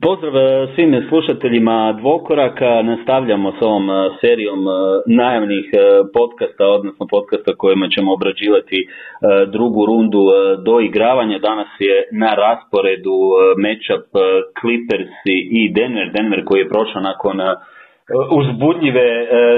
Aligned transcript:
Pozdrav 0.00 0.36
e, 0.36 0.74
svim 0.74 1.04
slušateljima 1.08 1.92
Dvokoraka. 2.00 2.82
Nastavljamo 2.82 3.52
s 3.58 3.62
ovom 3.62 3.90
e, 3.90 3.94
serijom 4.20 4.68
e, 4.68 4.72
najavnih 5.06 5.66
podcasta, 6.16 6.64
odnosno 6.68 7.06
podcasta 7.10 7.56
kojima 7.56 7.88
ćemo 7.88 8.12
obrađivati 8.12 8.88
drugu 9.52 9.86
rundu 9.86 10.22
do 10.66 10.80
igravanja. 10.80 11.38
Danas 11.38 11.68
je 11.78 11.96
na 12.12 12.30
rasporedu 12.34 13.18
matchup 13.64 14.06
Clippers 14.60 15.14
i 15.60 15.72
Denver. 15.76 16.08
Denver 16.16 16.44
koji 16.44 16.60
je 16.60 16.72
prošao 16.74 17.02
nakon 17.02 17.36
uzbudljive, 18.40 19.06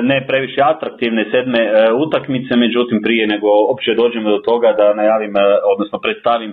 ne 0.02 0.18
previše 0.29 0.61
atraktivne 0.73 1.25
sedme 1.32 1.61
utakmice, 2.07 2.57
međutim 2.57 2.98
prije 3.03 3.27
nego 3.27 3.48
opće 3.73 3.95
dođemo 3.95 4.30
do 4.30 4.39
toga 4.39 4.73
da 4.73 4.95
najavim, 4.95 5.32
odnosno 5.73 5.98
predstavim 6.04 6.53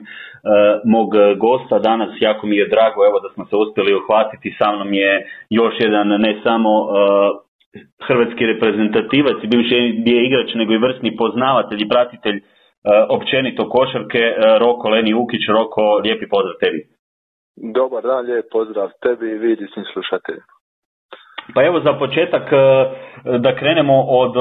mog 0.85 1.09
gosta 1.45 1.79
danas, 1.79 2.11
jako 2.19 2.47
mi 2.47 2.55
je 2.57 2.71
drago 2.73 2.99
evo 3.09 3.17
da 3.23 3.29
smo 3.33 3.43
se 3.45 3.55
uspjeli 3.55 3.97
uhvatiti, 3.99 4.55
sa 4.59 4.67
mnom 4.71 4.93
je 4.93 5.11
još 5.49 5.73
jedan 5.79 6.07
ne 6.07 6.33
samo 6.43 6.71
hrvatski 8.07 8.43
reprezentativac 8.45 9.37
i 9.43 9.47
bivši 9.47 9.75
je 9.75 10.25
igrač, 10.27 10.49
nego 10.55 10.73
i 10.73 10.83
vrsni 10.85 11.15
poznavatelj 11.15 11.79
i 11.81 11.89
pratitelj 11.93 12.37
općenito 13.09 13.69
košarke, 13.69 14.23
Roko 14.59 14.89
Leni 14.89 15.13
Ukić. 15.13 15.41
Roko, 15.57 15.81
lijepi 16.03 16.27
pozdrav 16.29 16.55
tebi. 16.63 16.79
Dobar 17.77 18.03
dan, 18.03 18.25
lijep 18.25 18.45
pozdrav 18.51 18.89
tebi 19.03 19.25
i 19.31 19.37
vidi 19.37 19.67
svim 19.73 19.85
slušateljima. 19.93 20.60
Pa 21.53 21.63
evo 21.63 21.79
za 21.79 21.93
početak 21.93 22.51
da 23.39 23.55
krenemo 23.55 24.01
od 24.07 24.33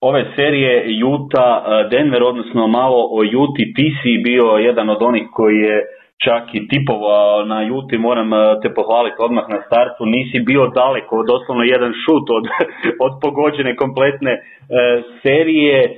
ove 0.00 0.24
serije 0.36 0.84
Juta 0.86 1.64
Denver, 1.90 2.22
odnosno 2.22 2.66
malo 2.66 3.08
o 3.10 3.22
Juti. 3.22 3.72
Ti 3.76 3.96
si 4.02 4.22
bio 4.24 4.44
jedan 4.44 4.90
od 4.90 5.02
onih 5.02 5.26
koji 5.32 5.56
je 5.56 5.84
čak 6.24 6.54
i 6.54 6.68
tipovao 6.68 7.44
na 7.44 7.62
Juti, 7.62 7.98
moram 7.98 8.30
te 8.62 8.74
pohvaliti 8.74 9.16
odmah 9.18 9.44
na 9.48 9.60
startu, 9.66 10.06
nisi 10.06 10.38
bio 10.40 10.66
daleko, 10.66 11.24
doslovno 11.32 11.64
jedan 11.64 11.92
šut 12.02 12.26
od, 12.38 12.44
od 13.06 13.12
pogođene 13.22 13.76
kompletne 13.76 14.32
e, 14.32 14.40
serije. 15.22 15.78
E, 15.84 15.92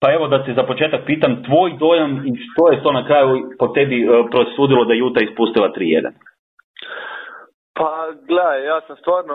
pa 0.00 0.12
evo 0.12 0.28
da 0.28 0.44
se 0.44 0.52
za 0.52 0.62
početak 0.62 1.00
pitam, 1.06 1.42
tvoj 1.42 1.70
dojam 1.78 2.12
i 2.26 2.30
što 2.44 2.72
je 2.72 2.82
to 2.82 2.92
na 2.92 3.06
kraju 3.06 3.28
po 3.58 3.66
tebi 3.68 4.02
e, 4.02 4.06
prosudilo 4.30 4.84
da 4.84 4.94
Juta 4.94 5.20
ispustila 5.24 5.68
3-1? 5.76 6.29
Pa 7.80 7.92
gledaj, 8.28 8.64
ja 8.72 8.78
sam 8.86 8.96
stvarno 8.96 9.34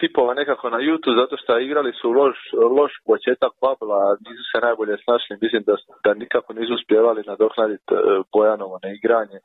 tipova 0.00 0.34
nekako 0.34 0.70
na 0.70 0.80
YouTube 0.86 1.20
zato 1.22 1.34
što 1.36 1.58
igrali 1.58 1.92
su 2.00 2.06
loš, 2.20 2.38
loš 2.78 2.92
početak 3.10 3.52
Pabla, 3.62 4.00
nisu 4.26 4.44
se 4.50 4.58
najbolje 4.66 4.94
snašli, 5.04 5.42
mislim 5.44 5.62
da, 5.68 5.74
da 6.04 6.10
nikako 6.22 6.50
nisu 6.52 6.72
uspjevali 6.74 7.28
nadoknaditi 7.32 7.90
e, 7.94 7.96
Bojanovo 8.32 8.76
na 8.84 8.88
igranje, 8.98 9.38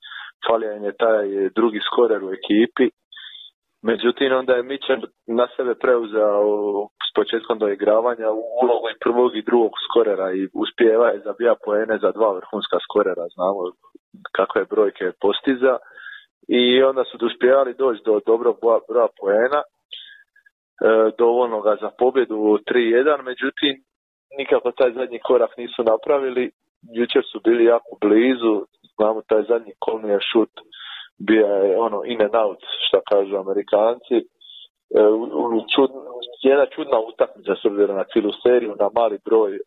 falio 0.47 0.71
im 0.73 0.83
je 0.89 0.99
taj 1.05 1.25
drugi 1.57 1.79
skorer 1.87 2.21
u 2.23 2.29
ekipi, 2.37 2.87
međutim 3.89 4.29
onda 4.41 4.53
je 4.55 4.67
Mičan 4.71 5.01
na 5.39 5.45
sebe 5.55 5.73
preuzeo 5.83 6.35
s 7.07 7.09
početkom 7.19 7.57
doigravanja 7.59 8.29
ulogu 8.63 8.87
i 8.89 8.99
prvog 9.03 9.31
i 9.35 9.47
drugog 9.49 9.73
skorera 9.85 10.27
i 10.39 10.41
uspjeva 10.63 11.07
je 11.09 11.23
zabija 11.27 11.53
poene 11.65 11.95
za 12.03 12.11
dva 12.17 12.29
vrhunska 12.39 12.77
skorera, 12.85 13.25
znamo 13.35 13.61
kakve 14.37 14.61
brojke 14.73 15.05
postiza 15.23 15.73
i 16.49 16.83
onda 16.83 17.03
su 17.03 17.25
uspjevali 17.25 17.73
doći 17.73 18.01
do 18.05 18.19
dobrog 18.25 18.55
broja 18.89 19.07
poena 19.19 19.61
E, 20.81 21.11
dovoljnoga 21.17 21.77
za 21.81 21.89
pobjedu 21.97 22.35
3-1, 22.35 23.21
međutim 23.23 23.73
nikako 24.37 24.71
taj 24.71 24.91
zadnji 24.91 25.19
korak 25.19 25.57
nisu 25.57 25.83
napravili, 25.83 26.51
jučer 26.93 27.23
su 27.31 27.39
bili 27.43 27.63
jako 27.65 27.97
blizu, 28.01 28.55
znamo 28.95 29.21
taj 29.21 29.43
zadnji 29.43 29.73
kolni 29.79 30.17
šut 30.31 30.53
bio 31.27 31.45
je 31.45 31.79
ono 31.79 31.99
in 32.05 32.21
and 32.21 32.35
out, 32.35 32.61
što 32.87 33.01
kažu 33.11 33.35
amerikanci, 33.37 34.17
e, 34.17 34.23
čud, 35.75 35.89
jedna 36.43 36.65
čudna 36.75 36.99
utakmica 36.99 37.55
s 37.61 37.65
obzirom 37.65 37.95
na 37.97 38.05
cijelu 38.11 38.31
seriju, 38.43 38.75
na 38.79 38.89
mali 38.95 39.17
broj, 39.25 39.55
e, 39.55 39.59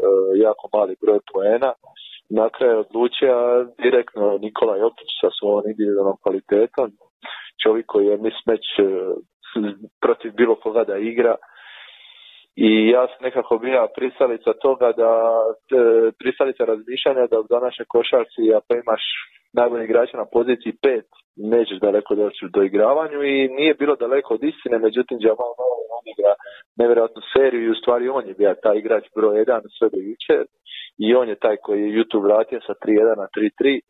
jako 0.47 0.65
mali 0.77 0.97
broj 1.03 1.19
poena. 1.33 1.73
Na 2.39 2.49
kraju 2.57 2.79
odlučio 2.79 3.35
direktno 3.83 4.39
Nikola 4.39 4.77
Jokić 4.77 5.11
sa 5.21 5.29
svojom 5.39 5.65
individualnom 5.71 6.17
kvalitetom, 6.23 6.89
čovjek 7.63 7.87
koji 7.87 8.07
je 8.07 8.17
mismeć 8.27 8.65
protiv 10.05 10.33
bilo 10.41 10.55
koga 10.55 10.85
da 10.85 10.97
igra. 10.97 11.35
I 12.57 12.89
ja 12.89 13.07
sam 13.07 13.19
nekako 13.29 13.59
bila 13.59 13.89
pristalica 13.97 14.53
toga 14.53 14.93
da 15.03 15.13
e, 15.13 16.11
pristalica 16.19 16.65
razmišljanja 16.65 17.27
da 17.31 17.41
u 17.41 17.51
današnjoj 17.57 17.87
košarci 17.89 18.55
ako 18.59 18.71
imaš 18.75 19.03
najbolji 19.53 19.85
igrača 19.85 20.17
na 20.17 20.27
poziciji 20.33 20.73
pet 20.83 21.07
nećeš 21.37 21.79
daleko 21.87 22.15
doći 22.15 22.45
do 22.55 22.63
igravanju 22.63 23.23
i 23.23 23.49
nije 23.49 23.75
bilo 23.75 23.97
daleko 23.97 24.35
od 24.35 24.43
istine, 24.45 24.79
međutim 24.79 25.19
Jamal 25.21 25.53
on 25.97 26.05
igra 26.15 26.33
nevjerojatnu 26.77 27.23
seriju 27.33 27.63
i 27.65 27.71
u 27.71 27.81
stvari 27.81 28.09
on 28.09 28.25
je 28.29 28.35
bio 28.35 28.55
taj 28.63 28.77
igrač 28.79 29.05
broj 29.17 29.39
jedan 29.39 29.63
sve 29.79 29.89
do 29.95 29.99
jučer 30.09 30.45
i 30.99 31.15
on 31.15 31.29
je 31.29 31.43
taj 31.45 31.57
koji 31.57 31.81
je 31.83 31.95
YouTube 31.97 32.25
vratio 32.25 32.61
sa 32.67 32.75
3-1 32.85 33.17
na 33.17 33.27
3-3 33.37 33.81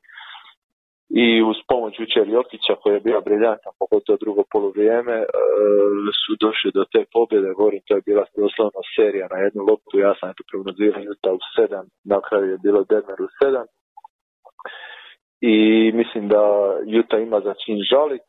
i 1.24 1.42
uz 1.50 1.56
pomoć 1.68 1.94
jučer 2.00 2.28
Jokića 2.28 2.74
koji 2.80 2.94
je 2.94 3.06
bio 3.08 3.20
briljantan, 3.20 3.72
pogotovo 3.82 4.16
drugo 4.24 4.42
poluvrijeme, 4.52 5.16
e, 5.22 5.26
su 6.22 6.32
došli 6.44 6.70
do 6.74 6.84
te 6.92 7.02
pobjede, 7.14 7.58
govorim, 7.58 7.82
to 7.86 7.94
je 7.96 8.06
bila 8.08 8.24
doslovno 8.36 8.80
serija 8.96 9.26
na 9.34 9.38
jednu 9.44 9.60
loptu, 9.70 9.94
ja 9.98 10.12
sam 10.18 10.30
eto 10.30 10.42
prognozirao 10.50 11.06
Juta 11.08 11.30
u 11.38 11.40
sedam, 11.56 11.86
na 12.12 12.18
kraju 12.26 12.46
je 12.50 12.62
bilo 12.66 12.80
Denver 12.90 13.20
u 13.26 13.28
sedam. 13.38 13.66
I 15.54 15.56
mislim 16.00 16.24
da 16.34 16.42
Juta 16.94 17.16
ima 17.18 17.38
za 17.46 17.54
čin 17.62 17.78
žalit, 17.90 18.28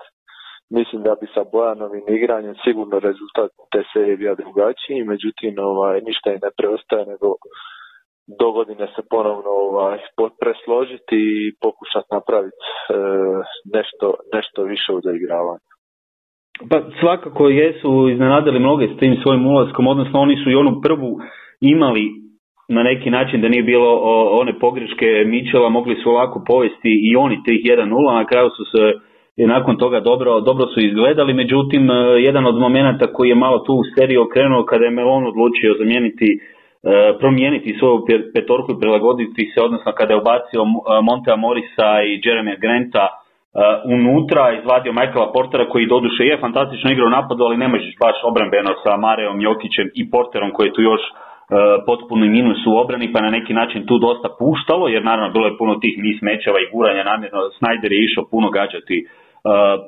mislim 0.78 1.00
da 1.08 1.14
bi 1.22 1.28
sa 1.36 1.44
Bojanovim 1.54 2.06
igranjem 2.08 2.56
sigurno 2.66 2.98
rezultat 3.08 3.52
te 3.72 3.82
serije 3.94 4.18
bio 4.18 4.36
drugačiji, 4.36 5.10
međutim 5.14 5.54
ovaj, 5.72 5.98
ništa 6.10 6.28
i 6.32 6.44
ne 6.46 6.50
preostaje 6.58 7.04
nego 7.14 7.28
do 8.40 8.52
godine 8.52 8.88
se 8.96 9.02
ponovno 9.10 9.52
ovaj, 9.70 9.98
presložiti 10.42 11.18
i 11.34 11.54
pokušati 11.66 12.10
napraviti 12.18 12.64
e, 12.70 12.72
nešto, 13.76 14.06
nešto 14.36 14.64
više 14.64 14.90
u 14.94 15.02
zaigravanju. 15.08 15.70
Pa 16.70 16.78
svakako 17.00 17.50
jesu 17.50 18.10
iznenadili 18.14 18.60
mnoge 18.60 18.88
s 18.88 19.00
tim 19.00 19.16
svojim 19.24 19.48
ulaskom, 19.48 19.88
odnosno 19.88 20.20
oni 20.20 20.36
su 20.44 20.50
i 20.50 20.56
onu 20.56 20.82
prvu 20.82 21.12
imali 21.62 22.04
na 22.70 22.84
neki 22.84 23.10
način 23.10 23.42
da 23.42 23.48
nije 23.50 23.64
bilo 23.64 23.90
one 24.42 24.60
pogreške 24.60 25.08
Mičela, 25.26 25.70
mogli 25.70 25.96
su 25.96 26.10
ovako 26.10 26.44
povesti 26.48 26.94
i 27.10 27.16
oni 27.16 27.44
tih 27.46 27.60
1-0, 27.66 28.14
na 28.14 28.26
kraju 28.26 28.50
su 28.50 28.64
se 28.72 28.84
i 29.38 29.46
nakon 29.46 29.78
toga 29.78 30.00
dobro, 30.00 30.42
dobro 30.42 30.66
su 30.68 30.80
izgledali, 30.80 31.34
međutim 31.34 31.92
e, 31.92 31.94
jedan 32.28 32.46
od 32.46 32.56
momenata 32.60 33.14
koji 33.14 33.30
je 33.30 33.36
malo 33.36 33.60
tu 33.60 33.74
u 33.74 33.84
seriji 33.96 34.18
okrenuo 34.18 34.66
kada 34.66 34.86
je 34.86 34.92
Melon 34.92 35.28
odlučio 35.28 35.78
zamijeniti 35.80 36.28
promijeniti 37.20 37.76
svoju 37.80 37.98
petorku 38.34 38.72
i 38.72 38.80
prilagoditi 38.82 39.52
se, 39.52 39.62
odnosno 39.62 39.92
kada 39.92 40.14
je 40.14 40.22
ubacio 40.22 40.62
e, 40.64 40.68
Montea 41.08 41.36
Morisa 41.36 41.90
i 42.10 42.12
Jeremy 42.24 42.56
Granta 42.64 43.06
e, 43.08 43.14
unutra, 43.96 44.44
izvadio 44.60 44.92
Michaela 44.94 45.32
Portera 45.36 45.70
koji 45.70 45.92
doduše 45.96 46.24
je 46.24 46.42
fantastično 46.46 46.92
igrao 46.92 47.10
napadu, 47.10 47.42
ali 47.44 47.58
ne 47.64 47.68
možeš 47.68 47.94
baš 48.06 48.18
obrambeno 48.30 48.72
sa 48.84 48.98
Mareom 48.98 49.42
Jokićem 49.42 49.88
i 50.00 50.10
Porterom 50.12 50.52
koji 50.52 50.68
je 50.68 50.78
tu 50.78 50.82
još 50.82 51.04
potpuni 51.88 52.28
minus 52.30 52.62
u 52.68 52.78
obrani, 52.84 53.14
pa 53.14 53.20
na 53.22 53.30
neki 53.38 53.54
način 53.54 53.86
tu 53.86 53.96
dosta 53.98 54.30
puštalo, 54.40 54.88
jer 54.88 55.04
naravno 55.04 55.34
bilo 55.34 55.46
je 55.48 55.58
puno 55.58 55.74
tih 55.76 55.96
mis 56.06 56.18
mečeva 56.22 56.58
i 56.62 56.70
guranja 56.74 57.04
namjerno. 57.04 57.40
Snyder 57.58 57.92
je 57.94 58.04
išao 58.04 58.32
puno 58.32 58.50
gađati 58.50 58.98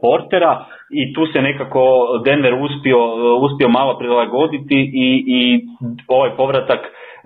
Portera 0.01 0.65
i 0.89 1.13
tu 1.13 1.25
se 1.33 1.41
nekako 1.41 1.81
Denver 2.25 2.53
uspio, 2.53 2.97
uspio 3.45 3.69
malo 3.69 3.97
prilagoditi 3.97 4.91
i, 4.93 5.23
i 5.27 5.61
ovaj 6.07 6.35
povratak 6.37 6.79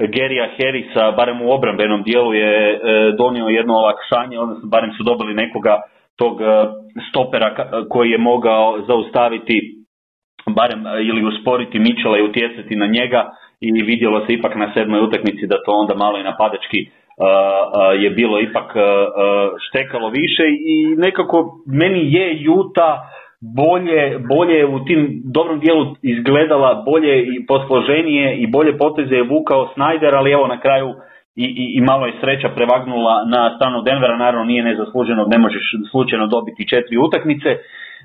Gerija 0.07 0.47
Harrisa, 0.57 1.12
barem 1.12 1.41
u 1.41 1.51
obrambenom 1.51 2.03
dijelu 2.03 2.34
je 2.34 2.73
e, 2.73 2.78
donio 3.18 3.47
jedno 3.47 3.73
olakšanje, 3.73 4.39
odnosno 4.39 4.69
barem 4.69 4.91
su 4.97 5.03
dobili 5.03 5.34
nekoga 5.34 5.81
tog 6.16 6.41
e, 6.41 6.45
stopera 7.09 7.56
koji 7.89 8.09
je 8.09 8.18
mogao 8.18 8.81
zaustaviti 8.88 9.62
barem 10.56 10.88
e, 10.88 10.89
ili 11.09 11.27
usporiti 11.27 11.80
Mičela 11.80 12.18
i 12.18 12.27
utjecati 12.30 12.75
na 12.75 12.86
njega 12.86 13.30
i 13.62 13.71
vidjelo 13.71 14.25
se 14.25 14.33
ipak 14.33 14.56
na 14.56 14.71
sedmoj 14.74 15.01
utakmici 15.01 15.48
da 15.48 15.63
to 15.65 15.71
onda 15.71 15.95
malo 15.95 16.19
i 16.19 16.24
napadački 16.24 16.89
je 18.00 18.10
bilo 18.10 18.39
ipak 18.39 18.74
štekalo 19.69 20.10
više 20.10 20.44
i 20.74 20.95
nekako 20.98 21.63
meni 21.68 22.13
je 22.13 22.44
Juta 22.44 23.10
bolje, 23.42 24.19
bolje 24.30 24.66
u 24.66 24.86
tim 24.86 25.21
dobrom 25.33 25.60
dijelu 25.60 25.86
izgledala 26.01 26.83
bolje 26.86 27.24
i 27.24 27.45
posloženije 27.45 28.38
i 28.38 28.48
bolje 28.48 28.77
poteze 28.77 29.16
je 29.16 29.30
vukao 29.36 29.69
Snyder, 29.75 30.13
ali 30.16 30.31
evo 30.31 30.48
na 30.48 30.60
kraju 30.60 30.89
i, 31.36 31.45
i, 31.63 31.66
i 31.77 31.81
malo 31.81 32.06
je 32.06 32.18
sreća 32.21 32.50
prevagnula 32.56 33.25
na 33.25 33.56
stranu 33.56 33.81
Denvera, 33.81 34.18
naravno 34.18 34.45
nije 34.45 34.63
nezasluženo, 34.63 35.25
ne 35.25 35.38
možeš 35.38 35.65
slučajno 35.92 36.27
dobiti 36.27 36.68
četiri 36.68 36.98
utakmice, 36.98 37.50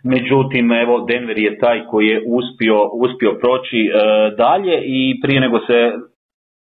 međutim 0.05 0.73
evo 0.73 0.95
Denver 1.11 1.39
je 1.39 1.59
taj 1.59 1.85
koji 1.91 2.07
je 2.07 2.23
uspio, 2.39 2.77
uspio 3.05 3.33
proći 3.43 3.81
e, 3.87 3.91
dalje 4.37 4.77
i 4.85 5.21
prije 5.23 5.41
nego 5.41 5.59
se 5.59 5.79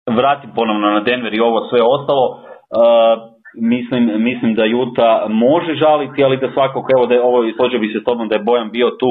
vratim 0.07 0.51
ponovno 0.55 0.91
na 0.91 0.99
Denver 0.99 1.33
i 1.33 1.39
ovo 1.39 1.67
sve 1.69 1.79
ostalo, 1.81 2.25
uh, 2.29 3.35
mislim, 3.61 4.23
mislim 4.23 4.55
da 4.55 4.65
Juta 4.65 5.25
može 5.29 5.73
žaliti, 5.73 6.23
ali 6.23 6.37
da 6.37 6.51
svakako, 6.51 6.87
evo 6.97 7.05
da 7.05 7.13
je 7.13 7.21
ovo, 7.21 7.43
složio 7.57 7.79
bi 7.79 7.93
se 7.93 7.99
s 7.99 8.03
tobom 8.03 8.27
da 8.27 8.35
je 8.35 8.43
Bojan 8.43 8.71
bio 8.71 8.89
tu, 8.89 9.07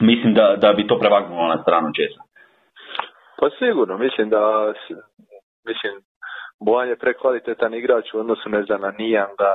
mislim 0.00 0.34
da, 0.34 0.56
da 0.56 0.72
bi 0.72 0.86
to 0.86 0.98
prevagnulo 0.98 1.48
na 1.48 1.62
stranu 1.62 1.88
Česa. 1.96 2.22
Pa 3.38 3.46
sigurno, 3.58 3.98
mislim 3.98 4.30
da, 4.30 4.72
mislim, 5.68 5.92
Bojan 6.66 6.88
je 6.88 7.02
prekvalitetan 7.04 7.74
igrač 7.74 8.14
u 8.14 8.18
odnosu 8.18 8.48
ne 8.48 8.62
znam, 8.62 8.80
na 8.80 8.90
Nijanga, 8.98 9.52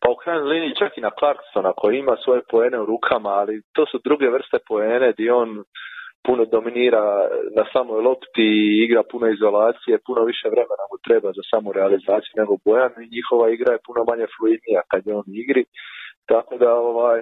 pa 0.00 0.10
u 0.10 0.16
krajnjoj 0.16 0.48
liniji 0.48 0.78
čak 0.78 0.98
i 0.98 1.00
na 1.00 1.10
Clarksona 1.18 1.72
koji 1.76 1.98
ima 1.98 2.16
svoje 2.24 2.40
poene 2.50 2.80
u 2.80 2.86
rukama, 2.86 3.30
ali 3.30 3.62
to 3.74 3.86
su 3.86 3.98
druge 4.04 4.28
vrste 4.30 4.58
poene 4.68 5.12
gdje 5.12 5.32
on 5.32 5.48
puno 6.26 6.44
dominira 6.44 7.04
na 7.56 7.64
samoj 7.72 8.00
lopti, 8.08 8.48
igra 8.84 9.02
puno 9.12 9.26
izolacije, 9.28 10.04
puno 10.06 10.20
više 10.30 10.46
vremena 10.54 10.84
mu 10.90 10.96
treba 11.06 11.28
za 11.38 11.44
samu 11.50 11.72
realizaciju 11.72 12.32
nego 12.40 12.52
Bojan 12.64 12.92
i 12.98 13.12
njihova 13.16 13.46
igra 13.50 13.70
je 13.72 13.84
puno 13.86 14.00
manje 14.10 14.26
fluidnija 14.34 14.80
kad 14.90 15.00
je 15.06 15.14
on 15.20 15.28
igri. 15.42 15.64
Tako 16.30 16.52
da 16.62 16.70
ovaj, 16.74 17.20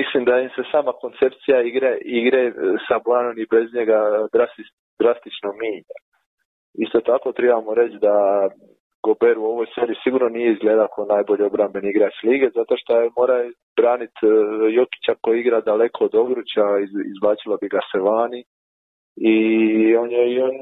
mislim 0.00 0.24
da 0.28 0.34
im 0.40 0.50
se 0.56 0.62
sama 0.72 0.92
koncepcija 1.02 1.58
igre, 1.70 1.90
igre 2.20 2.42
sa 2.86 2.96
Bojanom 3.04 3.36
i 3.38 3.50
bez 3.54 3.66
njega 3.78 3.98
drastično 5.00 5.50
mijenja. 5.60 5.98
Isto 6.84 7.00
tako 7.00 7.32
trebamo 7.32 7.74
reći 7.74 7.96
da 8.06 8.14
Gober 9.04 9.38
u 9.38 9.44
ovoj 9.52 9.66
seriji 9.74 10.02
sigurno 10.04 10.28
nije 10.28 10.52
izgleda 10.52 10.86
kao 10.94 11.04
najbolji 11.14 11.42
obrambeni 11.44 11.88
igrač 11.90 12.14
lige, 12.22 12.48
zato 12.58 12.74
što 12.80 13.00
je 13.00 13.10
mora 13.18 13.36
braniti 13.76 14.26
e, 14.26 14.28
Jokića 14.78 15.14
koji 15.22 15.40
igra 15.40 15.60
daleko 15.60 16.04
od 16.04 16.14
Ogruća, 16.14 16.64
izbacilo 17.14 17.56
bi 17.60 17.68
ga 17.74 17.80
se 17.92 17.98
vani 17.98 18.40
i 19.32 19.36
on 19.96 20.10
je 20.10 20.24
i 20.34 20.40
on 20.48 20.56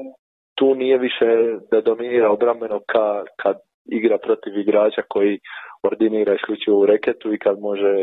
tu 0.57 0.75
nije 0.75 0.97
više 0.97 1.29
da 1.71 1.81
dominira 1.81 2.31
obrambeno 2.31 2.79
ka, 2.91 3.23
kad 3.41 3.55
igra 3.99 4.17
protiv 4.17 4.57
igrača 4.57 5.01
koji 5.09 5.39
ordinira 5.83 6.35
isključivo 6.35 6.79
u 6.79 6.85
reketu 6.85 7.33
i 7.33 7.39
kad 7.39 7.59
može 7.59 7.95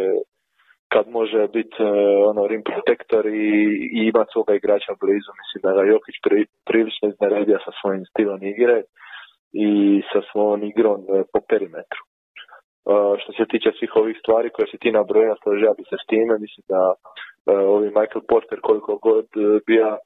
kad 0.92 1.08
može 1.08 1.48
biti 1.48 1.76
e, 1.82 1.90
ono 2.30 2.46
rim 2.46 2.62
protektor 2.70 3.26
i, 3.26 3.52
i 3.96 4.00
imati 4.10 4.32
svoga 4.32 4.54
igrača 4.54 4.92
blizu. 5.00 5.30
Mislim 5.40 5.60
da 5.66 5.72
ga 5.76 5.82
Jokić 5.92 6.16
pri, 6.24 6.46
prilično 6.68 7.08
izneredio 7.08 7.58
sa 7.64 7.72
svojim 7.80 8.04
stilom 8.10 8.40
igre 8.42 8.82
i 9.52 10.02
sa 10.12 10.20
svojom 10.32 10.62
igrom 10.62 11.00
e, 11.00 11.22
po 11.32 11.40
perimetru. 11.48 12.02
E, 12.04 12.08
što 13.20 13.30
se 13.32 13.44
tiče 13.52 13.70
svih 13.78 13.92
ovih 13.96 14.16
stvari 14.22 14.50
koje 14.50 14.66
si 14.70 14.78
ti 14.82 14.90
nabrojao, 14.92 15.36
složio 15.42 15.74
bi 15.78 15.84
se 15.90 15.96
s 16.02 16.06
time, 16.12 16.34
mislim 16.44 16.64
da 16.72 16.82
e, 16.92 16.94
ovi 17.76 17.86
Michael 17.86 18.24
Porter 18.28 18.58
koliko 18.68 18.92
god 18.96 19.26
bija 19.66 19.98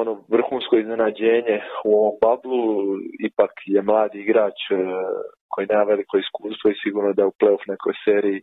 ono 0.00 0.24
vrhunsko 0.28 0.76
iznenađenje 0.76 1.56
u 1.84 1.90
ovom 1.98 2.16
bablu, 2.20 2.64
ipak 3.28 3.50
je 3.66 3.82
mladi 3.82 4.18
igrač 4.20 4.58
koji 5.48 5.66
nema 5.70 5.82
veliko 5.82 6.18
iskustvo 6.18 6.70
i 6.70 6.80
sigurno 6.82 7.12
da 7.12 7.26
u 7.26 7.36
playoff 7.40 7.64
nekoj 7.68 7.94
seriji 8.04 8.40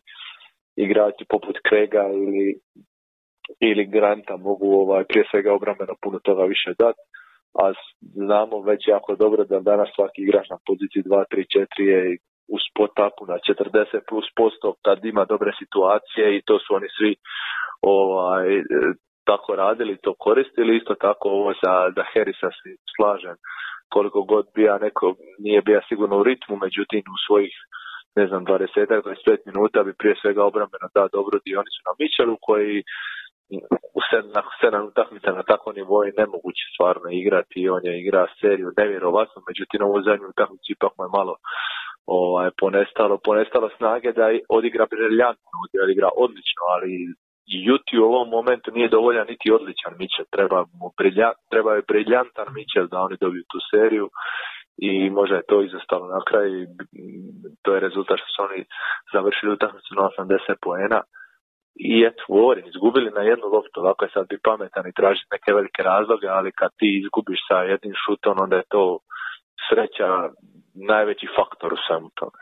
igrači 0.76 1.26
poput 1.30 1.56
Krega 1.70 2.04
ili 2.26 2.60
ili 3.60 3.86
Granta 3.86 4.38
mogu 4.38 4.68
ovaj, 4.84 5.04
prije 5.04 5.26
svega 5.32 5.54
obrambeno 5.54 5.94
puno 6.02 6.20
toga 6.20 6.44
više 6.44 6.70
dati 6.80 7.02
a 7.64 7.74
znamo 8.00 8.62
već 8.62 8.88
jako 8.88 9.16
dobro 9.16 9.44
da 9.44 9.60
danas 9.60 9.90
svaki 9.96 10.22
igrač 10.22 10.50
na 10.50 10.58
poziciji 10.68 11.04
2, 11.04 11.24
3, 11.32 11.68
4 11.80 11.84
je 11.94 12.18
u 12.56 12.58
spot-upu 12.66 13.24
na 13.28 13.38
40 13.38 14.00
plus 14.10 14.26
posto 14.36 14.76
kad 14.86 15.06
ima 15.06 15.26
dobre 15.26 15.52
situacije 15.62 16.38
i 16.38 16.42
to 16.48 16.60
su 16.60 16.76
oni 16.76 16.88
svi 16.98 17.16
ovaj, 17.82 18.48
tako 19.30 19.56
radili, 19.56 20.02
to 20.06 20.14
koristili. 20.26 20.78
Isto 20.78 20.94
tako 20.96 21.26
ovo 21.30 21.54
za, 21.64 21.74
za 21.96 22.04
Harrisa 22.14 22.50
si 22.60 22.70
slažem 22.96 23.36
koliko 23.94 24.20
god 24.24 24.46
bija 24.56 24.78
neko, 24.78 25.16
nije 25.40 25.62
bija 25.62 25.82
sigurno 25.90 26.16
u 26.20 26.24
ritmu, 26.24 26.56
međutim 26.66 27.04
u 27.16 27.18
svojih 27.28 27.54
ne 28.16 28.28
znam, 28.28 28.46
20-25 28.46 29.38
minuta 29.50 29.84
bi 29.84 29.94
prije 30.00 30.16
svega 30.22 30.42
obrambeno 30.50 30.88
da 30.96 31.14
dobru 31.18 31.38
dionicu 31.46 31.80
na 31.88 31.94
Mičelu 32.00 32.36
koji 32.48 32.84
u 33.98 34.02
sedam, 34.10 34.46
sedam 34.62 34.84
utakmica 34.92 35.30
na 35.32 35.44
takvom 35.52 35.74
nivou 35.80 36.04
je 36.04 36.18
nemoguće 36.22 36.66
stvarno 36.74 37.08
igrati. 37.22 37.70
On 37.76 37.82
je 37.88 37.94
igra 38.02 38.22
seriju 38.42 38.70
nevjerovatno, 38.82 39.38
međutim 39.50 39.80
ovu 39.82 40.00
zadnju 40.08 40.28
utakmicu 40.30 40.68
ipak 40.72 40.92
mu 40.98 41.04
je 41.06 41.16
malo 41.20 41.34
ovaj, 42.06 42.50
ponestalo, 42.62 43.16
ponestalo 43.28 43.68
snage 43.78 44.10
da 44.20 44.26
odigra 44.58 44.86
briljantno, 44.94 45.56
odigra 45.86 46.10
odlično, 46.26 46.64
ali 46.76 46.92
i 47.54 47.58
Juti 47.68 47.96
u 48.00 48.08
ovom 48.12 48.30
momentu 48.38 48.72
nije 48.72 48.96
dovoljan 48.98 49.28
niti 49.28 49.52
odličan 49.58 49.94
Mičel, 50.00 50.26
treba, 50.36 50.60
mu 50.80 50.88
brilja, 50.98 51.30
treba 51.52 51.72
je 51.76 51.88
briljantan 51.92 52.48
Mičel 52.56 52.86
da 52.92 52.98
oni 53.08 53.16
dobiju 53.24 53.44
tu 53.52 53.60
seriju 53.72 54.06
i 54.78 55.10
možda 55.10 55.36
je 55.36 55.50
to 55.52 55.58
izostalo 55.62 56.06
na 56.16 56.22
kraj 56.30 56.50
to 57.64 57.74
je 57.74 57.80
rezultat 57.80 58.18
što 58.20 58.30
su 58.36 58.40
oni 58.48 58.60
završili 59.14 59.54
utakmicu 59.54 59.92
na 59.96 60.02
80 60.02 60.66
poena 60.66 61.00
i 61.80 62.04
eto, 62.10 62.24
govorim, 62.28 62.66
izgubili 62.68 63.10
na 63.12 63.22
jednu 63.22 63.46
loptu, 63.56 63.76
ovako 63.80 64.06
je 64.06 64.14
sad 64.14 64.26
bi 64.30 64.38
pametan 64.50 64.86
i 64.88 64.98
tražiti 65.00 65.34
neke 65.36 65.54
velike 65.54 65.82
razloge, 65.84 66.28
ali 66.28 66.58
kad 66.60 66.72
ti 66.80 66.88
izgubiš 67.02 67.40
sa 67.48 67.58
jednim 67.72 67.94
šutom, 68.04 68.36
onda 68.44 68.56
je 68.56 68.72
to 68.74 69.00
sreća 69.68 70.10
najveći 70.92 71.28
faktor 71.38 71.74
u 71.74 71.84
svemu 71.88 72.10
tome. 72.20 72.40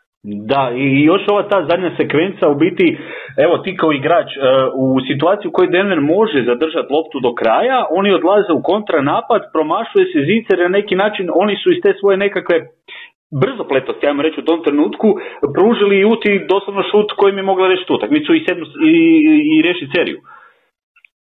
Da, 0.52 0.64
i 0.76 1.04
još 1.04 1.22
ova 1.32 1.44
ta 1.50 1.66
zadnja 1.70 1.92
sekvenca 2.00 2.46
u 2.50 2.56
biti, 2.56 2.98
evo 3.46 3.58
ti 3.58 3.78
kao 3.80 3.92
igrač, 3.92 4.30
e, 4.36 4.40
u 4.86 4.88
situaciji 5.10 5.50
u 5.50 5.56
kojoj 5.56 5.74
Denver 5.76 6.02
može 6.02 6.50
zadržati 6.52 6.94
loptu 6.96 7.18
do 7.26 7.32
kraja, 7.42 7.86
oni 7.90 8.10
odlaze 8.20 8.52
u 8.54 8.66
kontranapad, 8.72 9.42
promašuje 9.54 10.06
se 10.14 10.20
zicer 10.32 10.58
na 10.60 10.68
neki 10.78 10.96
način, 10.96 11.26
oni 11.44 11.56
su 11.62 11.68
iz 11.72 11.80
te 11.84 11.92
svoje 12.00 12.18
nekakve 12.18 12.58
brzo 13.42 13.64
pletosti, 13.70 14.08
ajmo 14.08 14.22
reći 14.22 14.40
u 14.40 14.48
tom 14.50 14.64
trenutku, 14.64 15.08
pružili 15.56 15.96
i 16.00 16.10
uti 16.14 16.46
doslovno 16.54 16.84
šut 16.92 17.10
kojim 17.20 17.38
je 17.38 17.50
mogla 17.52 17.68
reći 17.68 17.94
utakmicu 17.98 18.34
i, 18.34 18.44
sedmu, 18.46 18.66
i, 18.92 18.96
i 19.54 19.62
reši 19.68 19.88
seriju. 19.96 20.20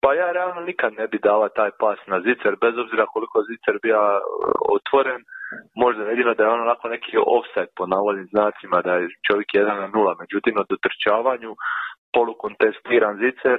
Pa 0.01 0.13
ja 0.13 0.31
realno 0.31 0.61
nikad 0.61 0.91
ne 0.93 1.07
bi 1.07 1.17
dala 1.29 1.47
taj 1.49 1.71
pas 1.79 1.99
na 2.07 2.17
zicer, 2.25 2.51
bez 2.63 2.73
obzira 2.83 3.05
koliko 3.13 3.37
zicer 3.49 3.75
bio 3.85 4.01
uh, 4.01 4.19
otvoren, 4.77 5.19
možda 5.83 6.01
jedino 6.03 6.33
da 6.33 6.43
je 6.43 6.49
on 6.49 6.61
onako 6.61 6.85
neki 6.95 7.11
offset 7.37 7.69
po 7.77 7.83
navodnim 7.93 8.27
znacima, 8.33 8.77
da 8.87 8.93
je 8.95 9.07
čovjek 9.27 9.49
jedan 9.53 9.77
na 9.83 9.87
nula, 9.95 10.13
međutim 10.23 10.53
od 10.61 10.67
dotrčavanju 10.73 11.51
polukontestiran 12.15 13.15
zicer, 13.23 13.57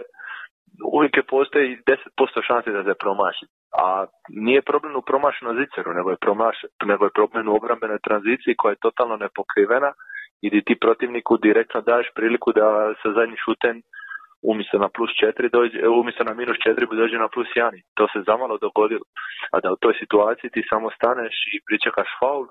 uvijek 0.96 1.14
je 1.16 1.30
postoji 1.34 1.68
10% 1.76 2.46
šanse 2.48 2.70
da 2.76 2.82
se 2.84 2.94
promaši. 3.02 3.44
A 3.72 4.06
nije 4.28 4.62
problem 4.62 4.96
u 4.96 5.02
promašenom 5.02 5.56
ziceru, 5.60 5.94
nego 5.94 6.10
je, 6.10 6.16
promaš, 6.20 6.56
nego 6.84 7.04
je 7.04 7.16
problem 7.18 7.48
u 7.48 7.56
obrambenoj 7.56 7.98
tranziciji 7.98 8.58
koja 8.58 8.70
je 8.72 8.84
totalno 8.86 9.16
nepokrivena 9.16 9.92
i 10.42 10.64
ti 10.64 10.74
protivniku 10.80 11.36
direktno 11.36 11.80
daješ 11.80 12.08
priliku 12.14 12.52
da 12.52 12.94
sa 13.02 13.08
zadnji 13.12 13.36
šuten 13.44 13.82
umjesto 14.42 14.78
na 14.78 14.88
plus 14.94 15.10
4 15.10 15.50
dođe, 15.56 15.88
umjesto 16.00 16.24
na 16.24 16.34
minus 16.34 16.56
4 16.56 16.96
dođe 17.00 17.16
na 17.18 17.28
plus 17.34 17.48
1. 17.56 17.82
To 17.98 18.04
se 18.12 18.18
zamalo 18.28 18.58
dogodilo. 18.58 19.04
A 19.52 19.60
da 19.60 19.72
u 19.72 19.80
toj 19.82 19.94
situaciji 20.02 20.50
ti 20.50 20.62
samo 20.70 20.90
staneš 20.96 21.34
i 21.54 21.56
pričekaš 21.66 22.08
faul, 22.20 22.46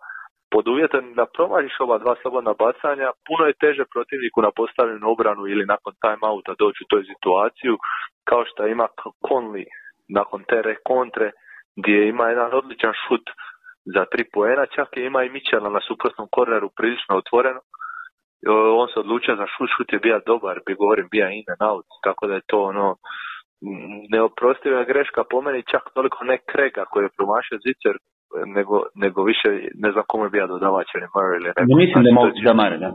pod 0.54 0.68
uvjetom 0.68 1.14
da 1.20 1.26
promašiš 1.36 1.76
ova 1.80 1.98
dva 2.04 2.16
slobodna 2.22 2.54
bacanja, 2.64 3.10
puno 3.28 3.44
je 3.48 3.60
teže 3.64 3.84
protivniku 3.94 4.40
na 4.42 4.52
postavljenu 4.60 5.06
obranu 5.14 5.44
ili 5.48 5.66
nakon 5.74 5.94
timeouta 6.04 6.54
doći 6.64 6.80
u 6.84 6.90
toj 6.92 7.04
situaciju, 7.12 7.74
kao 8.30 8.42
što 8.50 8.68
ima 8.68 8.88
Conley 9.28 9.66
nakon 10.10 10.44
te 10.50 10.76
kontre, 10.86 11.32
gdje 11.76 12.10
ima 12.10 12.26
jedan 12.28 12.54
odličan 12.54 12.94
šut 13.08 13.26
za 13.96 14.06
tri 14.12 14.24
poena, 14.34 14.66
čak 14.76 14.88
je 14.98 15.06
ima 15.06 15.24
i 15.24 15.30
Mičela 15.30 15.70
na 15.70 15.80
suprotnom 15.88 16.28
korneru 16.32 16.70
prilično 16.78 17.18
otvoreno. 17.18 17.60
On 18.82 18.88
se 18.88 19.00
odlučio 19.00 19.36
za 19.36 19.48
šut, 19.54 19.70
šut 19.78 19.94
je 19.94 20.00
bio 20.00 20.22
dobar, 20.26 20.60
bi 20.66 20.80
govorim, 20.82 21.08
bio 21.12 21.28
in 21.30 21.48
and 21.54 21.64
out, 21.70 21.86
tako 22.04 22.28
da 22.28 22.34
je 22.36 22.48
to 22.52 22.60
ono, 22.72 22.96
neoprostiva 24.16 24.84
greška 24.84 25.24
po 25.32 25.42
meni, 25.42 25.70
čak 25.72 25.84
toliko 25.94 26.20
ne 26.32 26.38
Krega 26.52 26.84
koji 26.92 27.04
je 27.06 27.16
promašio 27.18 27.58
zicer, 27.68 27.96
nego, 28.58 28.76
nego 29.04 29.20
više, 29.32 29.50
ne 29.84 29.90
znam 29.92 30.04
kome 30.08 30.30
bi 30.30 30.38
ja 30.38 30.48
dodavač 30.48 30.88
ili 30.96 31.08
Murray 31.16 31.36
ili 31.40 31.48
neko. 31.48 31.62
Mislim 31.84 32.04
da 32.04 32.12
mogu 32.20 32.30
da 32.50 32.54
Murray, 32.62 32.80
da. 32.86 32.92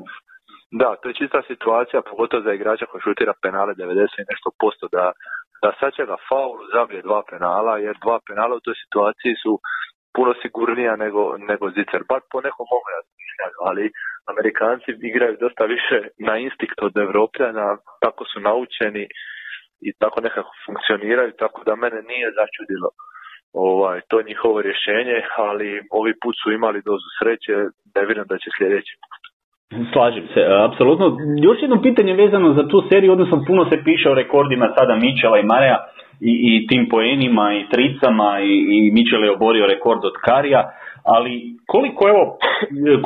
Da, 0.82 0.90
to 1.00 1.08
je 1.08 1.18
čista 1.20 1.42
situacija, 1.42 2.08
pogotovo 2.10 2.42
za 2.42 2.52
igrača 2.52 2.86
koji 2.86 3.00
šutira 3.06 3.32
penale 3.42 3.72
90 3.74 4.22
i 4.22 4.30
nešto 4.32 4.48
posto, 4.62 4.84
da, 4.96 5.04
da 5.62 5.70
sačega 5.80 6.16
faul, 6.28 6.58
zabije 6.74 7.02
dva 7.08 7.22
penala, 7.30 7.74
jer 7.86 7.94
dva 8.04 8.18
penala 8.26 8.54
u 8.56 8.64
toj 8.64 8.76
situaciji 8.84 9.34
su 9.42 9.52
puno 10.16 10.32
sigurnija 10.42 10.96
nego, 11.04 11.22
nego 11.50 11.64
zicer. 11.76 12.00
Bar 12.10 12.20
po 12.30 12.38
nekom 12.46 12.66
mogu 12.72 12.88
ali 13.68 13.84
Amerikanci 14.32 14.90
igraju 15.10 15.36
dosta 15.40 15.64
više 15.64 15.98
na 16.28 16.34
instinkt 16.36 16.78
od 16.82 16.96
Evropljana, 16.96 17.76
tako 18.04 18.24
su 18.30 18.40
naučeni 18.40 19.04
i 19.88 19.90
tako 19.98 20.20
nekako 20.20 20.50
funkcioniraju, 20.66 21.32
tako 21.42 21.64
da 21.64 21.82
mene 21.84 22.00
nije 22.02 22.28
začudilo 22.40 22.90
ovaj, 23.52 24.00
to 24.08 24.22
njihovo 24.22 24.62
rješenje, 24.62 25.18
ali 25.36 25.82
ovi 25.90 26.12
put 26.22 26.34
su 26.42 26.52
imali 26.52 26.86
dozu 26.90 27.08
sreće, 27.18 27.54
ne 27.94 28.02
vjerujem 28.06 28.28
da 28.32 28.38
će 28.38 28.50
sljedeći 28.56 28.92
put. 29.02 29.19
Slažem 29.92 30.26
se, 30.34 30.40
apsolutno. 30.68 31.16
Još 31.42 31.58
jedno 31.62 31.82
pitanje 31.82 32.14
vezano 32.14 32.54
za 32.54 32.68
tu 32.68 32.82
seriju, 32.88 33.12
odnosno 33.12 33.44
puno 33.46 33.64
se 33.70 33.84
piše 33.84 34.10
o 34.10 34.14
rekordima 34.14 34.74
sada 34.78 34.96
Mičela 34.96 35.38
i 35.38 35.48
Mareja 35.52 35.78
i, 36.20 36.32
i 36.48 36.66
tim 36.66 36.88
poenima 36.88 37.46
i 37.54 37.68
tricama 37.72 38.40
i, 38.40 38.52
i 38.76 38.90
Mičel 38.96 39.24
je 39.24 39.30
oborio 39.30 39.66
rekord 39.66 40.04
od 40.04 40.16
Karija, 40.26 40.62
ali 41.04 41.32
koliko 41.66 42.08
evo, 42.08 42.22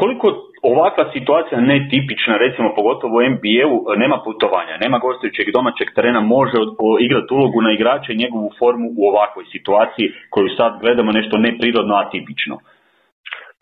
koliko 0.01 0.27
ovakva 0.73 1.05
situacija 1.13 1.61
netipična, 1.61 2.35
recimo 2.45 2.69
pogotovo 2.79 3.15
u 3.19 3.27
NBA-u, 3.33 3.77
nema 4.03 4.19
putovanja, 4.27 4.75
nema 4.85 4.99
gostujućeg 4.99 5.47
domaćeg 5.59 5.89
terena, 5.97 6.21
može 6.21 6.59
igrati 7.07 7.35
ulogu 7.35 7.59
na 7.67 7.71
igrača 7.73 8.13
i 8.13 8.21
njegovu 8.23 8.49
formu 8.59 8.89
u 9.01 9.03
ovakvoj 9.13 9.45
situaciji 9.55 10.07
koju 10.33 10.49
sad 10.59 10.71
gledamo 10.83 11.11
nešto 11.19 11.35
neprirodno 11.39 11.95
atipično. 12.05 12.57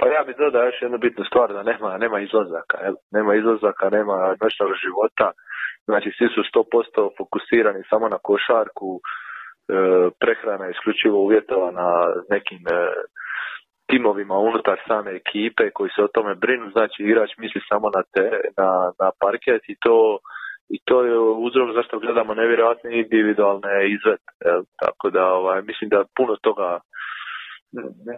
Pa 0.02 0.08
ja 0.08 0.22
bih 0.26 0.36
dodao 0.38 0.64
još 0.64 0.82
jednu 0.82 0.98
bitnu 0.98 1.24
stvar, 1.24 1.52
da 1.52 1.62
nema, 1.62 1.98
nema 1.98 2.20
izlazaka, 2.20 2.76
jel? 2.84 2.94
nema 3.16 3.34
izlazaka, 3.34 3.90
nema 3.90 4.16
noćnog 4.42 4.70
života, 4.84 5.26
znači 5.84 6.08
svi 6.18 6.28
su 6.34 6.40
100% 6.42 7.16
fokusirani 7.18 7.82
samo 7.90 8.08
na 8.08 8.18
košarku, 8.28 8.90
e, 8.98 9.02
prehrana 10.20 10.64
je 10.64 10.70
isključivo 10.70 11.18
uvjetovana 11.18 11.88
nekim 12.30 12.62
e, 12.68 12.78
timovima 13.90 14.36
unutar 14.48 14.78
same 14.88 15.10
ekipe 15.22 15.70
koji 15.76 15.90
se 15.94 16.00
o 16.02 16.12
tome 16.16 16.34
brinu, 16.34 16.70
znači 16.70 16.98
igrač 17.02 17.30
misli 17.38 17.60
samo 17.70 17.86
na, 17.96 18.02
te, 18.14 18.26
na, 18.60 18.70
na 19.00 19.08
parket 19.20 19.62
i 19.68 19.76
to 19.84 20.18
i 20.74 20.78
to 20.84 21.04
je 21.04 21.18
uzrok 21.18 21.68
zašto 21.74 21.98
gledamo 21.98 22.34
nevjerojatne 22.34 22.98
individualne 22.98 23.72
izvete. 23.96 24.32
Tako 24.82 25.10
da 25.10 25.24
ovaj, 25.26 25.62
mislim 25.62 25.90
da 25.90 26.04
puno 26.16 26.36
toga 26.42 26.80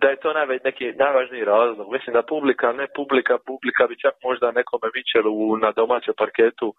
da 0.01 0.09
je 0.09 0.17
to 0.17 0.33
najve, 0.33 0.59
neki 0.65 0.93
najvažniji 1.05 1.45
razlog. 1.45 1.87
Mislim 1.93 2.15
da 2.15 2.23
publika, 2.23 2.73
ne 2.73 2.87
publika, 2.97 3.35
publika 3.47 3.87
bi 3.87 4.03
čak 4.05 4.15
možda 4.29 4.57
nekome 4.61 4.89
Mičelu 4.95 5.57
na 5.57 5.71
domaćem 5.73 6.15
parketu 6.19 6.75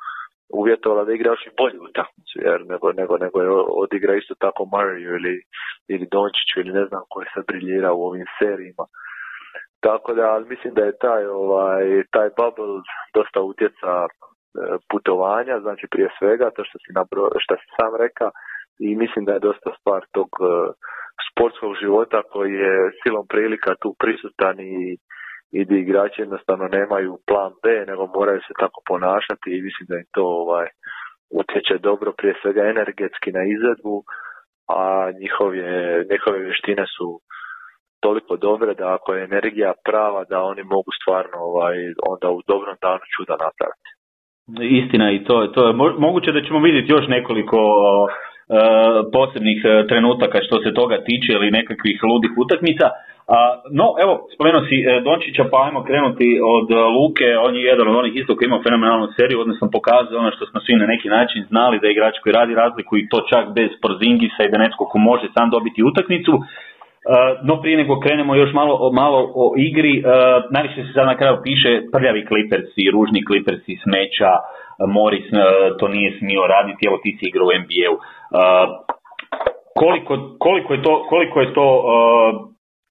uvjetovala 0.62 1.04
da 1.06 1.14
igra 1.14 1.32
još 1.32 1.46
i 1.46 1.56
bolju 1.58 1.80
utakmicu, 1.90 2.36
jer 2.48 2.60
nego, 2.72 2.88
nego, 3.00 3.18
nego 3.18 3.42
je 3.42 3.50
odigra 3.84 4.16
isto 4.16 4.36
tako 4.46 4.62
Mario 4.66 5.10
ili, 5.20 5.36
ili 5.94 6.06
Dončiću 6.12 6.56
ili 6.60 6.72
ne 6.80 6.86
znam 6.90 7.04
koji 7.10 7.28
se 7.34 7.42
briljira 7.48 7.94
u 7.94 8.02
ovim 8.10 8.26
serijima. 8.40 8.86
Tako 9.80 10.14
da, 10.14 10.26
ali 10.34 10.46
mislim 10.54 10.74
da 10.74 10.84
je 10.86 10.98
taj, 11.06 11.26
ovaj, 11.26 11.86
taj 12.16 12.30
bubble 12.38 12.76
dosta 13.18 13.40
utjeca 13.42 13.92
e, 14.06 14.08
putovanja, 14.92 15.60
znači 15.60 15.86
prije 15.92 16.10
svega, 16.20 16.46
to 16.56 16.64
što 16.68 16.78
si, 16.84 16.90
nabro, 17.00 17.24
što 17.44 17.56
si 17.56 17.68
sam 17.80 17.92
rekao, 18.06 18.32
i 18.80 18.96
mislim 18.96 19.26
da 19.26 19.34
je 19.34 19.46
dosta 19.50 19.70
stvar 19.80 20.02
tog 20.12 20.30
e, 20.42 20.46
sportskog 21.30 21.72
života 21.82 22.20
koji 22.32 22.54
je 22.54 22.92
silom 23.02 23.26
prilika 23.34 23.72
tu 23.82 23.90
prisutan 24.00 24.56
i 24.60 24.98
i 25.60 25.62
igrači 25.84 26.22
jednostavno 26.22 26.66
nemaju 26.78 27.12
plan 27.28 27.52
B, 27.64 27.66
nego 27.92 28.04
moraju 28.18 28.40
se 28.48 28.54
tako 28.60 28.80
ponašati 28.92 29.50
i 29.52 29.64
mislim 29.68 29.86
da 29.90 29.96
im 29.98 30.08
to 30.16 30.24
ovaj, 30.44 30.68
utječe 31.42 31.76
dobro 31.90 32.10
prije 32.18 32.34
svega 32.42 32.64
energetski 32.74 33.30
na 33.38 33.44
izvedbu, 33.54 33.96
a 34.78 34.82
njihove, 35.22 35.60
njihove 36.12 36.38
vještine 36.40 36.86
su 36.96 37.08
toliko 38.06 38.34
dobre 38.48 38.74
da 38.74 38.94
ako 38.94 39.14
je 39.14 39.24
energija 39.24 39.72
prava 39.88 40.22
da 40.32 40.38
oni 40.52 40.64
mogu 40.64 40.92
stvarno 41.00 41.38
ovaj, 41.50 41.76
onda 42.14 42.28
u 42.38 42.40
dobrom 42.52 42.76
danu 42.86 43.06
čuda 43.16 43.36
napraviti. 43.46 43.90
Istina 44.80 45.08
i 45.12 45.24
to, 45.28 45.36
to 45.56 45.62
je 45.68 45.74
moguće 46.06 46.32
da 46.32 46.42
ćemo 46.42 46.60
vidjeti 46.68 46.92
još 46.92 47.06
nekoliko 47.08 47.60
posebnih 49.16 49.60
e, 49.66 49.88
trenutaka 49.88 50.38
što 50.48 50.56
se 50.64 50.74
toga 50.74 50.98
tiče 51.08 51.32
ili 51.34 51.58
nekakvih 51.60 51.98
ludih 52.10 52.32
utakmica. 52.44 52.88
No, 53.80 53.88
evo, 54.04 54.14
spomenuo 54.34 54.62
si 54.70 54.78
e, 54.82 54.86
Dončića, 55.08 55.44
pa 55.52 55.58
ajmo 55.66 55.82
krenuti 55.90 56.30
od 56.56 56.68
Luke, 56.96 57.28
on 57.48 57.56
je 57.56 57.64
jedan 57.72 57.88
od 57.88 57.96
onih 58.02 58.14
isto 58.16 58.36
koji 58.36 58.46
ima 58.48 58.66
fenomenalnu 58.68 59.08
seriju, 59.18 59.42
odnosno 59.46 59.74
pokazuje 59.78 60.18
ono 60.20 60.32
što 60.36 60.46
smo 60.46 60.60
svi 60.66 60.76
na 60.76 60.88
neki 60.94 61.10
način 61.18 61.40
znali 61.52 61.80
da 61.80 61.88
je 61.88 61.94
igrač 61.94 62.16
koji 62.24 62.34
radi 62.40 62.54
razliku 62.64 62.94
i 62.98 63.08
to 63.12 63.18
čak 63.32 63.46
bez 63.58 63.70
Porzingisa 63.82 64.42
i 64.44 64.52
da 64.52 64.58
netko 64.66 64.84
ko 64.92 64.98
može 65.10 65.28
sam 65.36 65.50
dobiti 65.56 65.88
utakmicu. 65.90 66.34
No 67.48 67.62
prije 67.62 67.78
nego 67.78 68.00
krenemo 68.00 68.36
još 68.36 68.54
malo, 68.54 68.92
malo 68.92 69.20
o 69.36 69.46
igri, 69.58 70.04
najviše 70.52 70.84
se 70.84 70.92
sad 70.94 71.06
na 71.06 71.18
kraju 71.18 71.38
piše 71.44 71.72
prljavi 71.94 72.26
klipersi, 72.26 72.92
ružni 72.96 73.26
klipersi, 73.26 73.74
smeća, 73.84 74.32
Morris 74.98 75.28
to 75.80 75.88
nije 75.88 76.18
smio 76.20 76.42
raditi, 76.54 76.88
evo 76.88 76.98
ti 77.04 77.18
si 77.18 77.26
igrao 77.28 77.48
u 77.48 77.58
NBA-u 77.62 77.96
koliko, 79.76 80.36
koliko 80.40 80.74
je 80.74 80.82
to, 80.82 81.06
koliko 81.10 81.42
je 81.42 81.54
to 81.54 81.84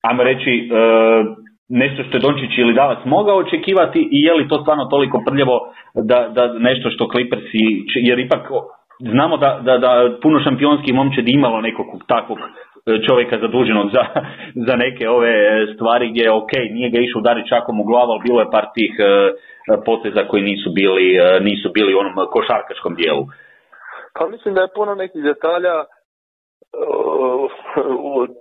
ajmo 0.08 0.22
reći, 0.22 0.68
nešto 1.68 2.02
što 2.02 2.16
je 2.16 2.20
Dončić 2.20 2.58
ili 2.58 2.74
Davac 2.74 2.98
mogao 3.04 3.36
očekivati 3.36 4.08
i 4.12 4.22
je 4.22 4.32
li 4.34 4.48
to 4.48 4.62
stvarno 4.62 4.84
toliko 4.84 5.22
prljavo 5.26 5.56
da, 5.94 6.28
da 6.28 6.52
nešto 6.58 6.90
što 6.90 7.08
Clippersi, 7.12 7.64
jer 7.94 8.18
ipak 8.18 8.42
znamo 8.98 9.36
da, 9.36 9.60
da, 9.62 9.78
da 9.78 9.90
puno 10.22 10.40
šampionskih 10.40 10.94
momčadi 10.94 11.32
imalo 11.32 11.60
nekog 11.60 11.86
takvog 12.06 12.38
čovjeka 13.06 13.38
zaduženog 13.38 13.90
za, 13.92 14.04
za 14.68 14.76
neke 14.76 15.08
ove 15.08 15.34
stvari 15.74 16.10
gdje 16.10 16.32
ok, 16.32 16.52
nije 16.70 16.90
ga 16.90 16.98
išao 17.00 17.20
udariti 17.20 17.48
čakom 17.48 17.80
u 17.80 17.84
glavu, 17.84 18.10
ali 18.10 18.24
bilo 18.26 18.40
je 18.40 18.50
par 18.52 18.66
tih 18.74 18.92
poteza 19.86 20.22
koji 20.28 20.42
nisu 20.42 20.70
bili, 20.72 21.06
nisu 21.40 21.68
bili 21.74 21.94
u 21.94 21.98
onom 21.98 22.14
košarkaškom 22.34 22.94
dijelu. 22.94 23.24
Pa 24.18 24.28
mislim 24.28 24.54
da 24.54 24.60
je 24.60 24.74
puno 24.74 24.94
nekih 24.94 25.22
detalja 25.22 25.76
uh, 25.80 27.50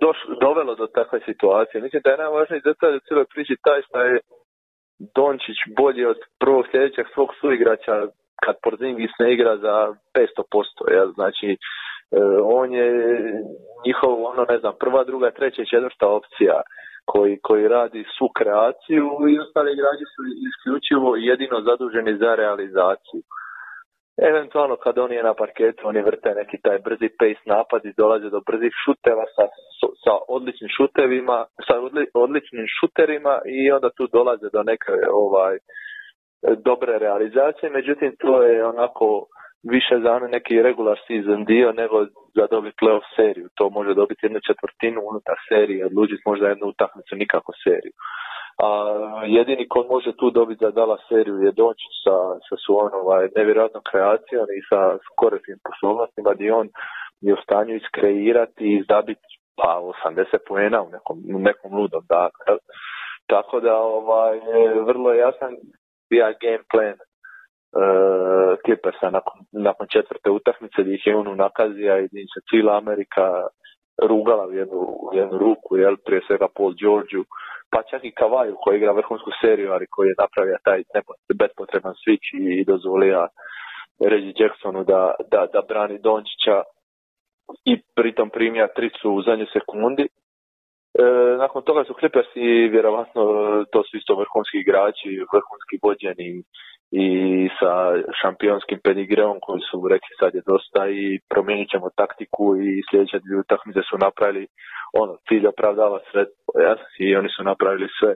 doš, 0.00 0.18
dovelo 0.40 0.74
do 0.74 0.86
takve 0.86 1.20
situacije. 1.28 1.82
Mislim 1.82 2.02
da 2.04 2.10
je 2.10 2.22
najvažniji 2.24 2.60
detalj 2.64 2.96
u 2.96 3.04
cijeloj 3.06 3.26
priči 3.34 3.54
taj 3.62 3.82
što 3.82 4.00
je 4.00 4.20
Dončić 5.16 5.58
bolji 5.76 6.04
od 6.06 6.18
prvog 6.40 6.64
sljedećeg 6.70 7.06
svog 7.14 7.28
suigrača 7.40 7.94
kad 8.44 8.54
Porzingis 8.62 9.10
ne 9.18 9.32
igra 9.34 9.56
za 9.56 9.94
500%. 10.14 10.92
Jel? 10.96 11.08
Znači, 11.18 11.48
uh, 11.56 12.38
on 12.58 12.72
je 12.72 12.88
njihov, 13.86 14.24
ono 14.24 14.44
ne 14.48 14.58
znam, 14.58 14.74
prva, 14.80 15.04
druga, 15.04 15.30
treća 15.30 15.62
i 15.62 15.70
četvrta 15.72 16.06
opcija 16.08 16.60
koji, 17.04 17.38
koji 17.42 17.68
radi 17.68 18.04
svu 18.18 18.28
kreaciju 18.38 19.06
i 19.30 19.38
ostali 19.44 19.72
igrači 19.72 20.04
su 20.14 20.20
isključivo 20.48 21.16
jedino 21.16 21.58
zaduženi 21.68 22.12
za 22.22 22.34
realizaciju. 22.34 23.22
Eventualno 24.18 24.76
kad 24.76 24.98
on 24.98 25.12
je 25.12 25.22
na 25.22 25.34
parketu, 25.34 25.88
oni 25.88 26.02
vrte 26.02 26.34
neki 26.34 26.56
taj 26.62 26.78
brzi 26.78 27.08
pace 27.18 27.42
napad 27.46 27.84
i 27.84 27.96
dolaze 27.96 28.30
do 28.30 28.40
brzih 28.48 28.72
šuteva 28.84 29.24
sa, 29.36 29.44
sa 30.04 30.12
odličnim 30.28 30.70
šutevima, 30.76 31.46
sa 31.66 31.74
odličnim 32.14 32.66
šuterima 32.78 33.34
i 33.46 33.70
onda 33.70 33.90
tu 33.90 34.06
dolaze 34.12 34.48
do 34.52 34.62
neke 34.62 34.92
ovaj 35.12 35.58
dobre 36.68 36.98
realizacije, 36.98 37.70
međutim 37.70 38.16
to 38.18 38.42
je 38.42 38.66
onako 38.66 39.26
više 39.70 39.94
za 40.04 40.10
ono 40.12 40.26
neki 40.26 40.62
regular 40.62 40.98
season 41.06 41.44
dio 41.44 41.72
nego 41.72 41.96
za 42.36 42.46
dobiti 42.50 42.76
playoff 42.82 43.06
seriju. 43.16 43.48
To 43.54 43.70
može 43.70 43.94
dobiti 43.94 44.26
jednu 44.26 44.40
četvrtinu 44.48 45.00
unutar 45.10 45.36
serije, 45.48 45.86
odlučiti 45.86 46.22
možda 46.26 46.48
jednu 46.48 46.66
utakmicu, 46.66 47.16
nikako 47.16 47.52
seriju. 47.64 47.94
A 48.62 48.68
jedini 49.26 49.68
ko 49.68 49.86
može 49.90 50.12
tu 50.16 50.30
dobiti 50.30 50.64
za 50.64 50.70
dala 50.70 50.96
seriju 51.08 51.36
je 51.38 51.52
Dončić 51.52 51.94
sa, 52.04 52.16
sa 52.48 52.56
svojom 52.66 52.90
ovaj, 53.02 53.28
nevjerojatnom 53.36 53.82
kreacijom 53.90 54.46
i 54.58 54.60
sa 54.70 54.80
korisnim 55.16 55.58
poslovnostima 55.68 56.30
gdje 56.34 56.54
on 56.54 56.68
je 57.20 57.34
u 57.34 57.42
stanju 57.44 57.74
iskreirati 57.76 58.64
i 58.64 58.84
zabiti 58.88 59.28
pa 59.56 59.80
80 60.06 60.38
poena 60.48 60.82
u 60.82 60.88
nekom, 60.94 61.16
u 61.36 61.38
nekom 61.38 61.70
ludom 61.78 62.02
da 62.08 62.28
Tako 63.26 63.60
da 63.60 63.74
ovaj, 63.76 64.40
vrlo 64.86 65.12
jasan 65.12 65.52
bio 66.10 66.26
game 66.42 66.64
plan 66.72 66.96
uh, 67.00 68.52
Clippersa 68.64 69.10
nakon, 69.10 69.38
nakon 69.52 69.86
četvrte 69.94 70.30
utakmice 70.30 70.82
gdje 70.82 70.94
ih 70.94 71.06
je 71.06 71.16
on 71.16 71.36
nakazija 71.36 71.98
i 71.98 72.08
gdje 72.08 72.20
se 72.34 72.40
cijela 72.48 72.76
Amerika 72.76 73.26
rugala 74.02 74.46
u 74.46 74.52
jednu, 74.52 74.80
u 75.06 75.10
jednu 75.12 75.38
ruku, 75.38 75.76
jel, 75.76 75.96
prije 76.06 76.20
svega 76.26 76.46
Paul 76.56 76.72
Georgeu, 76.80 77.24
pa 77.74 77.82
čak 77.90 78.04
i 78.04 78.16
Kavaju 78.20 78.54
koji 78.62 78.76
igra 78.76 78.92
vrhunsku 78.92 79.30
seriju, 79.40 79.72
ali 79.72 79.86
koji 79.94 80.08
je 80.08 80.20
napravio 80.24 80.58
taj 80.64 80.80
bespotreban 81.40 81.94
switch 82.02 82.28
i 82.60 82.64
dozvolio 82.64 83.28
Reggie 84.10 84.34
Jacksonu 84.38 84.84
da, 84.84 85.14
da, 85.32 85.40
da 85.52 85.60
brani 85.68 85.98
Dončića 86.06 86.56
i 87.64 87.74
pritom 87.96 88.30
primija 88.30 88.66
tricu 88.76 89.06
u 89.10 89.22
zadnjoj 89.22 89.48
sekundi. 89.52 90.04
E, 90.98 91.04
nakon 91.38 91.62
toga 91.62 91.84
su 91.84 91.94
Clippersi 92.00 92.68
vjerovatno 92.74 93.22
to 93.72 93.82
su 93.82 93.96
isto 93.96 94.14
vrhunski 94.14 94.58
igrači, 94.58 95.10
vrhunski 95.32 95.74
vođeni 95.82 96.42
i 96.90 97.08
sa 97.58 97.72
šampionskim 98.20 98.78
pedigreom 98.84 99.36
koji 99.46 99.60
su 99.70 99.88
rekli 99.92 100.12
sad 100.20 100.34
je 100.34 100.42
dosta 100.52 100.82
i 100.88 101.18
promijenit 101.32 101.68
ćemo 101.70 101.96
taktiku 102.02 102.44
i 102.56 102.82
sljedeće 102.86 103.18
dvije 103.24 103.38
utakmice 103.40 103.80
su 103.90 103.96
napravili 104.06 104.46
ono, 105.02 105.12
cilj 105.28 105.46
opravdava 105.46 105.98
sredstvo 106.10 106.50
i 106.98 107.16
oni 107.16 107.28
su 107.36 107.42
napravili 107.42 107.88
sve 107.98 108.12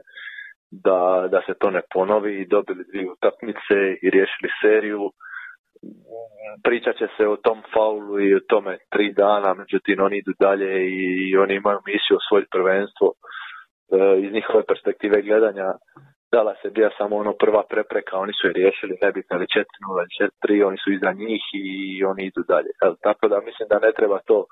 da, 0.71 1.29
da 1.33 1.41
se 1.47 1.53
to 1.61 1.71
ne 1.71 1.83
ponovi 1.95 2.33
i 2.41 2.49
dobili 2.57 2.85
dvije 2.91 3.11
utakmice 3.17 3.77
i 4.03 4.07
riješili 4.15 4.51
seriju. 4.63 5.03
Pričat 6.65 6.97
će 6.97 7.07
se 7.17 7.29
o 7.29 7.37
tom 7.37 7.63
faulu 7.75 8.21
i 8.21 8.35
o 8.35 8.47
tome 8.49 8.79
tri 8.91 9.13
dana, 9.13 9.55
međutim 9.55 10.03
oni 10.03 10.17
idu 10.19 10.33
dalje 10.41 10.71
i 11.01 11.37
oni 11.37 11.55
imaju 11.55 11.79
misiju 11.87 12.17
osvojiti 12.17 12.55
prvenstvo. 12.57 13.09
E, 13.13 13.17
iz 14.25 14.33
njihove 14.33 14.63
perspektive 14.71 15.23
gledanja 15.23 15.69
dala 16.33 16.55
se 16.63 16.71
bija 16.71 16.91
samo 16.99 17.17
ono 17.17 17.33
prva 17.33 17.63
prepreka, 17.71 18.19
oni 18.25 18.33
su 18.33 18.47
je 18.47 18.53
riješili, 18.53 19.03
nebitno 19.03 19.37
ili 19.37 19.47
4-0 19.47 19.65
ili 20.05 20.31
4-3, 20.61 20.67
oni 20.69 20.79
su 20.85 20.93
iza 20.93 21.13
njih 21.13 21.43
i 21.65 22.05
oni 22.05 22.23
idu 22.27 22.43
dalje. 22.53 22.71
Tako 23.07 23.29
da 23.29 23.47
mislim 23.49 23.69
da 23.69 23.79
ne 23.87 23.93
treba 23.99 24.19
to 24.27 24.45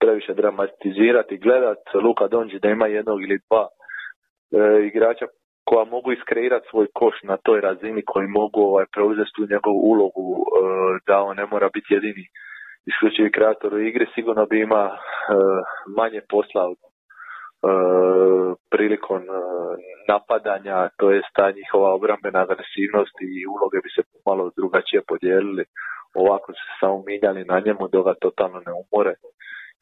previše 0.00 0.34
dramatizirati, 0.34 1.42
gledat 1.46 1.82
Luka 2.04 2.26
Donđi 2.28 2.58
da 2.58 2.68
ima 2.68 2.86
jednog 2.86 3.22
ili 3.22 3.38
dva 3.48 3.64
e, 3.68 4.86
igrača 4.86 5.26
koja 5.68 5.84
mogu 5.84 6.12
iskreirati 6.12 6.68
svoj 6.70 6.86
koš 6.94 7.16
na 7.22 7.36
toj 7.36 7.60
razini 7.60 8.02
koji 8.06 8.26
mogu 8.40 8.60
ovaj, 8.60 8.86
preuzeti 8.94 9.34
tu 9.36 9.42
njegovu 9.52 9.80
ulogu 9.92 10.26
e, 10.36 10.42
da 11.06 11.16
on 11.28 11.36
ne 11.36 11.46
mora 11.52 11.68
biti 11.74 11.94
jedini 11.94 12.24
isključivi 12.90 13.30
kreator 13.36 13.74
u 13.74 13.78
igri, 13.78 14.06
sigurno 14.14 14.46
bi 14.46 14.60
ima 14.60 14.84
e, 14.86 14.96
manje 15.98 16.20
posla 16.32 16.64
e, 16.70 16.74
prilikom 18.70 19.22
napadanja, 20.08 20.88
to 20.98 21.10
je 21.10 21.22
ta 21.38 21.50
njihova 21.58 21.94
obrambena 21.94 22.40
agresivnost 22.42 23.16
i 23.20 23.46
uloge 23.54 23.78
bi 23.84 23.90
se 23.94 24.02
malo 24.26 24.50
drugačije 24.56 25.00
podijelili. 25.08 25.64
Ovako 26.14 26.52
se 26.52 26.66
samo 26.80 27.02
minjali 27.06 27.44
na 27.44 27.62
njemu 27.64 27.88
dok 27.92 28.04
ga 28.06 28.14
totalno 28.14 28.58
ne 28.66 28.72
umore. 28.82 29.14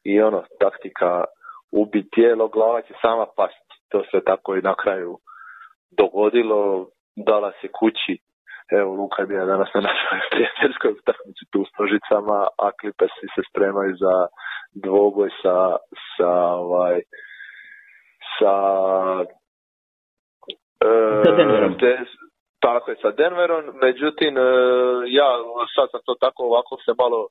I 0.03 0.21
ono, 0.21 0.43
taktika 0.59 1.23
ubi 1.71 2.09
tijelo, 2.13 2.47
glava 2.47 2.81
će 2.81 2.93
sama 3.01 3.25
pasti. 3.37 3.75
To 3.91 4.03
se 4.11 4.19
tako 4.25 4.55
i 4.55 4.61
na 4.61 4.75
kraju 4.75 5.17
dogodilo, 5.97 6.87
dala 7.15 7.51
se 7.61 7.67
kući, 7.79 8.13
evo 8.71 8.93
Luka 8.93 9.21
je 9.21 9.27
bio 9.27 9.45
danas 9.45 9.69
na 9.73 9.81
našoj 9.81 10.19
prijateljskoj 10.31 10.91
utakmici 10.91 11.43
tu 11.51 11.61
u 11.61 11.65
Stožicama, 11.65 12.39
a 12.63 12.65
Clippersi 12.79 13.27
se 13.35 13.41
spremaju 13.49 13.93
za 14.03 14.15
dvoboj 14.85 15.29
sa, 15.41 15.57
sa 16.17 16.31
ovaj, 16.65 17.01
sa 18.37 18.53
e, 20.81 21.97
tako 22.59 22.91
je 22.91 22.97
sa 23.01 23.11
Denverom, 23.11 23.63
međutim 23.81 24.37
e, 24.37 24.41
ja 25.19 25.29
sad 25.75 25.87
sam 25.91 26.01
to 26.05 26.15
tako 26.19 26.43
ovako 26.43 26.77
se 26.85 26.91
malo 26.97 27.27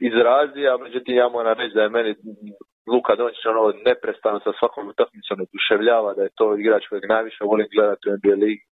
izrazio, 0.00 0.74
a 0.74 0.82
međutim 0.84 1.14
ja 1.16 1.28
moram 1.28 1.58
reći 1.58 1.74
da 1.74 1.82
je 1.82 1.88
meni 1.88 2.14
Luka 2.92 3.14
Dončić 3.14 3.46
ono 3.46 3.72
neprestano 3.88 4.38
sa 4.40 4.52
svakom 4.58 4.88
utakmicom 4.88 5.38
oduševljava, 5.46 6.14
da 6.14 6.22
je 6.22 6.36
to 6.38 6.46
igrač 6.56 6.82
kojeg 6.88 7.04
najviše 7.14 7.44
volim 7.44 7.68
gledati 7.74 8.08
u 8.08 8.12
NBA 8.16 8.34
ligi 8.44 8.64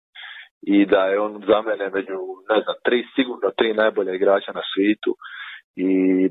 i 0.74 0.86
da 0.86 1.00
je 1.10 1.20
on 1.20 1.32
za 1.50 1.58
mene 1.68 1.86
među, 1.96 2.18
ne 2.50 2.58
znam, 2.62 2.76
tri, 2.86 2.98
sigurno 3.14 3.48
tri 3.58 3.74
najbolje 3.74 4.14
igrača 4.14 4.52
na 4.52 4.62
svijetu 4.70 5.12
i 5.76 5.88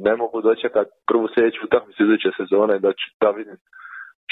ne 0.08 0.16
mogu 0.16 0.42
dočekati 0.42 0.92
prvu 1.10 1.28
sljedeću 1.34 1.60
utakmicu 1.64 2.04
iduće 2.04 2.30
sezone 2.38 2.76
da, 2.80 2.92
ću, 3.00 3.06
da 3.22 3.30
vidim 3.30 3.58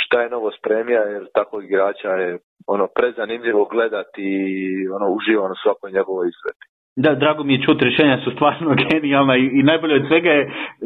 šta 0.03 0.21
je 0.21 0.29
novo 0.29 0.51
spremija 0.57 1.01
jer 1.01 1.23
takvog 1.33 1.63
igrača 1.63 2.09
je 2.09 2.37
ono 2.67 2.85
prezanimljivo 2.97 3.65
gledati 3.65 4.23
i 4.55 4.87
ono 4.97 5.07
uživam 5.17 5.51
u 5.51 5.61
svakoj 5.63 5.91
njegovoj 5.91 6.27
izveti. 6.27 6.65
Da, 7.03 7.15
drago 7.15 7.43
mi 7.43 7.53
je 7.53 7.63
čuti, 7.65 7.85
rješenja 7.85 8.17
su 8.23 8.31
stvarno 8.31 8.69
genijalna 8.89 9.35
i, 9.37 9.45
i 9.59 9.63
najbolje 9.63 9.95
od 9.95 10.05
svega 10.07 10.31
je, 10.37 10.43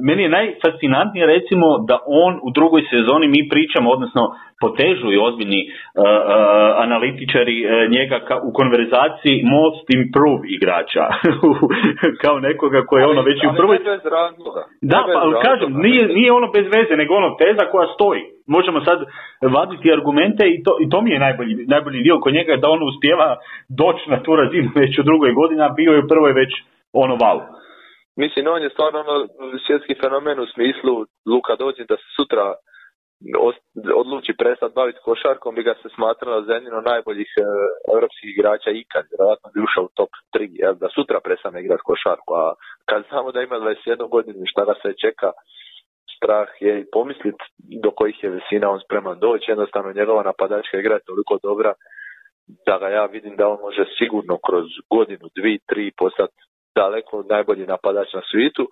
meni 0.07 0.21
je 0.23 0.35
najfascinantnije 0.37 1.25
recimo 1.25 1.67
da 1.89 1.95
on 2.25 2.33
u 2.47 2.49
drugoj 2.57 2.81
sezoni 2.91 3.27
mi 3.27 3.49
pričamo, 3.53 3.87
odnosno 3.95 4.21
potežu 4.63 5.07
i 5.11 5.21
ozbiljni 5.27 5.61
uh, 5.67 5.71
uh, 5.71 6.05
analitičari 6.85 7.57
uh, 7.63 7.71
njega 7.95 8.17
ka, 8.27 8.35
u 8.47 8.51
konverzaciji 8.59 9.37
most 9.55 9.85
improve 9.99 10.43
igrača, 10.57 11.05
kao 12.23 12.35
nekoga 12.39 12.79
koji 12.87 12.99
je 13.01 13.11
ono 13.13 13.21
već 13.29 13.39
u 13.49 13.51
prvoj... 13.59 13.77
Da, 14.91 14.99
pa 15.15 15.21
kažem, 15.47 15.69
nije, 15.85 16.03
nije 16.17 16.31
ono 16.39 16.47
bez 16.55 16.65
veze, 16.75 16.93
nego 17.01 17.11
ono 17.21 17.29
teza 17.41 17.63
koja 17.71 17.87
stoji. 17.95 18.23
Možemo 18.47 18.79
sad 18.85 18.99
vaditi 19.55 19.93
argumente 19.97 20.43
i 20.47 20.63
to, 20.63 20.71
i 20.83 20.89
to 20.89 21.01
mi 21.01 21.11
je 21.11 21.19
najbolji, 21.19 21.53
najbolji 21.73 22.03
dio 22.03 22.19
kod 22.19 22.33
njega, 22.33 22.57
da 22.57 22.67
on 22.69 22.81
uspjeva 22.89 23.29
doći 23.81 24.09
na 24.09 24.23
tu 24.23 24.35
razinu 24.35 24.69
već 24.75 24.99
u 24.99 25.07
drugoj 25.09 25.31
godini, 25.33 25.61
a 25.61 25.75
bio 25.79 25.91
je 25.93 26.03
u 26.03 26.07
prvoj 26.07 26.31
već 26.41 26.51
ono 26.93 27.15
wow. 27.15 27.37
Mislim, 28.17 28.47
on 28.47 28.61
je 28.63 28.69
stvarno 28.69 28.99
ono 28.99 29.15
svjetski 29.65 29.93
fenomen 30.01 30.39
u 30.39 30.47
smislu 30.53 30.93
Luka 31.31 31.55
dođe 31.55 31.83
da 31.91 31.95
se 31.97 32.07
sutra 32.17 32.45
odluči 34.03 34.33
prestati 34.41 34.77
baviti 34.79 35.05
košarkom 35.07 35.55
bi 35.55 35.63
ga 35.63 35.73
se 35.81 35.87
smatralo 35.95 36.41
za 36.41 36.53
jedino 36.53 36.81
najboljih 36.81 37.31
europskih 37.93 38.29
igrača 38.29 38.71
ikad, 38.71 39.03
vjerojatno 39.11 39.47
bi 39.53 39.65
ušao 39.67 39.83
u 39.85 39.93
top 39.99 40.11
3, 40.35 40.49
jel, 40.61 40.73
da 40.81 40.87
sutra 40.95 41.19
prestane 41.25 41.57
igrati 41.59 41.87
košarku, 41.89 42.31
a 42.43 42.45
kad 42.89 42.99
znamo 43.09 43.31
da 43.31 43.39
ima 43.41 43.55
21 43.55 44.09
godinu 44.15 44.39
šta 44.51 44.61
ga 44.69 44.73
se 44.81 44.89
čeka, 45.03 45.29
strah 46.17 46.49
je 46.59 46.79
i 46.79 46.89
pomislit 46.91 47.39
do 47.83 47.91
kojih 47.91 48.23
je 48.23 48.29
visina 48.29 48.69
on 48.69 48.79
spreman 48.85 49.19
doći, 49.19 49.51
jednostavno 49.51 49.93
njegova 49.93 50.23
napadačka 50.23 50.77
igra 50.77 50.95
je 50.95 51.07
toliko 51.09 51.37
dobra 51.43 51.73
da 52.65 52.77
ga 52.77 52.87
ja 52.87 53.05
vidim 53.05 53.35
da 53.35 53.47
on 53.47 53.59
može 53.61 53.85
sigurno 53.97 54.37
kroz 54.47 54.65
godinu, 54.89 55.25
dvi, 55.35 55.59
tri 55.69 55.91
postati 55.97 56.39
daleko 56.75 57.23
najbolji 57.29 57.65
napadač 57.65 58.13
na 58.13 58.21
svijetu, 58.31 58.67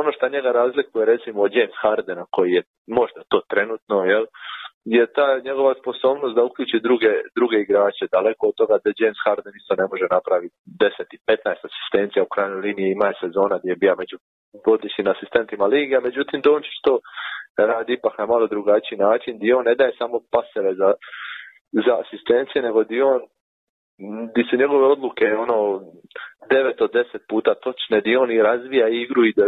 ono 0.00 0.12
što 0.12 0.28
njega 0.28 0.50
razlikuje 0.52 1.06
recimo 1.06 1.42
od 1.42 1.54
James 1.54 1.76
Hardena 1.82 2.24
koji 2.30 2.50
je 2.52 2.62
možda 2.86 3.20
to 3.28 3.40
trenutno, 3.48 4.04
jel, 4.04 4.24
je 4.84 5.12
ta 5.12 5.40
njegova 5.44 5.74
sposobnost 5.80 6.34
da 6.34 6.44
uključi 6.44 6.84
druge, 6.86 7.12
druge 7.38 7.56
igrače, 7.60 8.12
daleko 8.16 8.46
od 8.48 8.54
toga 8.60 8.74
da 8.84 8.98
James 8.98 9.20
Harden 9.24 9.54
isto 9.56 9.74
ne 9.80 9.86
može 9.90 10.06
napraviti 10.16 10.54
10 10.66 11.16
i 11.16 11.18
15 11.28 11.68
asistencija 11.70 12.22
u 12.22 12.32
krajnjoj 12.34 12.60
liniji, 12.66 12.92
ima 12.92 13.06
je 13.08 13.20
sezona 13.22 13.58
gdje 13.58 13.70
je 13.72 13.82
bio 13.82 13.94
među 14.02 14.16
vodećim 14.66 15.06
asistentima 15.14 15.66
lige, 15.74 15.96
međutim 16.08 16.40
Dončić 16.40 16.76
to 16.86 16.94
radi 17.72 17.92
ipak 17.92 18.14
na 18.18 18.26
malo 18.26 18.46
drugačiji 18.54 18.98
način, 18.98 19.32
gdje 19.36 19.62
ne 19.68 19.74
daje 19.74 19.92
samo 20.00 20.16
paseve 20.34 20.70
za, 20.80 20.90
za 21.86 21.94
asistencije, 22.02 22.62
nego 22.62 22.78
gdje 22.84 23.04
on 23.04 23.22
di 24.34 24.42
su 24.50 24.56
njegove 24.56 24.84
odluke 24.86 25.26
ono 25.44 25.56
9 26.50 26.84
od 26.84 26.90
10 26.92 27.04
puta 27.28 27.54
točne, 27.54 28.00
di 28.00 28.16
on 28.16 28.30
i 28.30 28.42
razvija 28.42 28.88
igru 28.88 29.24
i 29.24 29.34
da 29.36 29.46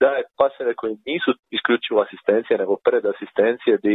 daje 0.00 0.22
paseve 0.38 0.74
koji 0.74 0.94
nisu 1.10 1.30
isključivo 1.56 1.98
asistencije, 2.06 2.58
nego 2.58 2.74
pred 2.88 3.04
asistencije, 3.06 3.78
di, 3.84 3.94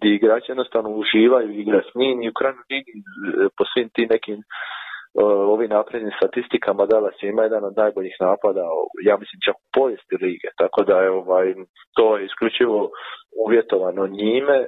di 0.00 0.08
igrači 0.14 0.50
jednostavno 0.50 0.90
uživaju 0.90 1.50
igra 1.50 1.80
s 1.88 1.90
njim 2.00 2.22
i 2.22 2.28
u 2.28 2.36
krajnju 2.38 2.62
po 3.56 3.64
svim 3.72 3.88
tim 3.94 4.08
nekim 4.10 4.38
ovim 5.54 5.70
naprednim 5.70 6.12
statistikama 6.16 6.86
Dallas 6.86 7.22
ima 7.22 7.42
jedan 7.42 7.64
od 7.64 7.74
najboljih 7.76 8.16
napada, 8.20 8.64
ja 9.08 9.16
mislim 9.16 9.38
čak 9.46 9.56
u 9.56 9.68
povijesti 9.76 10.14
lige, 10.20 10.48
tako 10.56 10.82
da 10.82 10.96
je 11.00 11.10
ovaj, 11.10 11.54
to 11.96 12.16
je 12.16 12.24
isključivo 12.24 12.90
uvjetovano 13.46 14.06
njime 14.06 14.58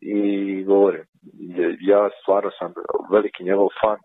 i 0.00 0.18
govorim, 0.64 1.04
ja 1.80 2.08
stvarno 2.22 2.50
sam 2.58 2.72
veliki 3.12 3.44
njegov 3.44 3.68
fan 3.80 3.98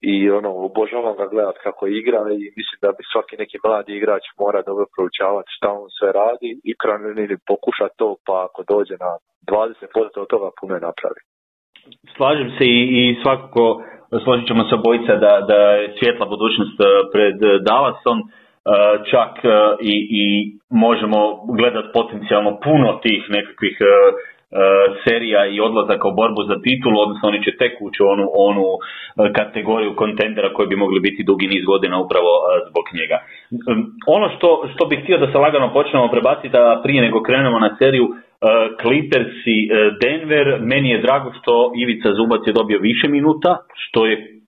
i 0.00 0.30
ono, 0.30 0.50
obožavam 0.68 1.16
ga 1.16 1.26
gledat 1.26 1.56
kako 1.66 1.86
igra 1.86 2.20
i 2.40 2.42
mislim 2.58 2.78
da 2.84 2.90
bi 2.96 3.02
svaki 3.12 3.36
neki 3.42 3.56
mladi 3.64 3.92
igrač 3.96 4.24
mora 4.42 4.60
dobro 4.62 4.86
proučavati 4.94 5.54
šta 5.56 5.68
on 5.82 5.90
sve 5.98 6.12
radi 6.12 6.50
i 6.70 6.72
ili 7.24 7.36
pokuša 7.50 7.88
to 7.96 8.08
pa 8.26 8.36
ako 8.46 8.60
dođe 8.72 8.94
na 9.06 9.12
20% 9.52 10.20
od 10.24 10.28
toga 10.34 10.48
puno 10.60 10.72
je 10.74 10.86
napravi. 10.88 11.20
Slažem 12.16 12.50
se 12.58 12.64
i, 12.66 13.16
svakako 13.22 13.62
složit 14.24 14.46
ćemo 14.50 14.62
se 14.68 14.74
obojica 14.74 15.12
da, 15.24 15.32
da 15.50 15.58
je 15.78 15.94
svjetla 15.98 16.26
budućnost 16.34 16.76
eh, 16.80 16.86
pred 17.14 17.36
Dallasom, 17.68 18.18
eh, 18.20 18.30
čak 19.10 19.32
eh, 19.44 19.50
i, 19.94 19.94
i 20.22 20.24
možemo 20.86 21.18
gledat 21.58 21.86
potencijalno 21.98 22.52
puno 22.66 22.88
tih 23.04 23.22
nekakvih 23.36 23.76
E, 23.80 23.92
serija 25.04 25.46
i 25.46 25.60
odlazaka 25.60 26.08
u 26.08 26.16
borbu 26.20 26.42
za 26.50 26.56
titulu, 26.66 26.96
odnosno 27.04 27.28
oni 27.28 27.44
će 27.44 27.56
tek 27.60 27.72
ući 27.86 28.00
onu, 28.12 28.26
onu 28.48 28.66
e, 28.74 28.80
kategoriju 29.38 29.96
kontendera 30.02 30.52
koji 30.52 30.68
bi 30.68 30.82
mogli 30.84 31.00
biti 31.00 31.28
dugi 31.30 31.46
niz 31.46 31.64
godina 31.72 31.96
upravo 32.04 32.32
e, 32.36 32.46
zbog 32.70 32.84
njega. 32.98 33.18
Ono 34.16 34.26
što, 34.34 34.48
što 34.72 34.82
bih 34.86 34.98
htio 35.02 35.18
da 35.18 35.32
se 35.32 35.38
lagano 35.38 35.72
počnemo 35.72 36.08
prebaciti, 36.14 36.56
a 36.56 36.80
prije 36.84 37.00
nego 37.02 37.22
krenemo 37.22 37.58
na 37.58 37.76
seriju, 37.78 38.08
Clippers 38.82 39.36
i 39.46 39.58
Denver, 40.02 40.46
meni 40.60 40.88
je 40.90 41.02
drago 41.02 41.32
što 41.40 41.72
Ivica 41.76 42.08
Zubac 42.14 42.40
je 42.46 42.52
dobio 42.52 42.78
više 42.78 43.08
minuta, 43.08 43.56
što 43.74 44.06
je 44.06 44.38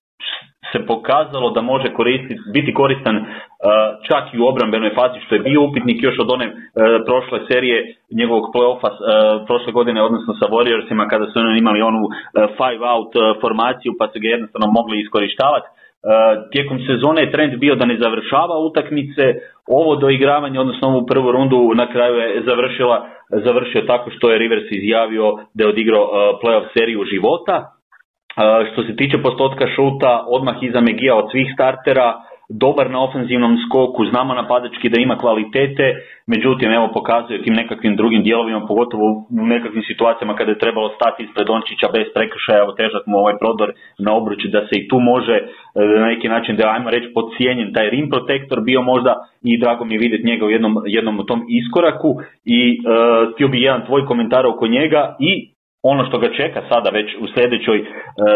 se 0.71 0.85
pokazalo 0.85 1.49
da 1.49 1.61
može 1.61 1.93
koristiti, 1.93 2.41
biti 2.53 2.73
koristan 2.73 3.25
čak 4.07 4.23
i 4.33 4.39
u 4.39 4.47
obrambenoj 4.51 4.91
fazi 4.99 5.19
što 5.25 5.35
je 5.35 5.45
bio 5.49 5.59
upitnik 5.63 5.99
još 6.03 6.17
od 6.23 6.29
one 6.35 6.47
uh, 6.47 6.53
prošle 7.07 7.39
serije 7.49 7.77
njegovog 8.19 8.45
playoffa 8.53 8.89
uh, 8.91 8.99
prošle 9.47 9.71
godine 9.77 9.99
odnosno 10.01 10.31
sa 10.39 10.45
Warriorsima 10.53 11.09
kada 11.09 11.25
su 11.25 11.39
oni 11.39 11.59
imali 11.59 11.81
onu 11.81 12.01
five 12.59 12.83
out 12.93 13.11
formaciju 13.41 13.91
pa 13.99 14.05
su 14.07 14.17
ga 14.21 14.27
jednostavno 14.27 14.67
mogli 14.77 14.95
iskorištavati. 14.99 15.67
Tijekom 16.51 16.79
sezone 16.87 17.21
je 17.21 17.31
trend 17.31 17.53
bio 17.59 17.75
da 17.75 17.85
ne 17.85 17.97
završava 18.03 18.55
utakmice, 18.69 19.23
ovo 19.67 19.95
doigravanje, 19.95 20.59
odnosno 20.59 20.87
ovu 20.87 21.05
prvu 21.05 21.31
rundu 21.31 21.71
na 21.75 21.91
kraju 21.93 22.15
je 22.15 22.43
završila, 22.49 23.07
završio 23.29 23.81
tako 23.81 24.09
što 24.09 24.31
je 24.31 24.37
Rivers 24.37 24.67
izjavio 24.71 25.25
da 25.53 25.63
je 25.63 25.69
odigrao 25.69 26.05
playoff 26.43 26.73
seriju 26.77 27.03
života, 27.13 27.55
što 28.71 28.83
se 28.83 28.95
tiče 28.95 29.17
postotka 29.17 29.65
šuta, 29.75 30.25
odmah 30.27 30.55
iza 30.61 30.81
Megija 30.81 31.15
od 31.15 31.31
svih 31.31 31.47
startera, 31.53 32.13
dobar 32.53 32.89
na 32.89 33.03
ofenzivnom 33.03 33.57
skoku, 33.65 34.05
znamo 34.05 34.33
napadački 34.33 34.89
da 34.89 35.01
ima 35.01 35.17
kvalitete, 35.17 35.85
međutim 36.27 36.71
evo 36.71 36.89
pokazuje 36.93 37.43
tim 37.43 37.53
nekakvim 37.53 37.95
drugim 37.95 38.23
dijelovima, 38.23 38.65
pogotovo 38.67 39.05
u 39.41 39.45
nekakvim 39.53 39.83
situacijama 39.83 40.35
kada 40.35 40.51
je 40.51 40.63
trebalo 40.63 40.89
stati 40.89 41.23
ispred 41.23 41.47
Dončića 41.47 41.87
bez 41.93 42.07
prekršaja, 42.15 42.69
otežati 42.71 43.09
mu 43.09 43.17
ovaj 43.17 43.35
prodor 43.41 43.69
na 43.99 44.11
obruči, 44.19 44.47
da 44.55 44.61
se 44.67 44.73
i 44.77 44.87
tu 44.87 44.99
može 44.99 45.35
e, 45.35 45.43
na 45.99 46.05
neki 46.05 46.27
način 46.29 46.55
da 46.55 46.73
ajmo 46.75 46.89
reći 46.89 47.13
podcijenjen 47.13 47.73
taj 47.73 47.89
rim 47.89 48.09
protektor 48.09 48.59
bio 48.61 48.81
možda 48.81 49.13
i 49.43 49.59
drago 49.59 49.85
mi 49.85 49.93
je 49.93 50.03
vidjeti 50.05 50.27
njega 50.27 50.45
u 50.45 50.49
jednom, 50.49 50.73
jednom 50.85 51.19
u 51.19 51.23
tom 51.23 51.41
iskoraku 51.59 52.09
i 52.45 52.61
uh, 52.79 53.33
htio 53.33 53.47
bi 53.47 53.61
jedan 53.61 53.85
tvoj 53.85 54.05
komentar 54.05 54.45
oko 54.45 54.67
njega 54.67 55.15
i 55.19 55.31
ono 55.83 56.05
što 56.05 56.19
ga 56.19 56.33
čeka 56.37 56.61
sada 56.69 56.89
već 56.89 57.07
u 57.19 57.25
sljedećoj 57.33 57.77
e, 57.77 57.83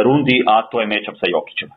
rundi, 0.03 0.43
a 0.47 0.69
to 0.69 0.81
je 0.81 0.87
mečap 0.87 1.15
sa 1.15 1.27
Jokićem. 1.29 1.69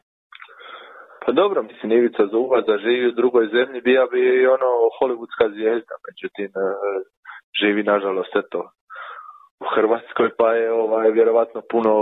Pa 1.28 1.32
dobro, 1.32 1.62
mislim, 1.62 1.92
Ivica 1.92 2.26
Zuba 2.32 2.60
da 2.60 2.78
živi 2.78 3.08
u 3.08 3.16
drugoj 3.20 3.46
zemlji, 3.56 3.80
bija 3.80 4.04
bi 4.12 4.20
i 4.20 4.46
ono 4.46 4.70
hollywoodska 4.98 5.46
zvijezda, 5.54 5.94
međutim, 6.08 6.50
e, 6.64 6.66
živi 7.60 7.82
nažalost 7.82 8.36
eto 8.36 8.58
u 9.64 9.66
Hrvatskoj, 9.74 10.28
pa 10.38 10.48
je 10.52 10.72
ovaj, 10.72 11.10
vjerovatno 11.10 11.60
puno 11.72 11.92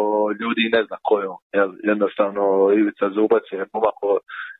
ljudi 0.40 0.64
ne 0.76 0.82
zna 0.86 0.96
ko 1.02 1.14
je. 1.20 1.28
Jel? 1.58 1.70
Jednostavno, 1.82 2.42
Ivica 2.72 3.06
Zubac 3.14 3.44
je 3.52 3.66
momak 3.74 3.98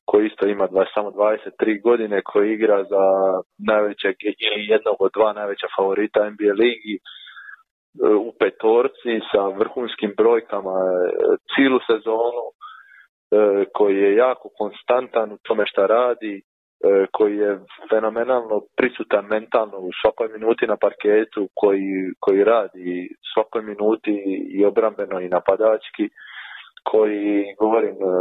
koji 0.05 0.26
isto 0.26 0.46
ima 0.48 0.66
dva, 0.66 0.85
samo 0.94 1.11
23 1.11 1.83
godine, 1.83 2.22
koji 2.22 2.52
igra 2.52 2.85
za 2.92 3.05
najvećeg 3.70 4.14
ili 4.46 4.70
jednog 4.72 4.96
od 4.98 5.11
dva 5.16 5.33
najveća 5.33 5.66
favorita 5.76 6.31
NBA 6.31 6.52
ligi 6.64 6.96
e, 6.96 7.00
u 8.29 8.33
petorci 8.40 9.14
sa 9.31 9.42
vrhunskim 9.61 10.12
brojkama 10.16 10.76
e, 10.87 10.92
cijelu 11.52 11.79
sezonu, 11.90 12.44
koji 13.74 13.96
je 13.96 14.16
jako 14.16 14.48
konstantan 14.58 15.32
u 15.32 15.38
tome 15.42 15.64
šta 15.66 15.86
radi, 15.86 16.42
koji 17.12 17.36
je 17.36 17.58
fenomenalno 17.90 18.60
prisutan 18.76 19.24
mentalno 19.24 19.78
u 19.78 19.90
svakoj 20.02 20.28
minuti 20.28 20.66
na 20.66 20.76
parketu, 20.76 21.48
koji, 21.54 22.12
koji 22.20 22.44
radi 22.44 23.08
svakoj 23.34 23.62
minuti 23.62 24.16
i 24.48 24.64
obrambeno 24.64 25.20
i 25.20 25.28
napadački 25.28 26.08
koji, 26.90 27.54
govorim, 27.62 27.96
e, 28.02 28.12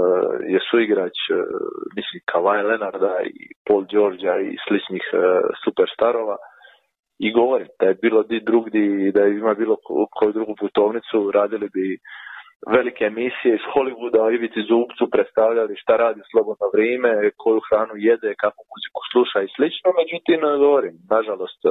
je 0.53 0.59
suigrač, 0.69 1.17
e, 1.29 1.33
mislim, 1.97 2.19
Kawhi 2.31 2.61
Leonarda 2.69 3.15
i 3.39 3.41
Paul 3.67 3.83
Georgea 3.91 4.37
i 4.39 4.55
sličnih 4.67 5.05
e, 5.13 5.17
superstarova. 5.63 6.37
I 7.25 7.27
govorim, 7.39 7.67
da 7.79 7.85
je 7.87 8.01
bilo 8.05 8.23
di 8.23 8.39
drugdi, 8.49 9.11
da 9.15 9.21
je 9.21 9.37
ima 9.37 9.53
bilo 9.53 9.75
koju 10.15 10.31
drugu 10.31 10.53
putovnicu, 10.59 11.31
radili 11.31 11.67
bi 11.75 11.87
velike 12.73 13.04
emisije 13.06 13.51
iz 13.56 13.63
Hollywooda 13.71 14.19
o 14.21 14.32
Ivici 14.32 14.62
Zubcu, 14.69 15.04
predstavljali 15.13 15.82
šta 15.82 15.93
radi 15.97 16.21
slobodno 16.32 16.65
vrijeme, 16.73 17.32
koju 17.38 17.60
hranu 17.69 17.93
jede, 17.95 18.36
kakvu 18.43 18.63
muziku 18.71 19.01
sluša 19.12 19.39
i 19.41 19.54
slično. 19.56 19.89
Međutim, 19.99 20.39
govorim, 20.63 20.95
nažalost, 21.15 21.62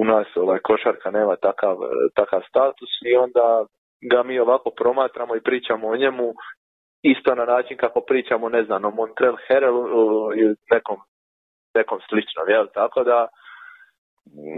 u 0.00 0.04
nas 0.04 0.28
ovaj, 0.36 0.58
košarka 0.58 1.10
nema 1.10 1.36
takav, 1.36 1.76
takav 2.14 2.40
status 2.50 2.92
i 3.10 3.16
onda 3.16 3.66
ga 4.10 4.22
mi 4.22 4.38
ovako 4.38 4.70
promatramo 4.70 5.36
i 5.36 5.46
pričamo 5.48 5.88
o 5.88 5.96
njemu 5.96 6.26
isto 7.02 7.34
na 7.34 7.44
način 7.44 7.76
kako 7.76 8.00
pričamo, 8.00 8.48
ne 8.48 8.62
znam, 8.64 8.84
o 8.84 8.90
Montreal 8.90 9.36
Herald 9.46 9.86
ili 10.36 10.54
nekom, 10.70 10.96
nekom 11.74 11.98
sličnom, 12.08 12.46
jel? 12.48 12.66
Tako 12.74 13.04
da, 13.04 13.28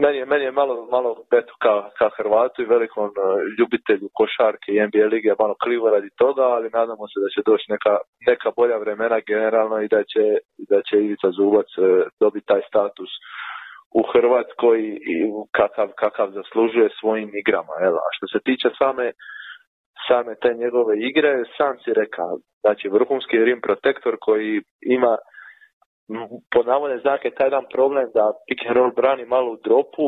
meni 0.03 0.19
je, 0.19 0.27
meni 0.27 0.45
je 0.45 0.53
malo, 0.53 0.75
malo 0.91 1.11
eto, 1.41 1.53
ka, 1.65 1.75
ka 1.99 2.09
Hrvatu 2.17 2.63
i 2.63 2.71
velikom 2.75 3.09
e, 3.09 3.13
ljubitelju 3.59 4.09
košarke 4.19 4.69
i 4.73 4.81
NBA 4.87 5.07
lige 5.15 5.31
malo 5.39 5.55
krivo 5.65 5.91
radi 5.91 6.11
toga, 6.23 6.43
ali 6.43 6.77
nadamo 6.79 7.05
se 7.11 7.17
da 7.25 7.29
će 7.35 7.41
doći 7.51 7.67
neka, 7.75 7.95
neka 8.31 8.49
bolja 8.57 8.77
vremena 8.85 9.19
generalno 9.33 9.77
i 9.81 9.89
da 9.95 10.01
će, 10.13 10.25
da 10.71 10.79
će 10.87 10.95
Ivica 10.97 11.29
Zubac 11.39 11.71
e, 11.79 11.83
dobiti 12.21 12.47
taj 12.47 12.63
status 12.71 13.13
u 14.01 14.03
Hrvatskoj 14.13 14.79
kakav, 15.59 15.89
kakav 16.03 16.29
zaslužuje 16.39 16.89
svojim 17.01 17.31
igrama. 17.43 17.75
Jel? 17.83 17.97
A 18.07 18.09
što 18.17 18.27
se 18.33 18.39
tiče 18.49 18.69
same 18.83 19.07
same 20.09 20.35
te 20.43 20.51
njegove 20.63 20.95
igre, 21.11 21.33
sam 21.57 21.75
si 21.83 21.91
rekao, 22.03 22.31
znači 22.65 22.89
vrhunski 22.89 23.45
rim 23.45 23.61
protektor 23.61 24.17
koji 24.21 24.63
ima 24.97 25.15
po 26.53 26.63
navodne 26.63 26.99
znake 26.99 27.31
taj 27.31 27.47
jedan 27.47 27.65
problem 27.75 28.07
da 28.15 28.33
pick 28.49 28.61
and 28.67 28.77
roll 28.77 28.93
brani 28.97 29.25
malo 29.25 29.53
u 29.53 29.61
dropu, 29.65 30.07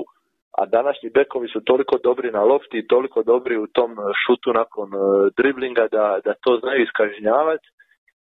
a 0.58 0.66
današnji 0.66 1.10
bekovi 1.10 1.48
su 1.48 1.60
toliko 1.64 1.98
dobri 2.04 2.30
na 2.30 2.42
lofti 2.42 2.78
i 2.78 2.86
toliko 2.86 3.22
dobri 3.22 3.56
u 3.56 3.66
tom 3.66 3.90
šutu 4.22 4.52
nakon 4.52 4.88
e, 4.94 4.98
driblinga 5.36 5.86
da, 5.92 6.20
da 6.24 6.32
to 6.44 6.58
znaju 6.60 6.82
iskažnjavati 6.82 7.66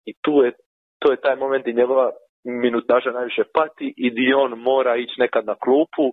i 0.07 0.13
tu 0.23 0.33
je, 0.45 0.53
to 0.99 1.11
je 1.13 1.21
taj 1.21 1.37
moment 1.37 1.67
i 1.67 1.79
njegova 1.81 2.11
minutaža 2.45 3.11
najviše 3.11 3.45
pati 3.55 3.95
i 3.97 4.11
di 4.11 4.35
on 4.35 4.51
mora 4.59 4.97
ići 4.97 5.21
nekad 5.21 5.45
na 5.47 5.55
klupu 5.55 6.05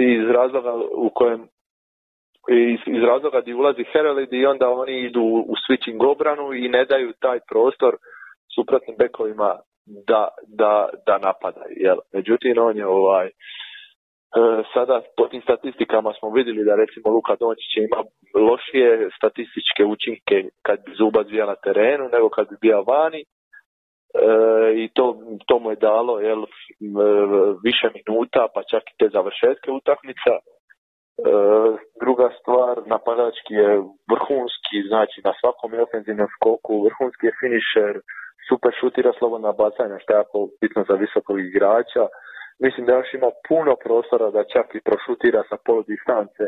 iz 0.00 0.30
razloga 0.30 0.72
u 0.96 1.10
kojem 1.14 1.40
iz, 2.48 2.80
iz 2.86 3.02
razloga 3.02 3.40
gdje 3.40 3.54
ulazi 3.54 3.84
Heralid 3.92 4.32
i 4.32 4.46
onda 4.46 4.68
oni 4.68 5.00
idu 5.00 5.22
u 5.22 5.54
switching 5.62 6.10
obranu 6.12 6.52
i 6.52 6.68
ne 6.68 6.84
daju 6.84 7.12
taj 7.20 7.38
prostor 7.50 7.96
suprotnim 8.54 8.96
bekovima 8.98 9.58
da, 9.86 10.28
da, 10.46 10.88
da 11.06 11.18
napadaju. 11.18 11.74
Jel? 11.76 11.98
Međutim, 12.12 12.54
on 12.58 12.76
je 12.76 12.86
ovaj, 12.86 13.26
e, 13.26 13.32
sada 14.74 15.02
po 15.16 15.28
tim 15.28 15.42
statistikama 15.42 16.12
smo 16.18 16.30
vidjeli 16.30 16.64
da 16.64 16.74
recimo 16.82 17.14
Luka 17.14 17.36
Dončić 17.40 17.72
ima 17.76 18.00
lošije 18.48 19.10
statističke 19.18 19.82
učinke 19.94 20.36
kad 20.66 20.78
bi 20.84 20.90
Zubac 20.98 21.26
bio 21.26 21.46
na 21.46 21.56
terenu 21.64 22.04
nego 22.12 22.28
kad 22.28 22.48
bi 22.50 22.56
bio 22.60 22.82
vani 22.82 23.22
e, 23.22 23.26
i 24.82 24.88
to, 24.96 25.04
to 25.46 25.58
mu 25.58 25.70
je 25.70 25.76
dalo 25.76 26.20
jel, 26.20 26.42
više 27.66 27.86
minuta 27.96 28.42
pa 28.54 28.60
čak 28.70 28.82
i 28.82 28.96
te 28.98 29.06
završetke 29.16 29.70
utakmica 29.70 30.32
E, 31.18 31.30
druga 32.02 32.28
stvar, 32.38 32.74
napadački 32.94 33.54
je 33.62 33.70
vrhunski, 34.12 34.76
znači 34.90 35.18
na 35.28 35.32
svakom 35.40 35.70
ofenzivnom 35.86 36.28
skoku, 36.36 36.74
vrhunski 36.86 37.24
je 37.26 37.36
finisher, 37.40 37.94
super 38.48 38.72
šutira 38.80 39.12
slobodna 39.18 39.52
bacanja, 39.52 39.96
što 40.02 40.12
je 40.12 40.20
jako 40.22 40.38
bitno 40.60 40.80
za 40.88 40.94
visokog 41.02 41.36
igrača. 41.40 42.04
Mislim 42.64 42.86
da 42.86 42.96
još 42.96 43.14
ima 43.14 43.30
puno 43.48 43.72
prostora 43.84 44.30
da 44.36 44.50
čak 44.54 44.66
i 44.74 44.84
prošutira 44.88 45.42
sa 45.50 45.56
polu 45.64 45.82
distance. 45.92 46.44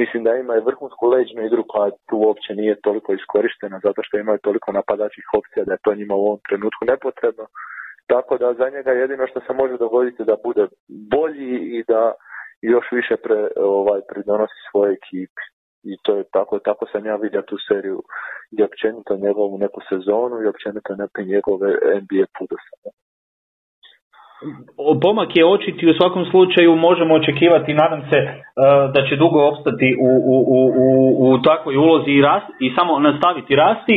Mislim 0.00 0.20
da 0.24 0.34
ima 0.34 0.54
i 0.56 0.66
vrhunsku 0.68 1.02
leđnu 1.12 1.40
igru 1.44 1.64
koja 1.72 1.90
tu 2.08 2.16
uopće 2.26 2.50
nije 2.60 2.80
toliko 2.86 3.10
iskorištena 3.12 3.80
zato 3.86 4.00
što 4.06 4.18
imaju 4.18 4.38
toliko 4.46 4.72
napadačkih 4.72 5.28
opcija 5.38 5.64
da 5.64 5.72
je 5.72 5.84
to 5.84 5.94
njima 5.94 6.14
u 6.14 6.24
ovom 6.26 6.40
trenutku 6.48 6.82
nepotrebno. 6.92 7.46
Tako 8.12 8.38
da 8.38 8.54
za 8.60 8.66
njega 8.74 8.90
jedino 8.90 9.26
što 9.26 9.40
se 9.40 9.52
može 9.52 9.76
dogoditi 9.76 10.24
da 10.24 10.36
bude 10.44 10.64
bolji 11.14 11.54
i 11.76 11.84
da 11.88 12.12
još 12.62 12.86
više 12.92 13.16
pre, 13.16 13.48
ovaj, 13.56 14.00
pridonosi 14.10 14.58
svojoj 14.70 14.92
ekipi. 14.98 15.42
I 15.92 15.94
to 16.04 16.12
je 16.18 16.24
tako, 16.36 16.58
tako 16.68 16.84
sam 16.92 17.06
ja 17.06 17.16
vidio 17.16 17.42
tu 17.42 17.56
seriju 17.68 17.98
i 18.56 18.62
općenito 18.68 19.12
njegovu 19.26 19.58
neku 19.58 19.80
sezonu 19.88 20.36
i 20.40 20.50
općenito 20.52 20.90
neke 21.02 21.20
njegove 21.32 21.68
NBA 22.02 22.24
pudose. 22.36 22.74
Pomak 25.02 25.30
je 25.36 25.46
očiti 25.54 25.90
u 25.90 25.94
svakom 25.98 26.24
slučaju 26.30 26.76
možemo 26.88 27.14
očekivati 27.14 27.78
nadam 27.82 28.02
se 28.10 28.16
e, 28.16 28.32
da 28.94 29.00
će 29.08 29.16
dugo 29.16 29.38
opstati 29.50 29.88
u, 30.08 30.10
u, 30.32 30.36
u, 30.56 30.60
u 31.24 31.42
takvoj 31.42 31.76
ulozi 31.76 32.10
i, 32.10 32.22
rast, 32.22 32.46
i 32.60 32.74
samo 32.76 32.98
nastaviti 32.98 33.56
rasti. 33.56 33.96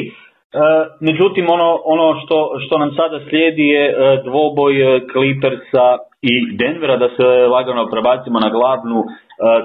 E, 0.54 0.60
međutim, 1.00 1.46
ono, 1.50 1.70
ono 1.86 2.20
što, 2.22 2.38
što 2.66 2.78
nam 2.78 2.92
sada 3.00 3.20
slijedi 3.30 3.66
je 3.68 3.86
e, 3.90 3.96
dvoboj 4.24 4.74
Clippersa 5.12 5.88
i 6.22 6.34
Denvera 6.62 6.98
da 6.98 7.10
se 7.18 7.28
lagano 7.56 7.90
prebacimo 7.94 8.40
na 8.40 8.50
glavnu 8.50 9.00
e, 9.04 9.10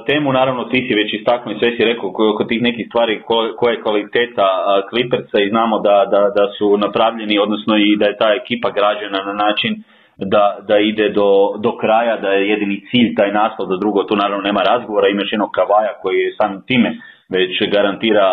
temu, 0.08 0.32
naravno 0.32 0.64
ti 0.64 0.78
si 0.86 0.94
već 1.00 1.14
istaknuo 1.14 1.54
i 1.54 1.58
sve 1.58 1.76
si 1.76 1.84
rekao 1.84 2.08
oko 2.32 2.44
tih 2.44 2.62
nekih 2.62 2.86
stvari 2.88 3.22
koja 3.58 3.72
je 3.72 3.82
kvaliteta 3.82 4.48
Clippersa 4.90 5.38
i 5.40 5.50
znamo 5.52 5.76
da, 5.78 5.96
da, 6.12 6.22
da 6.38 6.44
su 6.58 6.76
napravljeni, 6.76 7.38
odnosno 7.38 7.76
i 7.76 7.96
da 8.00 8.06
je 8.06 8.20
ta 8.22 8.28
ekipa 8.40 8.70
građena 8.78 9.18
na 9.28 9.34
način 9.44 9.72
da, 10.16 10.58
da 10.68 10.78
ide 10.78 11.08
do, 11.08 11.30
do 11.58 11.76
kraja, 11.76 12.16
da 12.16 12.28
je 12.28 12.48
jedini 12.48 12.82
cilj 12.90 13.14
taj 13.14 13.32
naslov, 13.32 13.68
da 13.68 13.76
drugo 13.76 14.02
tu 14.02 14.16
naravno 14.16 14.42
nema 14.42 14.62
razgovora, 14.62 15.08
imaš 15.08 15.32
jednog 15.32 15.50
Kavaja 15.50 15.92
koji 16.02 16.16
je 16.18 16.34
sam 16.38 16.62
time 16.66 16.90
već 17.28 17.52
garantira 17.74 18.28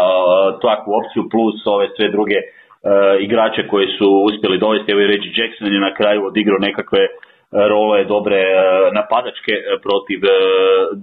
takvu 0.61 0.91
opciju 0.99 1.23
plus 1.31 1.57
ove 1.65 1.87
sve 1.95 2.07
druge 2.11 2.39
igrače 3.19 3.67
koji 3.67 3.87
su 3.97 4.07
uspjeli 4.29 4.57
dovesti, 4.57 4.91
evo 4.91 5.01
i 5.01 5.11
reći 5.13 5.33
Jackson 5.37 5.73
je 5.73 5.79
na 5.79 5.93
kraju 5.93 6.25
odigrao 6.25 6.57
nekakve 6.59 7.03
role 7.51 8.03
dobre 8.05 8.37
e, 8.37 8.55
napadačke 8.93 9.51
e, 9.51 9.63
protiv 9.85 10.19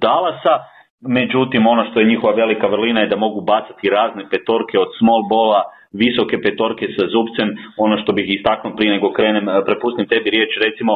Dalasa. 0.04 0.54
Međutim, 1.00 1.66
ono 1.66 1.82
što 1.90 2.00
je 2.00 2.06
njihova 2.12 2.34
velika 2.34 2.66
vrlina 2.66 3.00
je 3.00 3.06
da 3.06 3.16
mogu 3.16 3.40
bacati 3.40 3.90
razne 3.90 4.24
petorke 4.30 4.78
od 4.78 4.88
small 4.98 5.22
bola, 5.28 5.62
visoke 5.92 6.36
petorke 6.44 6.86
sa 6.96 7.04
zubcem. 7.14 7.48
Ono 7.76 7.94
što 8.02 8.12
bih 8.12 8.26
istaknuo 8.28 8.76
prije 8.76 8.92
nego 8.92 9.12
krenem, 9.12 9.46
prepustim 9.66 10.06
tebi 10.06 10.30
riječ, 10.30 10.52
recimo, 10.66 10.92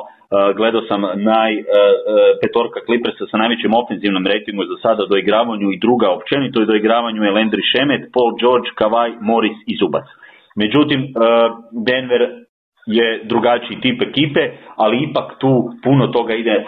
gledao 0.59 0.83
sam 0.91 1.01
naj 1.31 1.53
petorka 2.43 2.81
Clippersa 2.87 3.25
sa 3.31 3.37
najvećim 3.43 3.73
ofenzivnom 3.83 4.27
ratingu 4.27 4.63
za 4.71 4.77
sada 4.85 5.03
do 5.11 5.17
igravanju 5.17 5.69
i 5.73 5.81
druga 5.85 6.09
općenito 6.17 6.63
i 6.63 6.69
do 6.71 6.75
igravanju 6.75 7.23
je 7.23 7.37
Landry 7.39 7.65
Šemet, 7.73 8.03
Paul 8.15 8.33
George, 8.43 8.69
Kavaj, 8.81 9.11
Morris 9.21 9.59
i 9.73 9.75
Zubac. 9.81 10.07
Međutim, 10.63 11.01
Denver 11.89 12.23
je 12.87 13.21
drugačiji 13.25 13.81
tip 13.81 14.03
ekipe, 14.03 14.41
ali 14.77 14.97
ipak 15.11 15.39
tu 15.39 15.71
puno 15.83 16.07
toga 16.07 16.35
ide 16.35 16.57
e, 16.57 16.65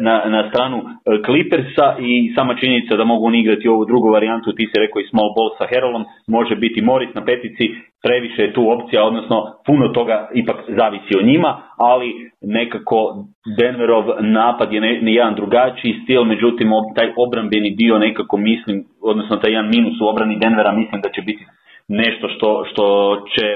na, 0.00 0.22
na 0.26 0.48
stranu 0.48 0.76
e, 0.78 0.84
Clippersa 1.26 1.96
i 1.98 2.32
sama 2.34 2.54
činjenica 2.60 2.96
da 2.96 3.04
mogu 3.04 3.26
oni 3.26 3.40
igrati 3.40 3.68
ovu 3.68 3.84
drugu 3.84 4.08
varijantu, 4.10 4.52
ti 4.52 4.66
si 4.66 4.80
rekao 4.80 5.00
i 5.00 5.08
small 5.10 5.30
ball 5.36 5.50
sa 5.58 5.66
Herolom, 5.70 6.04
može 6.28 6.54
biti 6.56 6.82
Morris 6.82 7.14
na 7.14 7.24
petici, 7.24 7.64
previše 8.02 8.42
je 8.42 8.52
tu 8.52 8.62
opcija, 8.70 9.04
odnosno 9.04 9.36
puno 9.66 9.88
toga 9.88 10.28
ipak 10.34 10.56
zavisi 10.68 11.12
o 11.18 11.26
njima, 11.30 11.50
ali 11.76 12.08
nekako 12.40 12.98
Denverov 13.58 14.04
napad 14.20 14.72
je 14.72 14.80
ne, 14.80 15.14
jedan 15.18 15.34
drugačiji 15.34 16.00
stil, 16.02 16.24
međutim 16.24 16.68
taj 16.96 17.08
obrambeni 17.16 17.70
dio 17.70 17.98
nekako 17.98 18.36
mislim, 18.36 18.84
odnosno 19.02 19.36
taj 19.36 19.52
jedan 19.52 19.68
minus 19.68 20.00
u 20.00 20.08
obrani 20.08 20.38
Denvera 20.38 20.72
mislim 20.72 21.00
da 21.00 21.08
će 21.08 21.22
biti 21.22 21.44
nešto 21.88 22.28
što, 22.28 22.64
što 22.70 22.84
će 23.34 23.46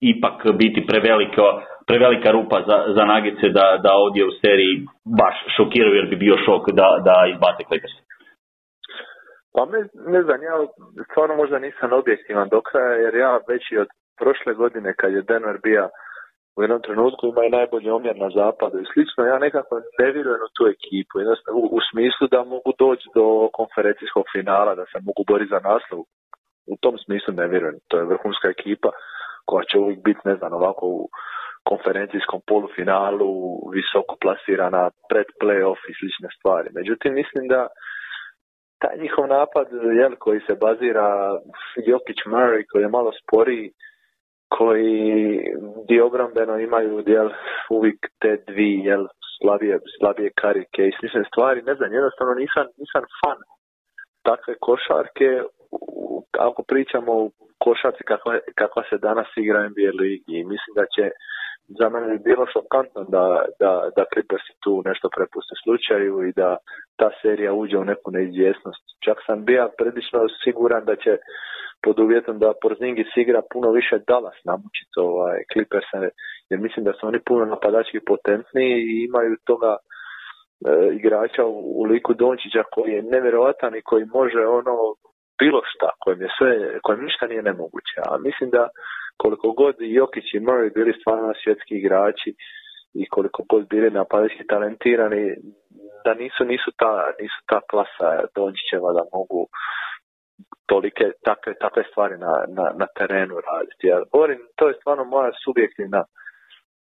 ipak 0.00 0.36
biti 0.60 0.86
prevelika, 0.86 1.46
prevelika 1.86 2.30
rupa 2.30 2.58
za, 2.68 2.78
za 2.96 3.04
nagice 3.04 3.48
da, 3.48 3.66
da 3.84 3.90
ovdje 4.04 4.22
u 4.24 4.36
seriji 4.42 4.74
baš 5.20 5.36
šokiraju 5.56 5.94
jer 5.96 6.06
bi 6.10 6.16
bio 6.16 6.36
šok 6.46 6.62
da, 6.80 6.88
da 7.06 7.14
izbate 7.32 7.62
Clippers. 7.68 7.96
Pa 9.54 9.62
ne, 9.72 9.80
ne 10.14 10.20
znam, 10.22 10.42
ja 10.42 10.54
stvarno 11.10 11.34
možda 11.36 11.58
nisam 11.58 11.92
objektivan 11.92 12.48
do 12.48 12.60
kraja 12.60 12.94
jer 13.04 13.14
ja 13.14 13.32
već 13.48 13.62
i 13.72 13.78
od 13.78 13.88
prošle 14.20 14.52
godine 14.54 14.94
kad 15.00 15.12
je 15.12 15.22
Denver 15.22 15.58
bija 15.62 15.88
u 16.56 16.62
jednom 16.62 16.82
trenutku 16.82 17.22
ima 17.26 17.42
i 17.44 17.54
najbolji 17.58 17.90
omjer 17.90 18.16
na 18.24 18.30
zapadu 18.38 18.76
i 18.78 18.88
slično, 18.92 19.24
ja 19.24 19.38
nekako 19.38 19.72
ne 20.00 20.08
vjerujem 20.14 20.42
u 20.48 20.54
tu 20.56 20.62
ekipu, 20.74 21.14
u, 21.60 21.62
u 21.76 21.80
smislu 21.90 22.24
da 22.34 22.50
mogu 22.54 22.70
doći 22.78 23.06
do 23.18 23.26
konferencijskog 23.58 24.24
finala, 24.34 24.72
da 24.74 24.84
se 24.90 24.98
mogu 25.08 25.22
boriti 25.30 25.54
za 25.54 25.60
naslov. 25.70 26.00
U 26.72 26.74
tom 26.82 26.94
smislu 27.04 27.30
ne 27.40 27.46
vjerujem, 27.52 27.76
to 27.88 27.94
je 27.98 28.10
vrhunska 28.12 28.48
ekipa 28.48 28.90
koja 29.48 29.64
će 29.70 29.78
uvijek 29.78 30.00
biti, 30.08 30.20
ne 30.30 30.34
znam, 30.38 30.52
ovako 30.52 30.84
u 30.86 31.08
konferencijskom 31.70 32.40
polufinalu, 32.50 33.32
visoko 33.76 34.14
plasirana 34.22 34.84
pred 35.10 35.28
playoff 35.40 35.80
i 35.90 35.96
slične 35.98 36.28
stvari. 36.36 36.68
Međutim, 36.78 37.10
mislim 37.22 37.44
da 37.54 37.60
taj 38.82 38.96
njihov 39.04 39.26
napad 39.38 39.66
jel, 40.00 40.12
koji 40.24 40.40
se 40.46 40.54
bazira 40.64 41.08
Jokić 41.90 42.18
Murray 42.32 42.62
koji 42.70 42.82
je 42.82 42.96
malo 42.98 43.10
sporiji, 43.22 43.68
koji 44.58 44.98
diobrambeno 45.88 46.54
imaju 46.58 47.02
jel, 47.06 47.28
uvijek 47.76 48.00
te 48.22 48.32
dvi 48.48 48.72
jel, 48.88 49.04
slabije, 49.36 49.78
slabije 49.98 50.30
karike 50.42 50.82
i 50.86 50.96
slične 50.98 51.22
stvari. 51.30 51.62
Ne 51.62 51.74
znam, 51.74 51.92
jednostavno 51.92 52.34
nisam, 52.34 52.66
nisam 52.82 53.02
fan 53.20 53.38
takve 54.28 54.54
košarke 54.66 55.28
ako 56.38 56.62
pričamo 56.62 57.12
o 57.12 57.30
košarci 57.64 58.02
kakva, 58.10 58.38
kakva 58.60 58.82
se 58.90 58.96
danas 58.98 59.28
igra 59.36 59.68
NBA 59.68 59.90
ligi 60.02 60.34
i 60.38 60.48
mislim 60.52 60.72
da 60.80 60.84
će 60.94 61.04
za 61.78 61.88
mene 61.88 62.06
bi 62.12 62.18
bilo 62.28 62.44
šokantno 62.54 63.00
da, 63.14 63.24
da, 63.60 63.72
da 63.96 64.10
Clippers 64.12 64.46
tu 64.62 64.82
nešto 64.88 65.06
prepuste 65.16 65.54
slučaju 65.62 66.14
i 66.28 66.32
da 66.40 66.56
ta 67.00 67.08
serija 67.22 67.52
uđe 67.52 67.76
u 67.78 67.88
neku 67.92 68.10
neizvjesnost. 68.10 68.84
Čak 69.04 69.18
sam 69.26 69.44
bio 69.44 69.70
predično 69.78 70.18
siguran 70.44 70.84
da 70.84 70.96
će 70.96 71.12
pod 71.84 71.98
uvjetom 71.98 72.38
da 72.38 72.58
Porzingis 72.62 73.10
igra 73.16 73.40
puno 73.52 73.68
više 73.70 73.96
Dallas 74.10 74.38
namučiti 74.44 74.96
ovaj, 74.96 75.38
Clippers, 75.52 75.88
jer 76.50 76.60
mislim 76.60 76.84
da 76.84 76.92
su 76.92 77.06
oni 77.06 77.20
puno 77.28 77.44
napadački 77.44 78.00
potentni 78.10 78.68
i 78.90 79.04
imaju 79.08 79.36
toga 79.44 79.72
e, 79.76 79.80
igrača 80.98 81.44
u, 81.46 81.56
u 81.80 81.82
liku 81.82 82.14
Dončića 82.14 82.62
koji 82.74 82.90
je 82.92 83.02
nevjerojatan 83.02 83.76
i 83.76 83.86
koji 83.88 84.04
može 84.18 84.40
ono 84.60 84.74
bilo 85.42 85.60
šta, 85.72 85.88
kojem 86.02 86.20
je 86.22 86.28
sve, 86.38 86.50
kojem 86.84 87.04
ništa 87.04 87.26
nije 87.26 87.42
nemoguće. 87.42 87.96
A 88.08 88.18
mislim 88.18 88.50
da 88.50 88.68
koliko 89.22 89.48
god 89.52 89.74
Jokić 89.78 90.26
i 90.34 90.44
Murray 90.46 90.74
bili 90.74 90.92
stvarno 91.00 91.32
svjetski 91.42 91.74
igrači 91.76 92.30
i 92.94 93.08
koliko 93.14 93.42
god 93.52 93.68
bili 93.68 93.90
napadački 93.90 94.46
talentirani, 94.46 95.24
da 96.04 96.14
nisu, 96.14 96.44
nisu, 96.44 96.70
ta, 96.80 96.92
nisu 97.20 97.38
ta 97.50 97.60
klasa 97.70 98.08
Dončićeva 98.34 98.90
da 98.98 99.02
mogu 99.16 99.40
tolike 100.70 101.04
takve, 101.28 101.52
takve 101.64 101.82
stvari 101.90 102.16
na, 102.24 102.32
na, 102.56 102.66
na 102.80 102.86
terenu 102.98 103.34
raditi. 103.48 103.86
Ja 103.86 103.98
govorim, 104.12 104.40
to 104.56 104.68
je 104.68 104.78
stvarno 104.80 105.04
moja 105.04 105.30
subjektivna 105.44 106.00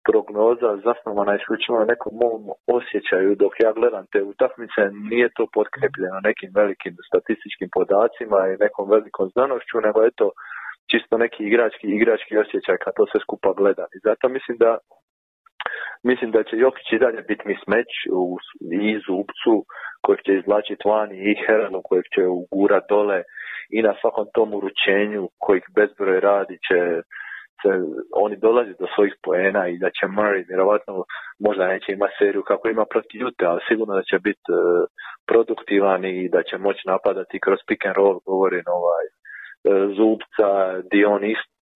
prognoza 0.08 0.70
zasnovana 0.86 1.32
isključivo 1.36 1.76
na 1.78 1.86
nekom 1.92 2.12
mom 2.22 2.42
osjećaju 2.78 3.30
dok 3.42 3.52
ja 3.64 3.70
gledam 3.78 4.04
te 4.12 4.20
utakmice 4.32 4.80
nije 5.10 5.28
to 5.36 5.44
potkrepljeno 5.56 6.18
nekim 6.28 6.50
velikim 6.58 6.94
statističkim 7.08 7.68
podacima 7.76 8.38
i 8.48 8.60
nekom 8.64 8.86
velikom 8.94 9.26
znanošću 9.34 9.76
nego 9.86 9.98
je 10.06 10.18
to 10.20 10.28
čisto 10.90 11.14
neki 11.24 11.40
igrački 11.50 11.86
igrački 11.98 12.32
osjećaj 12.44 12.76
kad 12.82 12.92
to 12.96 13.04
sve 13.10 13.20
skupa 13.26 13.50
gledam. 13.60 13.88
I 13.96 13.98
zato 14.08 14.24
mislim 14.36 14.56
da 14.64 14.72
mislim 16.10 16.30
da 16.30 16.40
će 16.48 16.54
Jokić 16.56 16.88
i 16.92 17.02
dalje 17.04 17.22
biti 17.30 17.44
mi 17.48 17.56
smeć 17.64 17.90
u, 18.20 18.22
i 18.88 18.90
zubcu 19.06 19.54
kojeg 20.04 20.20
će 20.26 20.32
izvlačiti 20.34 20.88
vani 20.92 21.16
i 21.30 21.40
Heranu 21.46 21.80
kojeg 21.88 22.04
će 22.14 22.22
ugurat 22.40 22.84
dole 22.88 23.22
i 23.76 23.82
na 23.82 23.92
svakom 24.00 24.26
tom 24.34 24.48
uručenju 24.58 25.22
kojih 25.44 25.64
bezbroj 25.76 26.20
radi 26.20 26.56
će 26.66 26.78
se, 27.62 27.70
oni 28.24 28.36
dolaze 28.36 28.72
do 28.82 28.86
svojih 28.94 29.14
poena 29.24 29.68
i 29.68 29.78
da 29.78 29.88
će 29.96 30.04
Murray 30.16 30.42
vjerovatno 30.48 30.92
možda 31.46 31.72
neće 31.74 31.92
imati 31.92 32.18
seriju 32.18 32.42
kako 32.42 32.68
ima 32.68 32.84
protiv 32.92 33.20
Jute, 33.20 33.44
ali 33.46 33.66
sigurno 33.68 33.94
da 33.94 34.02
će 34.10 34.18
biti 34.18 34.46
uh, 34.52 34.58
produktivan 35.30 36.04
i 36.04 36.28
da 36.34 36.40
će 36.48 36.58
moći 36.58 36.82
napadati 36.92 37.42
kroz 37.44 37.58
pick 37.68 37.86
and 37.86 37.96
roll, 37.96 38.18
govorim 38.30 38.66
ovaj, 38.78 39.06
uh, 39.08 39.16
Zubca, 39.96 40.48
Dion 40.90 41.22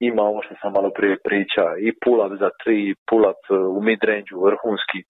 ima 0.01 0.23
ovo 0.23 0.41
što 0.43 0.55
sam 0.61 0.73
malo 0.73 0.91
prije 0.99 1.17
priča, 1.29 1.65
i 1.87 1.89
pull-up 2.03 2.33
za 2.43 2.51
tri, 2.63 2.95
pull-up 3.09 3.41
e, 3.51 3.55
u 3.77 3.81
mid-range 3.87 4.31
vrhunski, 4.47 5.01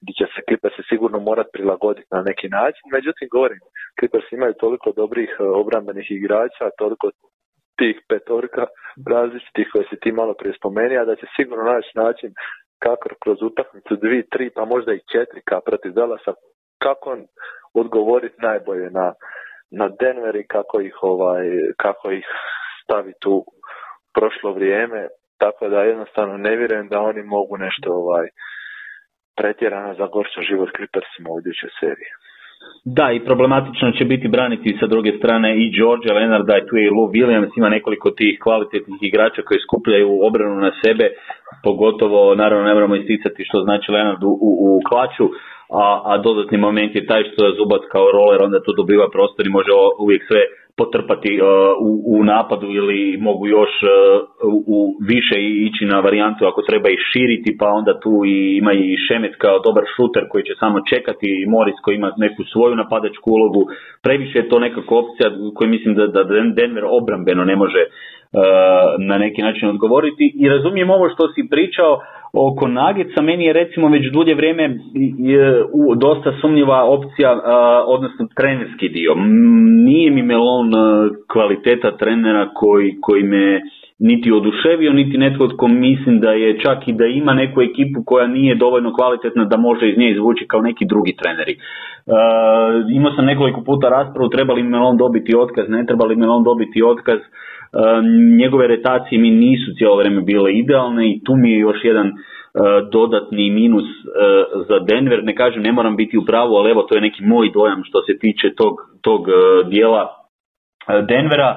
gdje 0.00 0.12
će 0.18 0.26
se 0.32 0.40
Clippers 0.46 0.76
sigurno 0.90 1.18
morat 1.28 1.48
prilagoditi 1.56 2.14
na 2.16 2.22
neki 2.28 2.48
način. 2.58 2.84
Međutim, 2.96 3.26
govorim, 3.36 3.60
Clippers 3.98 4.28
imaju 4.32 4.54
toliko 4.64 4.88
dobrih 5.02 5.30
obrambenih 5.62 6.06
igrača, 6.10 6.76
toliko 6.82 7.06
tih 7.78 7.96
petorka 8.08 8.64
različitih 9.14 9.66
koje 9.72 9.84
si 9.90 9.96
ti 10.02 10.12
malo 10.12 10.34
prije 10.34 10.54
spomenuo, 10.58 11.04
da 11.04 11.16
će 11.16 11.26
sigurno 11.36 11.64
naći 11.72 11.92
način 11.94 12.30
kako 12.84 13.08
kroz 13.22 13.38
utakmicu 13.42 13.96
dvi, 13.96 14.28
tri, 14.32 14.50
pa 14.56 14.64
možda 14.64 14.92
i 14.92 15.06
četiri 15.12 15.40
ka 15.48 15.60
protiv 15.66 15.92
Dallasa, 15.92 16.32
kako 16.84 17.16
odgovoriti 17.74 18.42
najbolje 18.48 18.90
na, 18.90 19.06
na 19.70 19.86
Denver 20.00 20.36
i 20.36 20.46
kako 20.46 20.80
ih, 20.80 20.96
ovaj, 21.02 21.46
kako 21.84 22.10
ih 22.10 22.26
staviti 22.82 23.28
u 23.28 23.44
prošlo 24.14 24.52
vrijeme, 24.52 25.08
tako 25.38 25.68
da 25.68 25.82
jednostavno 25.82 26.36
ne 26.36 26.56
vjerujem 26.56 26.88
da 26.88 27.00
oni 27.00 27.22
mogu 27.22 27.56
nešto 27.56 27.92
ovaj 27.92 28.28
pretjerano 29.36 29.94
zagorčati 29.94 30.46
život 30.50 30.68
Clippersima 30.76 31.28
u 31.30 31.40
idućoj 31.40 31.70
seriji. 31.80 32.12
Da, 32.84 33.12
i 33.12 33.24
problematično 33.24 33.92
će 33.98 34.04
biti 34.04 34.28
braniti 34.28 34.76
sa 34.80 34.86
druge 34.86 35.12
strane 35.18 35.48
i 35.62 35.70
George 35.76 36.08
Leonarda, 36.16 36.54
i 36.58 36.66
tu 36.68 36.76
je 36.76 36.84
i 36.86 36.94
Lou 36.96 37.08
Williams, 37.14 37.52
ima 37.56 37.68
nekoliko 37.68 38.10
tih 38.10 38.38
kvalitetnih 38.44 39.00
igrača 39.02 39.42
koji 39.42 39.64
skupljaju 39.66 40.08
obranu 40.28 40.56
na 40.66 40.72
sebe, 40.82 41.06
pogotovo, 41.62 42.34
naravno 42.34 42.64
ne 42.68 42.74
moramo 42.74 42.96
isticati 42.96 43.44
što 43.48 43.56
znači 43.66 43.92
Leonard 43.92 44.22
u, 44.24 44.32
u, 44.48 44.50
u 44.66 44.80
klaču, 44.88 45.26
a, 45.82 45.84
a 46.10 46.12
dodatni 46.18 46.58
moment 46.58 46.92
je 46.94 47.06
taj 47.06 47.22
što 47.30 47.46
je 47.46 47.56
Zubac 47.58 47.82
kao 47.94 48.06
roller, 48.16 48.40
onda 48.42 48.58
tu 48.62 48.72
dobiva 48.80 49.06
prostor 49.14 49.46
i 49.46 49.56
može 49.58 49.70
uvijek 50.04 50.22
sve 50.30 50.42
potrpati 50.76 51.32
uh, 51.40 51.46
u, 51.88 51.90
u 52.14 52.24
napadu 52.24 52.68
ili 52.80 53.16
mogu 53.28 53.46
još 53.46 53.74
uh, 53.82 53.90
u 54.76 54.78
više 55.10 55.36
ići 55.68 55.84
na 55.92 56.00
varijantu 56.00 56.46
ako 56.46 56.62
treba 56.62 56.88
i 56.90 57.02
širiti 57.12 57.56
pa 57.60 57.66
onda 57.78 58.00
tu 58.00 58.12
i 58.26 58.56
ima 58.60 58.72
i 58.72 58.96
Šemet 59.06 59.34
kao 59.38 59.58
dobar 59.66 59.84
šuter 59.96 60.22
koji 60.30 60.44
će 60.44 60.54
samo 60.62 60.78
čekati 60.92 61.28
i 61.42 61.46
Moris 61.54 61.78
koji 61.82 61.94
ima 61.96 62.10
neku 62.16 62.42
svoju 62.52 62.74
napadačku 62.76 63.30
ulogu. 63.36 63.62
Previše 64.02 64.38
je 64.38 64.48
to 64.48 64.58
nekako 64.58 64.92
opcija 65.02 65.26
koju 65.54 65.68
mislim 65.70 65.94
da, 65.94 66.06
da 66.06 66.22
Denver 66.58 66.84
obrambeno 67.00 67.44
ne 67.44 67.56
može 67.56 67.82
na 68.98 69.18
neki 69.18 69.42
način 69.42 69.68
odgovoriti 69.68 70.32
i 70.36 70.48
razumijem 70.48 70.90
ovo 70.90 71.08
što 71.08 71.28
si 71.28 71.48
pričao 71.50 72.00
oko 72.32 72.68
Nagica, 72.68 73.22
meni 73.22 73.44
je 73.44 73.52
recimo 73.52 73.88
već 73.88 74.12
dulje 74.12 74.34
vrijeme 74.34 74.76
u 75.72 75.94
dosta 75.94 76.32
sumnjiva 76.40 76.84
opcija, 76.84 77.40
odnosno 77.86 78.26
trenerski 78.36 78.88
dio. 78.88 79.14
Nije 79.84 80.10
mi 80.10 80.22
Melon 80.22 80.70
kvaliteta 81.32 81.96
trenera 81.96 82.48
koji, 82.54 82.96
koji 83.00 83.22
me 83.22 83.60
niti 83.98 84.32
oduševio, 84.32 84.92
niti 84.92 85.18
netko 85.18 85.48
tko 85.48 85.68
mislim 85.68 86.20
da 86.20 86.30
je 86.30 86.58
čak 86.58 86.88
i 86.88 86.92
da 86.92 87.06
ima 87.06 87.34
neku 87.34 87.62
ekipu 87.62 88.02
koja 88.06 88.26
nije 88.26 88.54
dovoljno 88.54 88.94
kvalitetna 88.94 89.44
da 89.44 89.56
može 89.56 89.88
iz 89.88 89.98
nje 89.98 90.10
izvući 90.10 90.46
kao 90.46 90.60
neki 90.60 90.84
drugi 90.84 91.16
treneri. 91.22 91.54
Uh, 91.56 92.12
imao 92.98 93.12
sam 93.12 93.24
nekoliko 93.24 93.60
puta 93.64 93.88
raspravu, 93.88 94.28
treba 94.28 94.54
li 94.54 94.62
Melon 94.62 94.96
dobiti 94.96 95.36
otkaz, 95.36 95.64
ne 95.68 95.86
treba 95.86 96.04
li 96.06 96.16
Melon 96.16 96.42
dobiti 96.44 96.82
otkaz, 96.82 97.20
njegove 98.38 98.66
retacije 98.66 99.20
mi 99.20 99.30
nisu 99.30 99.74
cijelo 99.78 99.96
vrijeme 99.96 100.20
bile 100.20 100.52
idealne 100.52 101.10
i 101.10 101.20
tu 101.24 101.32
mi 101.36 101.50
je 101.52 101.58
još 101.58 101.76
jedan 101.82 102.12
dodatni 102.92 103.50
minus 103.50 103.84
za 104.68 104.78
Denver. 104.78 105.24
Ne 105.24 105.34
kažem, 105.34 105.62
ne 105.62 105.72
moram 105.72 105.96
biti 105.96 106.18
u 106.18 106.24
pravu, 106.24 106.54
ali 106.54 106.70
evo 106.70 106.82
to 106.82 106.94
je 106.94 107.00
neki 107.00 107.24
moj 107.24 107.50
dojam 107.54 107.82
što 107.84 108.02
se 108.02 108.18
tiče 108.18 108.54
tog, 108.56 108.74
tog 109.02 109.20
dijela 109.70 110.24
Denvera, 111.08 111.50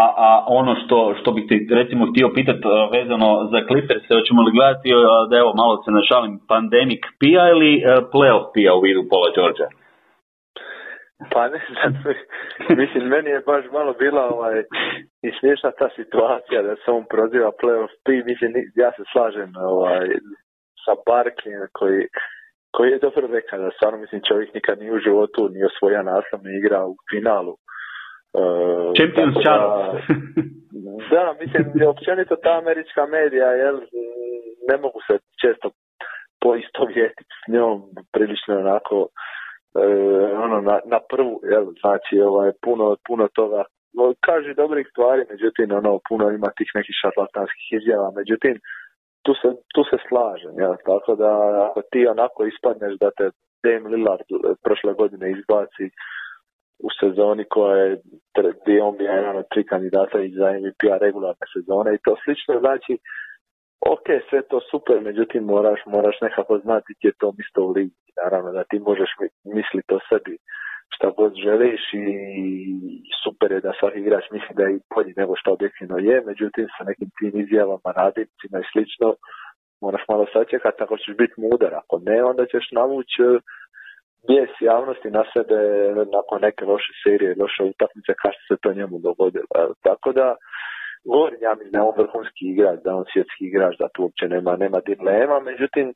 a, 0.00 0.04
a 0.26 0.44
ono 0.48 0.72
što, 0.84 1.14
što 1.20 1.32
bih 1.32 1.44
ti 1.48 1.56
recimo 1.70 2.06
htio 2.10 2.28
pitati 2.34 2.62
vezano 2.96 3.28
za 3.52 3.58
Clippers, 3.68 4.04
hoćemo 4.18 4.42
li 4.42 4.56
gledati 4.56 4.88
da 5.30 5.34
evo 5.42 5.52
malo 5.60 5.82
se 5.84 5.90
našalim 5.90 6.32
pandemic 6.48 7.02
pija 7.20 7.44
ili 7.54 7.82
playoff 8.12 8.44
pija 8.54 8.74
u 8.74 8.80
vidu 8.80 9.02
Paula 9.10 9.30
Georgia? 9.36 9.68
Pa 11.30 11.48
ne 11.48 11.60
znam, 11.72 11.92
mislim, 12.82 13.08
meni 13.08 13.30
je 13.30 13.40
baš 13.40 13.64
malo 13.72 13.92
bila 13.92 14.22
ovaj, 14.34 14.58
i 15.22 15.28
smiješna 15.40 15.70
ta 15.70 15.88
situacija 15.96 16.62
da 16.62 16.74
se 16.76 16.90
on 16.90 17.04
proziva 17.14 17.50
playoff 17.62 17.92
P, 18.04 18.12
mislim, 18.30 18.52
ja 18.74 18.90
se 18.96 19.02
slažem 19.12 19.52
ovaj, 19.56 20.08
sa 20.84 20.92
Barkley 21.06 21.66
koji, 21.72 22.06
koji 22.76 22.90
je 22.90 22.98
dobro 22.98 23.26
rekao 23.26 23.58
da 23.58 23.70
stvarno 23.76 23.98
mislim 23.98 24.20
čovjek 24.28 24.54
nikad 24.54 24.78
nije 24.78 24.92
u 24.92 25.04
životu 25.06 25.48
ni 25.48 25.64
osvoja 25.64 26.02
naslovne 26.02 26.50
igra 26.58 26.86
u 26.86 26.94
finalu. 27.10 27.54
Uh, 28.40 28.92
Champions 28.98 29.34
da, 29.44 29.56
da, 31.10 31.34
mislim, 31.40 31.64
općenito 31.88 32.34
ta 32.36 32.52
američka 32.62 33.06
medija, 33.06 33.48
jel, 33.62 33.76
ne 34.70 34.76
mogu 34.82 34.98
se 35.06 35.14
često 35.42 35.70
poistovjetiti 36.44 37.34
s 37.40 37.52
njom, 37.52 37.76
prilično 38.12 38.58
onako 38.58 39.08
ono 40.44 40.60
na, 40.60 40.76
na 40.84 40.98
prvu, 41.10 41.40
jel, 41.52 41.66
znači 41.80 42.20
ovaj, 42.20 42.50
puno, 42.64 42.96
puno 43.06 43.28
toga. 43.34 43.64
Kaže 44.20 44.54
dobrih 44.54 44.86
stvari, 44.90 45.22
međutim 45.30 45.76
ono 45.80 46.00
puno 46.08 46.30
ima 46.30 46.50
tih 46.58 46.70
nekih 46.74 46.94
šarlatanskih 47.02 47.66
izjava, 47.78 48.10
međutim 48.20 48.54
tu 49.24 49.32
se, 49.40 49.48
tu 49.74 49.82
se 49.90 49.96
slažem, 50.08 50.54
ja, 50.64 50.76
tako 50.86 51.14
da 51.22 51.30
ako 51.68 51.80
ti 51.90 52.06
onako 52.06 52.44
ispadneš 52.44 52.94
da 53.02 53.10
te 53.10 53.26
Dame 53.64 53.88
Lillard 53.88 54.28
prošle 54.64 54.92
godine 55.00 55.30
izbaci 55.30 55.86
u 56.86 56.88
sezoni 57.00 57.44
koja 57.54 57.76
je 57.76 58.00
gdje 58.62 58.82
on 58.82 58.96
bio 58.96 59.10
jedan 59.10 59.36
od 59.36 59.46
tri 59.52 59.62
kandidata 59.66 60.18
i 60.20 60.34
za 60.38 60.46
MVP-a 60.52 60.96
regularne 61.06 61.46
sezone 61.54 61.90
i 61.94 62.02
to 62.04 62.12
slično, 62.24 62.54
znači 62.64 62.92
ok, 63.90 64.06
sve 64.30 64.42
to 64.42 64.60
super, 64.70 65.00
međutim 65.00 65.44
moraš, 65.44 65.80
moraš 65.86 66.16
nekako 66.20 66.58
znati 66.58 66.94
gdje 66.98 67.12
to 67.18 67.32
misto 67.38 67.62
u 67.64 67.70
ligi. 67.70 67.94
Naravno 68.24 68.52
da 68.52 68.64
ti 68.64 68.78
možeš 68.78 69.10
misliti 69.44 69.94
o 69.94 69.98
sebi 70.08 70.36
šta 70.94 71.10
god 71.10 71.32
želiš 71.44 71.82
i 71.92 72.06
super 73.22 73.52
je 73.52 73.60
da 73.60 73.72
svaki 73.80 73.98
igrač 73.98 74.24
misli 74.30 74.54
da 74.58 74.62
je 74.62 74.78
bolji 74.94 75.12
nego 75.16 75.32
što 75.36 75.52
objektivno 75.52 75.96
je, 75.98 76.16
međutim 76.26 76.66
sa 76.74 76.84
nekim 76.84 77.08
tim 77.18 77.32
izjavama, 77.40 77.96
radnicima 77.96 78.56
i 78.60 78.70
slično 78.72 79.08
moraš 79.84 80.04
malo 80.08 80.24
sačekati 80.32 80.82
ako 80.82 80.96
ćeš 81.02 81.14
biti 81.22 81.40
mudar, 81.44 81.72
ako 81.74 81.94
ne 82.08 82.24
onda 82.30 82.42
ćeš 82.52 82.64
navući 82.80 83.22
e, 83.22 83.40
bijes 84.26 84.52
javnosti 84.60 85.08
na 85.18 85.24
sebe 85.32 85.58
nakon 86.16 86.38
neke 86.46 86.62
loše 86.72 86.92
serije, 87.02 87.40
loše 87.42 87.62
utakmice 87.72 88.12
što 88.36 88.42
se 88.48 88.60
to 88.62 88.68
njemu 88.78 88.96
dogodilo. 89.08 89.48
Tako 89.88 90.08
da 90.18 90.26
govorim 91.04 91.38
ja 91.42 91.54
mislim 91.54 91.72
da 91.72 91.78
je 91.78 91.88
on 91.88 91.98
vrhunski 91.98 92.44
igrač, 92.52 92.78
da 92.84 92.96
on 92.96 93.04
svjetski 93.12 93.42
igrač, 93.46 93.74
da 93.78 93.88
tu 93.94 94.02
uopće 94.02 94.24
nema, 94.34 94.52
nema 94.56 94.80
dilema, 94.80 95.40
međutim 95.40 95.86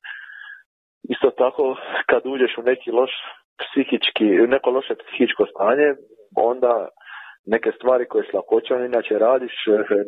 isto 1.15 1.31
tako 1.31 1.77
kad 2.11 2.23
uđeš 2.25 2.53
u 2.59 2.63
neki 2.63 2.91
loš 2.91 3.13
psihički, 3.63 4.27
neko 4.55 4.71
loše 4.71 4.95
psihičko 4.95 5.47
stanje, 5.53 5.89
onda 6.37 6.89
neke 7.47 7.71
stvari 7.77 8.05
koje 8.11 8.25
s 8.25 8.33
lakoćom 8.33 8.85
inače 8.85 9.15
radiš 9.19 9.57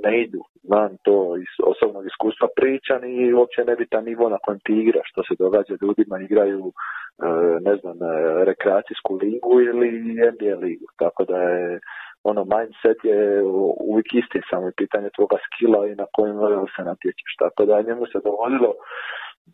ne 0.04 0.22
idu. 0.22 0.40
Znam 0.68 0.90
to 1.04 1.36
iz 1.36 1.52
osobnog 1.72 2.04
iskustva 2.06 2.48
pričan 2.56 3.00
i 3.04 3.32
uopće 3.32 3.64
nebitan 3.64 4.04
nivo 4.04 4.28
na 4.28 4.38
kojem 4.44 4.60
ti 4.64 4.72
igraš, 4.72 5.06
što 5.12 5.22
se 5.22 5.34
događa 5.44 5.74
ljudima, 5.82 6.16
igraju 6.20 6.64
e, 6.68 6.72
ne 7.66 7.74
znam, 7.80 7.96
e, 8.02 8.10
rekreacijsku 8.50 9.12
ligu 9.22 9.52
ili 9.68 9.90
NBA 10.34 10.54
ligu. 10.66 10.86
Tako 11.02 11.24
da 11.24 11.38
je 11.42 11.80
ono 12.30 12.42
mindset 12.54 12.98
je 13.10 13.42
uvijek 13.90 14.08
isti, 14.20 14.40
samo 14.50 14.66
je 14.66 14.78
pitanje 14.82 15.08
tvoga 15.16 15.36
skila 15.46 15.80
i 15.86 15.98
na 16.02 16.06
kojem 16.14 16.36
se 16.76 16.82
natječeš. 16.90 17.32
Tako 17.42 17.60
da 17.68 17.86
njemu 17.88 18.04
se 18.06 18.18
dogodilo 18.28 18.72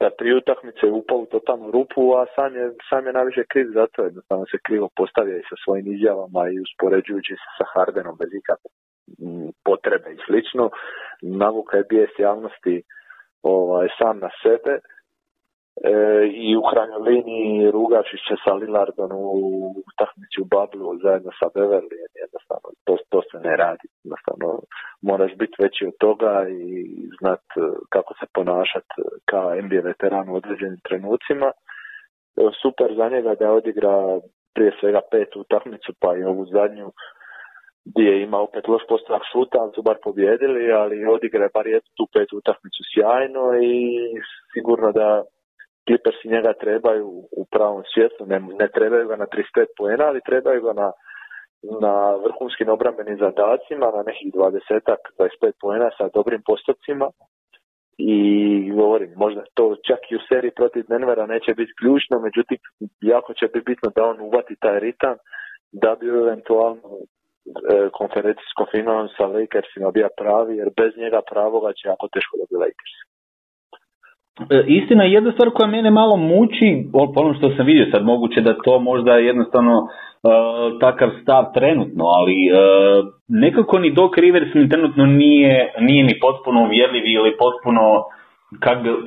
da 0.01 0.17
tri 0.19 0.31
utakmice 0.41 0.87
upao 1.01 1.19
u 1.19 1.27
totalnu 1.35 1.71
rupu, 1.71 2.03
a 2.21 2.27
sam 2.35 2.51
je, 2.57 2.67
sam 2.89 3.07
je 3.07 3.13
najviše 3.13 3.45
kriv 3.53 3.67
za 3.75 3.87
to, 3.93 4.03
jednostavno 4.03 4.45
se 4.53 4.59
krivo 4.67 4.89
postavlja 4.97 5.37
i 5.37 5.49
sa 5.51 5.57
svojim 5.65 5.87
izjavama 5.95 6.43
i 6.49 6.61
uspoređujući 6.65 7.35
se 7.43 7.49
sa 7.59 7.65
Hardenom 7.73 8.17
bez 8.21 8.31
ikakve 8.41 8.71
mm, 9.25 9.51
potrebe 9.65 10.09
i 10.13 10.23
slično. 10.27 10.65
Navuka 11.23 11.77
je 11.77 11.89
bijes 11.91 12.13
javnosti 12.19 12.83
ovaj, 13.43 13.89
sam 13.99 14.19
na 14.19 14.31
sebe 14.43 14.73
i 16.45 16.57
u 16.57 16.63
krajnjoj 16.71 17.03
liniji 17.11 17.71
rugačić 17.71 18.21
se 18.29 18.37
sa 18.45 18.53
Lillardom 18.55 19.11
u 19.13 19.39
utakmici 19.91 20.37
u 20.41 20.51
Bablu 20.55 20.99
zajedno 21.05 21.31
sa 21.41 21.47
Beverly 21.55 21.99
jednostavno 22.25 22.69
to, 22.85 22.93
to 23.13 23.21
se 23.31 23.37
ne 23.49 23.57
radi. 23.57 23.87
Jednostavno 24.05 24.49
moraš 25.03 25.33
biti 25.43 25.57
veći 25.63 25.87
od 25.87 25.97
toga 25.99 26.33
i 26.49 26.65
znat 27.21 27.45
e, 27.57 27.61
kako 27.95 28.15
se 28.15 28.27
ponašati 28.35 28.95
kao 29.31 29.55
NBA 29.65 29.81
veteran 29.91 30.29
u 30.29 30.35
određenim 30.41 30.81
trenucima. 30.89 31.49
E, 31.51 31.55
super 32.63 32.89
za 32.99 33.07
njega 33.09 33.35
da 33.41 33.53
odigra 33.53 33.95
prije 34.55 34.73
svega 34.81 35.01
pet 35.11 35.37
utakmicu 35.37 35.93
pa 36.01 36.17
i 36.17 36.25
ovu 36.33 36.45
zadnju 36.47 36.89
gdje 37.91 38.23
ima 38.23 38.39
opet 38.39 38.69
loš 38.69 38.83
postavak 38.89 39.23
šuta, 39.33 39.59
ali 39.61 39.73
su 39.75 39.83
bar 39.83 39.97
pobjedili, 40.05 40.73
ali 40.73 41.07
odigra 41.17 41.49
bar 41.55 41.67
jednu 41.67 41.91
tu 41.97 42.05
pet 42.15 42.33
utakmicu 42.33 42.83
sjajno 42.91 43.45
i 43.63 43.77
sigurno 44.53 44.93
da 44.93 45.09
Clippersi 45.87 46.29
njega 46.35 46.53
trebaju 46.53 47.09
u 47.40 47.44
pravom 47.51 47.83
svijetu, 47.94 48.27
ne, 48.27 48.38
ne 48.61 48.68
trebaju 48.77 49.09
ga 49.09 49.16
na 49.16 49.27
35 49.27 49.66
poena, 49.79 50.05
ali 50.05 50.27
trebaju 50.29 50.61
ga 50.62 50.73
na, 50.73 50.88
na 51.81 51.94
vrhunskim 52.25 52.68
obrambenim 52.68 53.18
zadacima, 53.18 53.87
na 53.97 54.03
nekih 54.09 54.29
20 54.35 54.61
25 55.18 55.53
poena 55.61 55.90
sa 55.99 56.09
dobrim 56.14 56.42
postupcima 56.47 57.07
i 57.99 58.16
govorim, 58.70 59.12
možda 59.16 59.42
to 59.55 59.77
čak 59.88 60.01
i 60.11 60.16
u 60.16 60.25
seriji 60.29 60.51
protiv 60.51 60.85
Denvera 60.88 61.27
neće 61.27 61.55
biti 61.55 61.73
ključno, 61.81 62.20
međutim 62.27 62.59
jako 63.01 63.35
će 63.35 63.47
biti 63.47 63.64
bitno 63.70 63.90
da 63.97 64.05
on 64.05 64.20
uvati 64.20 64.57
taj 64.61 64.81
ritam 64.81 65.16
da 65.73 65.97
bi 66.01 66.07
eventualno 66.09 66.88
e, 66.94 67.01
konferencijskom 67.92 68.66
finalu 68.75 69.09
sa 69.16 69.27
Lakersima 69.27 69.90
bio 69.90 70.09
pravi, 70.20 70.57
jer 70.57 70.68
bez 70.81 70.92
njega 70.97 71.20
pravoga 71.31 71.73
će 71.73 71.88
jako 71.88 72.09
teško 72.14 72.35
da 72.40 72.44
bi 72.51 72.57
Lakers. 72.64 72.94
E, 74.51 74.64
istina, 74.66 75.05
jedna 75.05 75.33
stvar 75.33 75.51
koja 75.51 75.66
mene 75.66 75.90
malo 75.90 76.16
muči, 76.16 76.70
ono 77.16 77.35
što 77.35 77.51
sam 77.57 77.66
vidio 77.66 77.87
sad, 77.92 78.05
moguće 78.05 78.40
da 78.40 78.62
to 78.64 78.79
možda 78.81 79.12
jednostavno 79.12 79.75
uh, 79.79 80.81
takav 80.81 81.11
stav 81.23 81.44
trenutno, 81.55 82.05
ali 82.05 82.37
uh, 82.51 82.57
nekako 83.29 83.79
ni 83.79 83.90
Doc 83.90 84.12
Rivers 84.16 84.55
mi 84.55 84.68
trenutno 84.68 85.07
nije, 85.07 85.73
nije 85.81 86.05
ni 86.05 86.14
potpuno 86.20 86.64
uvjerljiv 86.64 87.05
ili 87.07 87.37
potpuno 87.38 87.83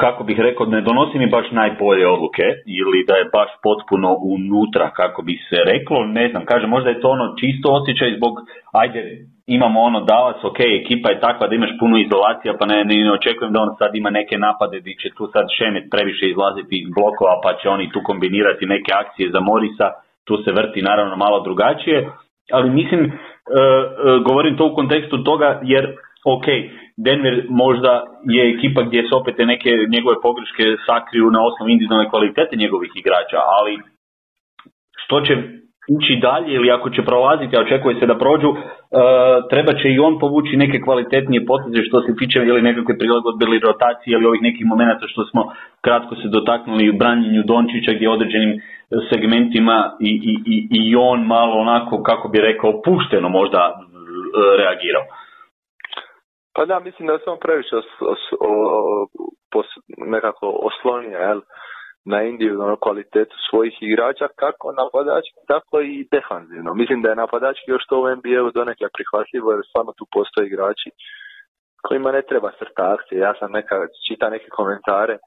kako 0.04 0.24
bih 0.24 0.40
rekao, 0.40 0.66
ne 0.66 0.82
donosi 0.82 1.20
mi 1.20 1.28
baš 1.28 1.52
najbolje 1.52 2.08
odluke 2.08 2.46
ili 2.80 3.06
da 3.08 3.16
je 3.16 3.32
baš 3.38 3.52
potpuno 3.64 4.10
unutra, 4.36 4.86
kako 5.00 5.22
bi 5.22 5.34
se 5.50 5.58
reklo, 5.72 6.06
ne 6.06 6.30
znam, 6.30 6.46
kažem, 6.46 6.70
možda 6.70 6.90
je 6.90 7.02
to 7.02 7.10
ono 7.10 7.36
čisto 7.40 7.68
osjećaj 7.78 8.10
zbog, 8.18 8.34
ajde, 8.82 9.00
imamo 9.48 9.78
ono 9.90 10.00
Dallas, 10.02 10.40
ok, 10.44 10.60
ekipa 10.82 11.10
je 11.10 11.20
takva 11.20 11.48
da 11.48 11.56
imaš 11.56 11.74
puno 11.80 11.96
izolacija, 11.98 12.52
pa 12.60 12.66
ne, 12.66 12.78
ne, 12.86 13.12
očekujem 13.12 13.54
da 13.54 13.62
on 13.62 13.72
sad 13.80 13.92
ima 13.96 14.10
neke 14.10 14.38
napade 14.38 14.80
gdje 14.80 14.94
će 15.02 15.10
tu 15.18 15.24
sad 15.34 15.46
Šemet 15.58 15.86
previše 15.94 16.26
izlaziti 16.30 16.76
iz 16.82 16.88
blokova, 16.98 17.36
pa 17.44 17.52
će 17.60 17.70
oni 17.70 17.92
tu 17.94 18.00
kombinirati 18.10 18.72
neke 18.76 18.92
akcije 19.04 19.28
za 19.36 19.40
Morisa, 19.40 19.88
tu 20.28 20.34
se 20.44 20.52
vrti 20.52 20.82
naravno 20.82 21.16
malo 21.16 21.40
drugačije, 21.48 21.98
ali 22.52 22.70
mislim, 22.70 23.02
uh, 23.06 23.14
govorim 24.28 24.58
to 24.58 24.66
u 24.68 24.76
kontekstu 24.76 25.24
toga 25.24 25.60
jer 25.64 25.86
ok, 26.36 26.46
Denver 27.06 27.46
možda 27.50 27.92
je 28.36 28.44
ekipa 28.54 28.82
gdje 28.82 29.02
se 29.02 29.16
opet 29.16 29.36
neke 29.38 29.72
njegove 29.96 30.16
pogreške 30.28 30.64
sakriju 30.88 31.32
na 31.36 31.40
osnovu 31.48 31.70
individualne 31.70 32.10
kvalitete 32.10 32.56
njegovih 32.56 32.92
igrača, 32.96 33.40
ali 33.58 33.74
što 35.04 35.22
će 35.22 35.34
ući 35.96 36.14
dalje 36.28 36.52
ili 36.54 36.72
ako 36.72 36.90
će 36.90 37.02
prolaziti, 37.10 37.58
a 37.58 37.62
očekuje 37.62 38.00
se 38.00 38.06
da 38.06 38.18
prođu, 38.24 38.50
uh, 38.50 38.58
treba 39.52 39.74
će 39.80 39.88
i 39.90 40.00
on 40.00 40.20
povući 40.20 40.62
neke 40.64 40.78
kvalitetnije 40.86 41.46
poteze 41.46 41.80
što 41.88 41.98
se 42.02 42.12
tiče 42.20 42.40
ili 42.40 42.62
nekakve 42.62 42.98
prilagodbe 42.98 43.46
ili 43.46 43.60
rotacije 43.60 44.12
ili 44.14 44.26
ovih 44.26 44.42
nekih 44.42 44.66
momenata 44.66 45.06
što 45.08 45.22
smo 45.30 45.42
kratko 45.86 46.16
se 46.16 46.28
dotaknuli 46.36 46.90
u 46.90 46.98
branjenju 47.02 47.44
Dončića 47.44 47.92
gdje 47.94 48.10
određenim 48.10 48.52
segmentima 49.10 49.78
i, 50.10 50.12
i, 50.32 50.34
i, 50.54 50.56
i 50.80 50.96
on 50.96 51.20
malo 51.26 51.56
onako, 51.66 52.04
kako 52.04 52.30
bi 52.30 52.48
rekao, 52.50 52.82
pušteno 52.86 53.30
možda 53.30 53.62
uh, 53.74 53.80
reagirao. 54.62 55.06
Pa 56.58 56.65
da, 56.65 56.80
mislim 56.80 57.08
da 57.08 57.20
on 57.26 57.39
previše 57.39 57.76
os, 57.82 57.89
os, 58.13 58.24
o, 58.39 58.52
pos, 59.52 59.67
nekako 60.15 60.46
oslonio 60.70 61.17
jel, 61.28 61.41
na 62.12 62.24
individualnu 62.24 62.78
kvalitetu 62.86 63.36
svojih 63.50 63.76
igrača, 63.82 64.28
kako 64.41 64.65
napadački, 64.82 65.39
tako 65.54 65.76
i 65.82 66.08
defanzivno. 66.15 66.74
Mislim 66.82 67.00
da 67.02 67.10
je 67.10 67.22
napadački 67.24 67.67
još 67.72 67.86
to 67.89 67.96
u 68.02 68.10
NBA-u 68.17 68.52
donekle 68.60 68.88
prihvatljivo, 68.96 69.48
jer 69.52 69.62
stvarno 69.70 69.91
tu 69.98 70.06
postoje 70.15 70.48
igrači 70.48 70.89
kojima 71.88 72.12
ne 72.12 72.21
treba 72.29 72.50
srta 72.60 72.84
akcije. 72.96 73.17
Ja 73.19 73.34
sam 73.40 73.50
neka, 73.52 73.75
čita 74.08 74.29
neke 74.29 74.50
komentare 74.60 75.17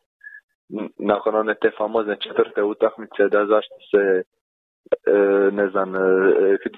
nakon 1.12 1.34
one 1.42 1.54
te 1.62 1.70
famozne 1.78 2.16
četvrte 2.24 2.62
utakmice 2.62 3.22
da 3.32 3.40
zašto 3.52 3.76
se 3.90 4.02
ne 5.52 5.66
znam, 5.72 5.88
e, 5.96 6.00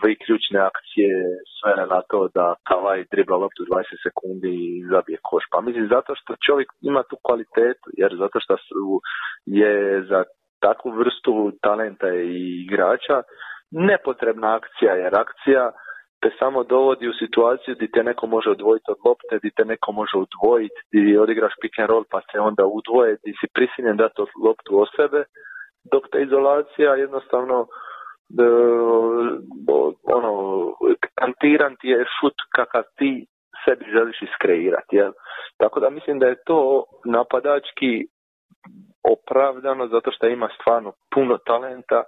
dvije 0.01 0.17
ključne 0.25 0.59
akcije 0.71 1.15
sve 1.57 1.73
na 1.87 2.01
to 2.11 2.29
da 2.35 2.55
Kavaj 2.69 3.05
dribla 3.13 3.37
loptu 3.37 3.63
20 3.65 4.03
sekundi 4.07 4.53
i 4.55 4.85
zabije 4.93 5.19
koš. 5.23 5.45
Pa 5.53 5.61
mislim 5.61 5.89
zato 5.89 6.13
što 6.21 6.43
čovjek 6.47 6.69
ima 6.81 7.03
tu 7.11 7.17
kvalitetu, 7.27 7.87
jer 8.01 8.11
zato 8.23 8.37
što 8.41 8.57
je 9.47 10.03
za 10.11 10.25
takvu 10.67 10.91
vrstu 11.01 11.33
talenta 11.63 12.09
i 12.15 12.41
igrača 12.65 13.17
nepotrebna 13.71 14.49
akcija, 14.59 14.93
jer 14.95 15.13
akcija 15.25 15.65
te 16.23 16.31
samo 16.39 16.65
dovodi 16.65 17.09
u 17.09 17.19
situaciju 17.23 17.75
gdje 17.75 17.95
te 17.95 18.03
neko 18.03 18.27
može 18.27 18.49
odvojiti 18.51 18.89
od 18.95 19.01
lopte, 19.07 19.33
gdje 19.39 19.51
te 19.57 19.65
neko 19.65 19.93
može 19.93 20.17
odvojiti, 20.25 20.79
gdje 20.89 21.21
odigraš 21.21 21.55
pick 21.63 21.79
and 21.79 21.91
roll 21.91 22.05
pa 22.13 22.21
se 22.29 22.37
onda 22.49 22.65
udvoje, 22.79 23.17
gdje 23.21 23.33
si 23.41 23.47
prisiljen 23.57 23.97
dati 23.97 24.21
loptu 24.47 24.71
o 24.83 24.85
sebe, 24.97 25.21
dok 25.93 26.03
ta 26.13 26.19
izolacija 26.19 26.91
jednostavno 27.05 27.57
e, 28.39 28.47
ono, 30.17 30.33
kantiran 31.15 31.77
ti 31.81 31.89
je 31.89 32.05
šut 32.21 32.35
kakav 32.57 32.83
ti 32.99 33.27
sebi 33.65 33.85
želiš 33.95 34.23
iskreirati. 34.23 34.97
Jel? 34.97 35.13
Tako 35.57 35.81
da 35.81 35.91
mislim 35.91 36.19
da 36.19 36.27
je 36.27 36.43
to 36.47 36.85
napadački 37.05 37.93
opravdano 39.15 39.87
zato 39.87 40.11
što 40.13 40.27
ima 40.27 40.49
stvarno 40.61 40.93
puno 41.15 41.39
talenta 41.39 42.03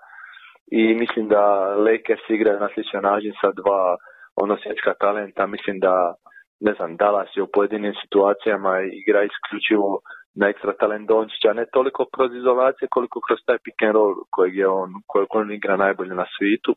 i 0.70 0.94
mislim 0.94 1.28
da 1.28 1.44
Lakers 1.86 2.24
igraju 2.28 2.60
na 2.60 2.68
sličan 2.74 3.02
način 3.02 3.32
sa 3.40 3.50
dva 3.60 3.96
ono 4.36 4.56
svjetska 4.56 4.94
talenta. 5.00 5.46
Mislim 5.46 5.80
da 5.80 6.14
ne 6.60 6.72
znam, 6.72 6.96
Dallas 6.96 7.28
je 7.36 7.42
u 7.42 7.52
pojedinim 7.52 7.94
situacijama 8.02 8.72
igra 8.80 9.20
isključivo 9.22 10.00
na 10.34 10.48
ekstra 10.48 10.72
talent 10.80 11.08
Dončića, 11.08 11.52
ne 11.52 11.66
toliko 11.72 12.04
kroz 12.14 12.34
izolacije 12.34 12.88
koliko 12.90 13.20
kroz 13.26 13.38
taj 13.46 13.58
pick 13.64 13.82
and 13.82 13.94
roll 13.94 14.14
kojeg 14.30 14.56
je 14.56 14.68
on, 14.68 14.90
kojeg 15.06 15.28
on 15.30 15.52
igra 15.52 15.76
najbolje 15.76 16.14
na 16.14 16.26
svijetu. 16.38 16.74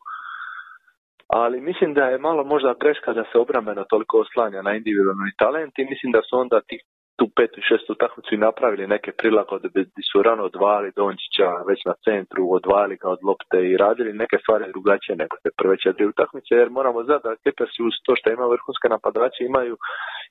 Ali 1.28 1.62
mislim 1.62 1.94
da 1.94 2.04
je 2.06 2.18
malo 2.18 2.44
možda 2.44 2.80
greška 2.82 3.14
da 3.14 3.24
se 3.32 3.38
obrambeno 3.38 3.84
toliko 3.84 4.20
oslanja 4.20 4.62
na 4.62 4.72
individualni 4.76 5.32
talent 5.38 5.74
i 5.80 5.90
mislim 5.92 6.12
da 6.12 6.22
su 6.22 6.40
onda 6.40 6.62
tih 6.62 6.82
tu 7.18 7.26
petu 7.36 7.60
i 7.60 7.68
šestu 7.70 7.90
utakmicu 7.94 8.30
i 8.34 8.44
napravili 8.48 8.88
neke 8.88 9.12
prilagodbe 9.22 9.82
gdje 9.90 10.04
su 10.12 10.24
rano 10.28 10.44
odvali 10.44 10.92
Dončića 10.96 11.50
već 11.70 11.80
na 11.90 11.96
centru, 12.06 12.42
odvali 12.58 12.96
ga 13.02 13.08
od 13.16 13.22
lopte 13.28 13.60
i 13.70 13.78
radili 13.78 14.20
neke 14.24 14.38
stvari 14.44 14.72
drugačije 14.74 15.16
nego 15.16 15.36
te 15.44 15.50
prve 15.60 15.76
četiri 15.84 16.06
utakmice 16.14 16.52
jer 16.62 16.70
moramo 16.70 17.04
znati 17.04 17.24
da 17.28 17.40
Clippersi 17.42 17.80
uz 17.88 17.96
to 18.06 18.12
što 18.16 18.28
ima 18.30 18.46
vrhunske 18.54 18.88
napadače 18.96 19.42
imaju 19.44 19.76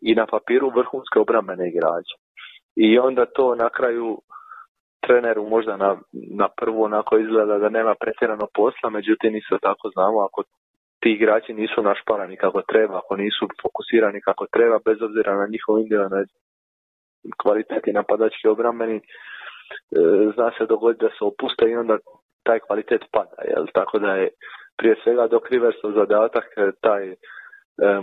i 0.08 0.14
na 0.20 0.26
papiru 0.26 0.68
vrhunske 0.78 1.16
obrambene 1.24 1.64
igrače. 1.68 2.14
I 2.76 2.98
onda 2.98 3.26
to 3.26 3.54
na 3.54 3.68
kraju 3.68 4.18
treneru 5.06 5.48
možda 5.48 5.76
na, 5.76 5.96
na 6.40 6.48
prvu 6.60 6.82
onako 6.82 7.18
izgleda 7.18 7.58
da 7.58 7.68
nema 7.68 7.94
pretjerano 8.00 8.46
posla, 8.54 8.90
međutim 8.90 9.36
isto 9.36 9.58
tako 9.58 9.88
znamo 9.94 10.18
ako 10.20 10.42
ti 11.00 11.10
igrači 11.12 11.52
nisu 11.54 11.82
našparani 11.82 12.36
kako 12.36 12.62
treba, 12.62 12.96
ako 12.98 13.16
nisu 13.16 13.48
fokusirani 13.62 14.20
kako 14.20 14.46
treba, 14.54 14.78
bez 14.84 15.02
obzira 15.02 15.32
na 15.36 15.46
njihov 15.52 15.78
individualne 15.78 16.24
kvaliteti 17.42 17.92
napadački 17.92 18.48
obrambeni, 18.48 18.96
e, 18.96 19.02
zna 20.34 20.50
se 20.58 20.66
dogoditi 20.66 21.04
da 21.04 21.10
se 21.10 21.22
opuste 21.30 21.64
i 21.70 21.76
onda 21.76 21.98
taj 22.42 22.58
kvalitet 22.66 23.02
pada. 23.12 23.38
Jel? 23.50 23.66
Tako 23.74 23.98
da 23.98 24.10
je 24.14 24.28
prije 24.78 24.96
svega 25.02 25.26
dok 25.26 25.50
Riversov 25.50 25.92
zadatak 25.92 26.44
e, 26.56 26.70
taj 26.80 27.04
e, 27.12 27.16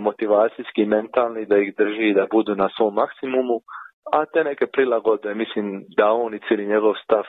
motivacijski, 0.00 0.84
mentalni, 0.84 1.46
da 1.46 1.56
ih 1.58 1.74
drži 1.78 2.14
da 2.14 2.26
budu 2.30 2.54
na 2.54 2.68
svom 2.76 2.94
maksimumu, 2.94 3.58
a 4.12 4.24
te 4.32 4.44
neke 4.44 4.66
prilagodbe, 4.66 5.34
mislim 5.34 5.84
da 5.96 6.12
on 6.12 6.34
i 6.34 6.40
cijeli 6.48 6.66
njegov 6.66 6.94
stav 7.04 7.24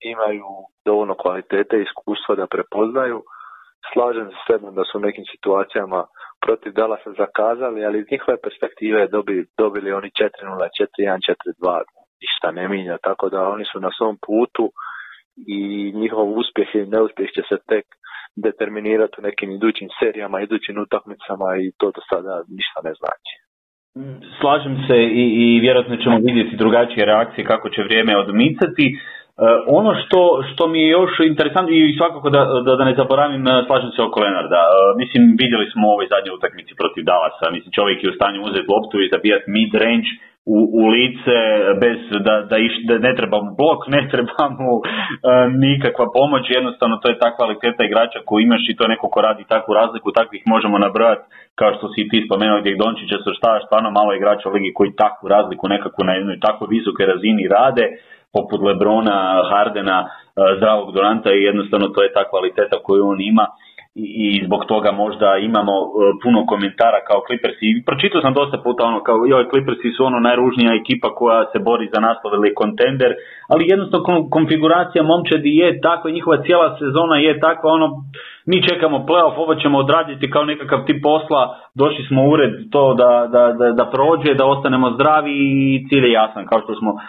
imaju 0.00 0.46
dovoljno 0.84 1.14
kvalitete 1.22 1.76
i 1.78 1.82
iskustva 1.82 2.34
da 2.34 2.46
prepoznaju. 2.46 3.22
Slažem 3.92 4.28
se 4.30 4.36
s 4.46 4.74
da 4.78 4.84
su 4.84 4.98
u 4.98 5.04
nekim 5.06 5.24
situacijama 5.32 6.00
protiv 6.44 6.72
Dallasa 6.72 7.10
zakazali, 7.22 7.84
ali 7.84 7.98
iz 7.98 8.06
njihove 8.12 8.36
perspektive 8.46 9.06
dobili, 9.06 9.46
dobili 9.58 9.92
oni 9.92 10.08
4-0, 10.08 10.68
4-1, 11.00 11.18
4-2, 11.60 11.82
ništa 12.22 12.48
ne 12.58 12.68
minja, 12.68 12.96
tako 13.08 13.28
da 13.28 13.48
oni 13.54 13.64
su 13.72 13.80
na 13.80 13.90
svom 13.98 14.16
putu 14.26 14.64
i 15.56 15.60
njihov 16.00 16.26
uspjeh 16.40 16.68
i 16.74 16.86
neuspjeh 16.94 17.28
će 17.36 17.42
se 17.48 17.56
tek 17.70 17.86
determinirati 18.46 19.14
u 19.18 19.22
nekim 19.22 19.50
idućim 19.50 19.88
serijama, 20.00 20.40
idućim 20.40 20.78
utakmicama 20.78 21.48
i 21.62 21.72
to 21.78 21.86
do 21.96 22.00
sada 22.10 22.34
ništa 22.58 22.78
ne 22.84 22.92
znači. 23.00 23.43
Slažem 24.40 24.74
se 24.86 24.96
i, 25.22 25.24
i 25.42 25.60
vjerojatno 25.60 25.96
ćemo 25.96 26.16
vidjeti 26.28 26.60
drugačije 26.62 27.06
reakcije 27.06 27.44
kako 27.52 27.66
će 27.74 27.82
vrijeme 27.82 28.16
odmicati. 28.16 28.86
E, 28.90 28.96
ono 29.78 29.90
što, 30.00 30.20
što 30.48 30.62
mi 30.72 30.78
je 30.82 30.88
još 30.98 31.12
interesantno 31.30 31.72
i 31.74 31.96
svakako 31.98 32.28
da, 32.30 32.42
da, 32.66 32.72
da 32.78 32.84
ne 32.84 32.94
zaboravim, 33.00 33.42
e, 33.46 33.64
slažem 33.66 33.90
se 33.96 34.00
oko 34.02 34.20
Lenarda. 34.20 34.62
E, 34.66 34.72
mislim, 35.02 35.22
vidjeli 35.42 35.66
smo 35.72 35.82
u 35.88 35.94
ovoj 35.96 36.06
zadnjoj 36.14 36.36
utakmici 36.38 36.72
protiv 36.80 37.02
Dallasa. 37.10 37.54
Mislim, 37.56 37.70
čovjek 37.78 37.98
je 38.00 38.10
u 38.10 38.16
stanju 38.18 38.38
uzeti 38.48 38.72
loptu 38.74 38.96
i 39.00 39.10
zabijati 39.14 39.50
mid-range 39.56 40.08
u, 40.46 40.58
u 40.80 40.82
lice 40.94 41.38
bez 41.82 41.98
da, 42.26 42.34
da, 42.50 42.56
iš, 42.66 42.74
da 42.88 42.94
ne 43.06 43.12
treba 43.18 43.36
mu 43.44 43.50
blok, 43.60 43.80
ne 43.96 44.02
treba 44.12 44.44
mu 44.58 44.72
nikakva 45.66 46.06
pomoć. 46.18 46.44
Jednostavno, 46.58 46.94
to 47.02 47.08
je 47.08 47.20
ta 47.22 47.28
kvaliteta 47.36 47.82
igrača 47.84 48.18
koju 48.26 48.40
imaš 48.42 48.62
i 48.68 48.76
to 48.76 48.84
je 48.84 48.92
neko 48.94 49.06
ko 49.08 49.20
radi 49.28 49.44
takvu 49.54 49.74
razliku. 49.74 50.08
Takvih 50.20 50.42
možemo 50.54 50.76
nabrojati, 50.78 51.24
kao 51.60 51.70
što 51.76 51.86
si 51.94 52.08
ti 52.10 52.18
spomenuo 52.26 52.60
gdje 52.60 52.80
Dončića 52.82 53.18
su 53.24 53.30
šta, 53.38 53.50
stvarno 53.66 53.90
malo 53.90 54.10
igrača 54.14 54.48
u 54.48 54.52
ligi 54.52 54.76
koji 54.78 55.00
takvu 55.04 55.26
razliku 55.28 55.64
nekako 55.68 56.00
na 56.04 56.12
jednoj 56.12 56.38
tako 56.46 56.62
visokoj 56.74 57.06
razini 57.06 57.48
rade 57.56 57.86
poput 58.36 58.60
Lebrona, 58.68 59.18
Hardena, 59.50 59.98
e, 60.04 60.08
zdravog 60.58 60.88
Duranta 60.94 61.30
i 61.32 61.46
jednostavno 61.50 61.86
to 61.94 62.02
je 62.02 62.14
ta 62.16 62.24
kvaliteta 62.30 62.76
koju 62.86 63.02
on 63.12 63.20
ima 63.20 63.46
i 63.94 64.42
zbog 64.46 64.62
toga 64.72 64.90
možda 64.92 65.28
imamo 65.50 65.72
e, 65.72 65.88
puno 66.22 66.46
komentara 66.46 67.00
kao 67.08 67.20
Clippers. 67.26 67.58
I 67.60 67.84
pročitao 67.88 68.20
sam 68.22 68.34
dosta 68.34 68.56
puta 68.66 68.82
ono 68.84 69.00
kao 69.06 69.16
joj 69.32 69.48
Clippersi 69.50 69.88
su 69.96 70.00
ono 70.04 70.18
najružnija 70.28 70.70
ekipa 70.80 71.08
koja 71.18 71.40
se 71.52 71.58
bori 71.68 71.86
za 71.94 72.00
naslov 72.06 72.30
ili 72.34 72.54
kontender, 72.60 73.12
ali 73.52 73.70
jednostavno 73.72 74.28
konfiguracija 74.36 75.02
momčadi 75.02 75.50
je 75.60 75.80
takva 75.80 76.10
njihova 76.10 76.42
cijela 76.44 76.68
sezona 76.80 77.16
je 77.26 77.40
takva 77.46 77.68
ono 77.78 77.88
mi 78.46 78.62
čekamo 78.68 79.06
playoff, 79.08 79.36
ovo 79.36 79.54
ćemo 79.54 79.78
odraditi 79.78 80.30
kao 80.30 80.44
nekakav 80.44 80.84
tip 80.86 81.02
posla, 81.02 81.42
došli 81.74 82.04
smo 82.08 82.22
u 82.22 82.30
ured 82.30 82.52
to 82.70 82.94
da, 82.94 83.28
da, 83.34 83.42
da, 83.58 83.72
da 83.72 83.84
prođe, 83.94 84.34
da 84.34 84.46
ostanemo 84.46 84.90
zdravi 84.90 85.32
i 85.32 85.84
cilj 85.88 86.04
je 86.04 86.12
jasan 86.12 86.46
kao 86.46 86.60
što 86.60 86.74
smo 86.74 86.90
uh, 86.92 87.00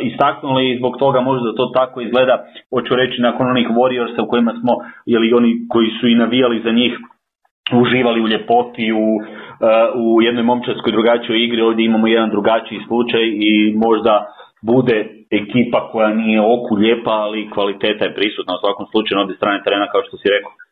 istaknuli. 0.00 0.70
I 0.70 0.78
zbog 0.78 0.96
toga 0.98 1.20
možda 1.20 1.54
to 1.56 1.66
tako 1.74 2.00
izgleda, 2.00 2.36
hoću 2.74 2.96
reći 2.96 3.22
nakon 3.22 3.50
onih 3.50 3.68
Warriorsa 3.68 4.20
u 4.22 4.28
kojima 4.28 4.52
smo, 4.60 4.72
ili 5.06 5.32
oni 5.32 5.50
koji 5.68 5.88
su 6.00 6.08
i 6.08 6.14
navijali 6.14 6.62
za 6.64 6.70
njih, 6.70 6.92
uživali 7.82 8.20
u 8.20 8.28
ljepoti, 8.28 8.92
u, 8.92 9.06
uh, 9.16 9.26
u 10.04 10.22
jednoj 10.22 10.44
momčarskoj 10.44 10.92
drugačijoj 10.92 11.44
igri, 11.44 11.60
ovdje 11.62 11.84
imamo 11.84 12.06
jedan 12.06 12.30
drugačiji 12.30 12.86
slučaj 12.88 13.22
i 13.48 13.74
možda 13.86 14.26
bude 14.62 14.98
ekipa 15.30 15.88
koja 15.92 16.08
nije 16.08 16.40
oku 16.40 16.74
lijepa, 16.74 17.10
ali 17.10 17.50
kvaliteta 17.54 18.04
je 18.04 18.14
prisutna. 18.14 18.54
U 18.54 18.62
svakom 18.64 18.86
slučaju 18.90 19.16
na 19.16 19.22
obje 19.24 19.36
strane 19.36 19.62
terena 19.64 19.86
kao 19.92 20.02
što 20.06 20.16
si 20.16 20.28
rekao. 20.36 20.65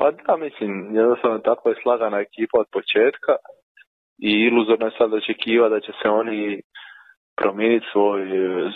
Pa 0.00 0.10
da, 0.10 0.36
mislim, 0.36 0.96
jednostavno 0.96 1.38
tako 1.38 1.68
je 1.68 1.80
slagana 1.82 2.18
ekipa 2.20 2.56
od 2.60 2.68
početka 2.76 3.32
i 4.28 4.30
iluzorno 4.48 4.86
je 4.86 4.98
sad 4.98 5.14
očekiva 5.14 5.68
da 5.68 5.80
će 5.80 5.92
se 6.02 6.08
oni 6.20 6.60
promijeniti 7.40 7.86
svoj, 7.92 8.20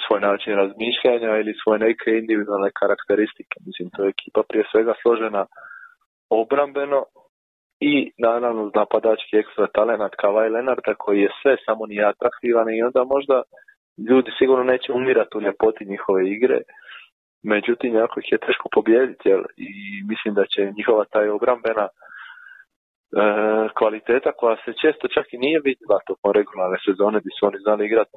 svoj 0.05 0.21
način 0.29 0.53
razmišljanja 0.63 1.31
ili 1.37 1.61
svoje 1.63 1.79
neke 1.89 2.09
individualne 2.23 2.71
karakteristike. 2.81 3.57
Mislim, 3.67 3.87
to 3.95 3.99
je 4.03 4.13
ekipa 4.17 4.43
prije 4.49 4.65
svega 4.73 4.95
složena 5.03 5.43
obrambeno 6.41 7.01
i 7.91 7.93
naravno 8.27 8.71
napadački 8.81 9.37
ekstra 9.43 9.67
talenat 9.77 10.15
Kavaj 10.21 10.49
Lenarta 10.49 10.95
koji 11.03 11.19
je 11.21 11.37
sve 11.43 11.57
samo 11.67 11.83
nije 11.87 12.05
atraktivan 12.13 12.69
i 12.71 12.83
onda 12.89 13.01
možda 13.15 13.37
ljudi 14.09 14.31
sigurno 14.39 14.65
neće 14.73 14.93
umirati 14.93 15.39
u 15.39 15.45
ljepoti 15.47 15.91
njihove 15.93 16.21
igre 16.37 16.59
međutim 17.45 17.95
jako 17.95 18.21
ih 18.21 18.33
je 18.33 18.39
teško 18.47 18.69
pobijediti 18.73 19.29
jel? 19.29 19.43
i 19.57 19.71
mislim 20.11 20.35
da 20.35 20.45
će 20.53 20.73
njihova 20.77 21.05
taj 21.05 21.29
obrambena 21.29 21.87
e, 21.89 21.91
kvaliteta 23.79 24.33
koja 24.33 24.57
se 24.65 24.73
često 24.83 25.09
čak 25.09 25.27
i 25.33 25.39
nije 25.45 25.61
vidjela 25.65 26.07
tokom 26.07 26.33
regularne 26.33 26.79
sezone 26.87 27.19
gdje 27.21 27.33
su 27.39 27.47
oni 27.47 27.59
znali 27.65 27.87
igrati 27.87 28.17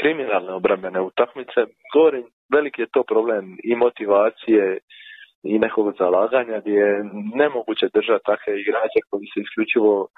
kriminalne 0.00 0.52
obrambene 0.52 1.00
utakmice, 1.00 1.60
govorim 1.94 2.26
veliki 2.54 2.82
je 2.82 2.92
to 2.94 3.02
problem 3.12 3.44
i 3.70 3.72
motivacije 3.76 4.78
i 5.42 5.58
nekog 5.58 5.86
zalaganja 5.98 6.60
gdje 6.60 6.72
je 6.72 7.04
nemoguće 7.34 7.86
držati 7.94 8.24
takve 8.24 8.60
igrače 8.60 9.00
koji 9.10 9.26
se 9.32 9.38
isključivo 9.40 9.94
e, 10.06 10.08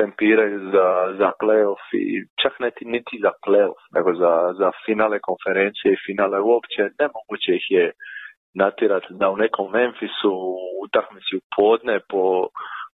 tempiraju 0.00 0.58
za, 0.74 0.88
za 1.18 1.28
playoff 1.40 1.84
i 1.92 2.04
čak 2.42 2.54
niti, 2.64 2.84
niti 2.84 3.14
za 3.24 3.32
playoff, 3.46 3.82
nego 3.96 4.10
za, 4.22 4.34
za 4.60 4.70
finale 4.86 5.18
konferencije 5.28 5.88
i 5.92 6.02
finale 6.06 6.38
uopće. 6.40 6.80
Nemoguće 7.02 7.50
ih 7.60 7.66
je 7.78 7.86
natirati 8.54 9.06
da 9.20 9.26
u 9.30 9.36
nekom 9.36 9.66
Memphisu 9.76 10.32
utakmici 10.84 11.32
u 11.36 11.44
podne 11.56 11.96
po, 12.10 12.22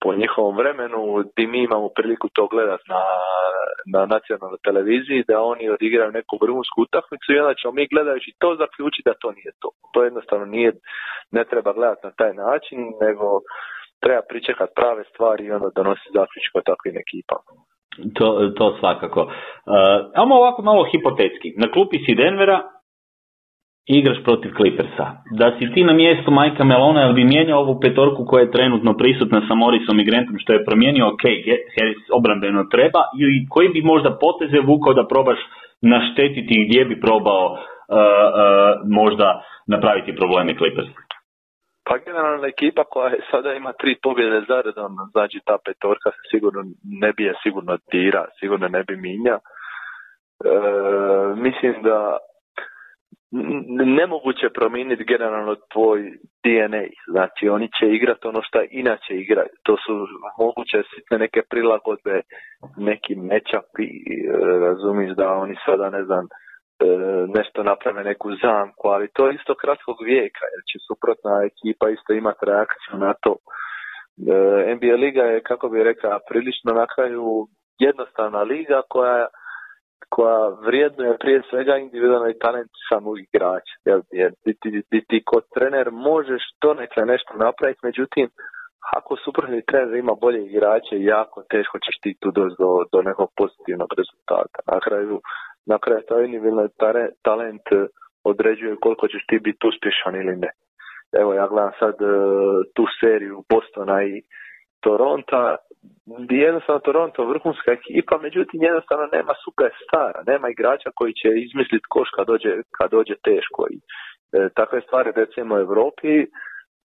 po 0.06 0.14
njihovom 0.22 0.56
vremenu, 0.62 1.00
di 1.36 1.46
mi 1.52 1.60
imamo 1.64 1.88
priliku 1.98 2.28
to 2.38 2.44
gledat 2.54 2.82
na, 2.94 3.02
na 3.94 4.02
nacionalnoj 4.16 4.62
televiziji, 4.68 5.28
da 5.30 5.36
oni 5.52 5.64
odigraju 5.76 6.18
neku 6.20 6.34
vrhunsku 6.44 6.78
utakmicu 6.88 7.28
i 7.30 7.40
onda 7.42 7.54
ćemo 7.60 7.72
mi 7.74 7.92
gledajući 7.94 8.38
to 8.42 8.50
zaključiti 8.62 9.10
da 9.10 9.22
to 9.24 9.30
nije 9.38 9.52
to. 9.62 9.70
To 9.94 9.98
jednostavno 10.08 10.46
nije, 10.56 10.72
ne 11.36 11.44
treba 11.52 11.72
gledati 11.78 12.08
na 12.08 12.14
taj 12.20 12.34
način, 12.46 12.80
nego 13.06 13.26
treba 14.04 14.22
pričekati 14.32 14.78
prave 14.80 15.04
stvari 15.12 15.42
i 15.46 15.56
onda 15.58 15.70
donositi 15.80 16.16
zaključke 16.20 16.56
o 16.58 16.68
takvim 16.72 16.96
ekipama. 17.06 17.52
To, 18.18 18.28
to 18.58 18.66
svakako. 18.80 19.22
Uh, 20.24 20.32
ovako 20.40 20.62
malo 20.70 20.84
hipotetski. 20.92 21.50
Na 21.64 21.68
klupi 21.74 21.98
si 22.06 22.20
Denvera, 22.22 22.58
igraš 23.88 24.24
protiv 24.24 24.52
Clippersa. 24.58 25.06
Da 25.40 25.48
si 25.58 25.74
ti 25.74 25.84
na 25.84 25.94
mjestu 25.94 26.32
Majka 26.32 26.64
Melona, 26.64 27.02
jel 27.02 27.14
bi 27.14 27.24
mijenjao 27.24 27.60
ovu 27.60 27.80
petorku 27.80 28.26
koja 28.26 28.42
je 28.42 28.52
trenutno 28.52 28.98
prisutna 28.98 29.42
sa 29.48 29.56
Morrisom 29.56 30.00
i 30.00 30.08
Grantom 30.10 30.36
što 30.40 30.54
je 30.54 30.66
promijenio, 30.66 31.08
ok, 31.08 31.24
Harris 31.76 32.04
obrambeno 32.18 32.64
treba, 32.64 33.02
ili 33.22 33.46
koji 33.50 33.70
bi 33.70 33.82
možda 33.82 34.18
poteze 34.26 34.60
vukao 34.60 34.94
da 34.94 35.08
probaš 35.08 35.40
naštetiti 35.82 36.66
gdje 36.66 36.86
bi 36.86 37.02
probao 37.02 37.46
uh, 37.52 37.58
uh, 37.58 38.02
možda 39.00 39.44
napraviti 39.68 40.16
probleme 40.16 40.58
Clippers? 40.60 40.90
Pa 41.88 41.98
generalna 41.98 42.48
ekipa 42.48 42.84
koja 42.84 43.10
je 43.10 43.20
sada 43.32 43.54
ima 43.54 43.72
tri 43.74 43.96
pobjede 44.04 44.42
zaredom, 44.48 44.92
znači 45.12 45.38
ta 45.46 45.58
petorka 45.66 46.10
se 46.12 46.22
sigurno 46.32 46.62
ne 47.04 47.12
bi 47.18 47.24
je 47.24 47.34
sigurno 47.44 47.78
tira, 47.92 48.26
sigurno 48.40 48.68
ne 48.68 48.84
bi 48.88 48.96
minja. 48.96 49.38
E, 49.38 49.42
mislim 51.36 51.74
da 51.84 52.18
nemoguće 54.00 54.48
promijeniti 54.54 55.04
generalno 55.04 55.56
tvoj 55.74 56.00
DNA. 56.44 56.84
Znači 57.12 57.50
oni 57.50 57.68
će 57.78 57.86
igrati 57.96 58.28
ono 58.28 58.42
što 58.44 58.60
inače 58.72 59.14
igraju. 59.14 59.50
To 59.64 59.78
su 59.78 59.94
moguće 60.40 60.78
sitne 60.92 61.18
neke 61.18 61.42
prilagodbe, 61.50 62.22
neki 62.78 63.16
mečapi, 63.16 63.88
razumiš 64.66 65.12
da 65.16 65.28
oni 65.32 65.56
sada 65.66 65.90
ne 65.90 66.04
znam 66.04 66.26
e, 66.26 66.30
nešto 67.38 67.64
naprave 67.64 68.04
neku 68.04 68.30
zamku, 68.44 68.86
ali 68.88 69.14
to 69.14 69.28
je 69.28 69.36
isto 69.36 69.54
kratkog 69.56 69.98
vijeka, 70.06 70.44
jer 70.54 70.62
će 70.70 70.78
suprotna 70.88 71.34
ekipa 71.50 71.86
isto 71.90 72.14
imati 72.14 72.46
reakciju 72.52 72.96
na 73.06 73.14
to. 73.24 73.34
E, 73.38 74.76
NBA 74.76 74.96
liga 75.06 75.24
je, 75.24 75.44
kako 75.50 75.70
bi 75.70 75.84
rekao, 75.84 76.20
prilično 76.30 76.72
na 76.82 76.86
kraju 76.94 77.24
jednostavna 77.80 78.42
liga 78.42 78.82
koja 78.90 79.28
koja 80.10 80.50
vrijednuje 80.68 81.18
prije 81.18 81.42
svega 81.50 81.78
individualni 81.78 82.40
talent 82.40 82.72
samog 82.90 83.20
igrača. 83.20 83.76
Jer, 83.86 84.00
jer 84.12 84.32
ti, 84.44 84.54
ti, 84.90 85.06
ti 85.10 85.24
kod 85.26 85.44
trener 85.56 85.88
možeš 85.92 86.44
to 86.60 86.74
nekle 86.74 87.06
nešto 87.06 87.34
napraviti, 87.46 87.80
međutim, 87.84 88.30
ako 88.98 89.16
suprotni 89.24 89.66
trener 89.70 89.96
ima 89.96 90.14
bolje 90.22 90.46
igrače, 90.46 90.96
jako 91.16 91.44
teško 91.50 91.80
ćeš 91.80 91.96
ti 92.04 92.16
tu 92.20 92.32
doći 92.32 92.56
do, 92.60 92.72
do 92.92 93.02
nekog 93.02 93.30
pozitivnog 93.36 93.90
rezultata. 94.00 94.60
Na 94.72 94.80
kraju, 94.86 95.22
na 95.66 95.78
kraju 95.84 96.02
taj 96.10 96.26
individualni 96.26 96.70
talent 97.24 97.68
određuje 98.24 98.82
koliko 98.82 99.08
ćeš 99.08 99.24
ti 99.30 99.40
biti 99.40 99.68
uspješan 99.68 100.16
ili 100.16 100.36
ne. 100.44 100.52
Evo 101.22 101.34
ja 101.34 101.48
gledam 101.48 101.72
sad 101.80 101.96
e, 102.02 102.06
tu 102.76 102.86
seriju 103.00 103.44
Bostona 103.50 104.04
i 104.04 104.22
Toronta 104.86 105.56
jednostavno 106.30 106.80
Toronto 106.80 107.26
vrhunska 107.26 107.72
ekipa, 107.72 108.16
međutim 108.18 108.64
jednostavno 108.64 109.06
nema 109.18 109.34
stara, 109.86 110.20
nema 110.32 110.48
igrača 110.50 110.90
koji 110.96 111.14
će 111.14 111.30
izmisliti 111.46 111.90
koš 111.94 112.10
kad 112.16 112.28
dođe, 112.28 112.52
kad 112.78 112.92
dođe 112.92 113.16
teško. 113.30 113.62
I, 113.76 113.78
e, 114.38 114.50
takve 114.60 114.82
stvari 114.82 115.10
recimo 115.16 115.56
u 115.56 115.64
Europi, 115.68 116.14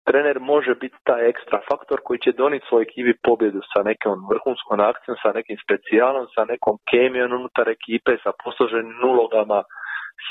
trener 0.09 0.37
može 0.41 0.73
biti 0.83 0.99
taj 1.09 1.23
ekstra 1.33 1.59
faktor 1.71 1.99
koji 2.07 2.19
će 2.25 2.39
doniti 2.43 2.67
svoj 2.69 2.83
ekipi 2.83 3.15
pobjedu 3.29 3.61
sa 3.73 3.81
nekom 3.91 4.17
vrhunskom 4.31 4.81
akcijom, 4.91 5.17
sa 5.23 5.31
nekim 5.39 5.57
specijalom, 5.65 6.25
sa 6.35 6.43
nekom 6.53 6.75
kemijom 6.91 7.33
unutar 7.41 7.67
ekipe, 7.79 8.13
sa 8.25 8.31
posloženim 8.45 8.99
ulogama, 9.13 9.59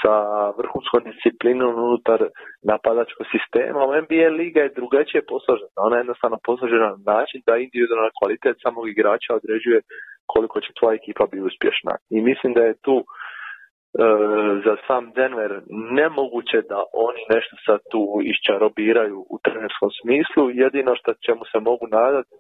sa 0.01 0.15
vrhunskom 0.59 1.01
disciplinom 1.09 1.71
unutar 1.87 2.19
napadačkog 2.71 3.25
sistema. 3.33 3.79
U 3.85 3.95
NBA 4.03 4.27
liga 4.41 4.61
je 4.63 4.75
drugačije 4.79 5.21
posložena. 5.31 5.77
Ona 5.87 5.95
je 5.95 6.03
jednostavno 6.05 6.37
posložena 6.47 6.87
na 6.95 6.99
način 7.13 7.39
da 7.47 7.53
individualna 7.57 8.11
kvalitet 8.19 8.55
samog 8.63 8.85
igrača 8.89 9.31
određuje 9.39 9.79
koliko 10.33 10.57
će 10.61 10.77
tvoja 10.79 10.95
ekipa 11.01 11.23
biti 11.31 11.47
uspješna. 11.49 11.93
I 12.15 12.17
mislim 12.29 12.51
da 12.57 12.63
je 12.69 12.79
tu 12.85 12.95
e, 12.99 13.05
za 14.65 14.73
sam 14.87 15.03
Denver 15.17 15.51
nemoguće 16.01 16.57
da 16.71 16.79
oni 17.07 17.21
nešto 17.35 17.55
sad 17.65 17.79
tu 17.91 18.01
iščarobiraju 18.31 19.17
u 19.33 19.35
trenerskom 19.45 19.89
smislu. 19.99 20.43
Jedino 20.63 20.91
što 20.99 21.09
ćemo 21.25 21.43
se 21.51 21.57
mogu 21.69 21.85
nadati 21.99 22.35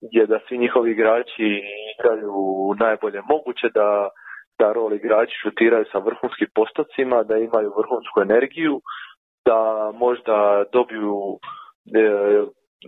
je 0.00 0.26
da 0.26 0.38
svi 0.48 0.58
njihovi 0.58 0.90
igrači 0.90 1.48
igraju 1.94 2.34
najbolje 2.84 3.20
moguće, 3.32 3.66
da 3.74 4.08
da 4.58 4.72
rol 4.72 4.92
igrači 4.92 5.34
šutiraju 5.42 5.84
sa 5.92 5.98
vrhunskim 5.98 6.48
postocima, 6.54 7.22
da 7.22 7.36
imaju 7.36 7.78
vrhunsku 7.78 8.20
energiju, 8.20 8.80
da 9.44 9.90
možda 9.94 10.64
dobiju 10.72 11.16
e, 11.94 12.04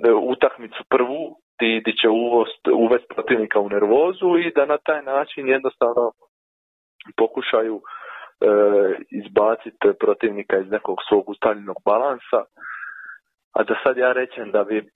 e 0.08 0.12
utakmicu 0.12 0.84
prvu 0.88 1.36
gdje 1.80 1.92
će 2.00 2.08
uvesti 2.72 3.08
protivnika 3.14 3.60
u 3.60 3.68
nervozu 3.68 4.28
i 4.38 4.52
da 4.56 4.66
na 4.66 4.78
taj 4.78 5.02
način 5.02 5.48
jednostavno 5.48 6.12
pokušaju 7.16 7.80
e, 7.80 7.82
izbaciti 9.10 9.98
protivnika 10.00 10.58
iz 10.58 10.70
nekog 10.70 10.98
svog 11.08 11.28
ustaljenog 11.28 11.76
balansa. 11.84 12.40
A 13.56 13.62
da 13.62 13.74
sad 13.82 13.96
ja 13.96 14.12
rečem 14.12 14.50
da 14.50 14.64
bi 14.64 14.90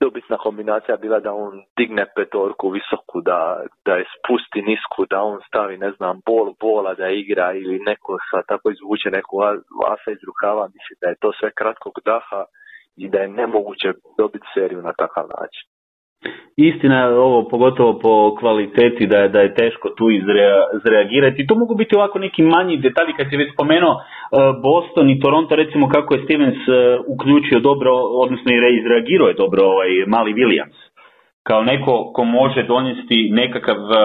dobitna 0.00 0.36
kombinacija 0.38 0.96
bila 0.96 1.20
da 1.20 1.32
on 1.32 1.62
digne 1.76 2.06
petorku 2.16 2.70
visoku, 2.70 3.20
da, 3.20 3.64
da 3.84 3.92
je 3.94 4.04
spusti 4.14 4.62
nisku, 4.62 5.06
da 5.10 5.22
on 5.22 5.40
stavi, 5.48 5.78
ne 5.78 5.90
znam, 5.96 6.20
bol 6.26 6.54
bola 6.60 6.94
da 6.94 7.08
igra 7.08 7.52
ili 7.52 7.78
neko 7.78 8.18
sa 8.30 8.42
tako 8.42 8.70
izvuče 8.70 9.08
neku 9.10 9.34
asa 9.94 10.10
iz 10.12 10.22
rukava, 10.28 10.64
mislim 10.76 10.96
da 11.00 11.08
je 11.08 11.20
to 11.22 11.32
sve 11.32 11.50
kratkog 11.60 11.94
daha 12.04 12.44
i 12.96 13.08
da 13.08 13.18
je 13.18 13.28
nemoguće 13.28 13.88
dobiti 14.18 14.46
seriju 14.54 14.82
na 14.82 14.92
takav 14.92 15.24
način. 15.38 15.75
Istina 16.56 17.00
je 17.00 17.18
ovo, 17.18 17.48
pogotovo 17.48 17.98
po 17.98 18.36
kvaliteti, 18.38 19.06
da 19.06 19.18
je, 19.18 19.28
da 19.28 19.40
je 19.40 19.54
teško 19.54 19.88
tu 19.98 20.04
izreagirati. 20.10 21.46
To 21.46 21.54
mogu 21.54 21.74
biti 21.74 21.96
ovako 21.96 22.18
neki 22.18 22.42
manji 22.42 22.76
detalji, 22.76 23.12
kad 23.16 23.26
si 23.30 23.36
već 23.36 23.52
spomenuo 23.54 23.94
e, 23.94 24.00
Boston 24.62 25.10
i 25.10 25.20
Toronto, 25.20 25.56
recimo 25.56 25.88
kako 25.88 26.14
je 26.14 26.24
Stevens 26.24 26.60
e, 26.68 26.72
uključio 27.14 27.60
dobro, 27.60 27.90
odnosno 28.24 28.48
i 28.52 28.78
izreagirao 28.80 29.28
je 29.28 29.40
dobro 29.44 29.62
ovaj 29.64 29.90
mali 30.06 30.32
Williams. 30.38 30.78
Kao 31.42 31.62
neko 31.62 32.12
ko 32.14 32.24
može 32.24 32.62
donijeti 32.62 33.30
nekakav 33.32 33.76
e, 33.76 33.96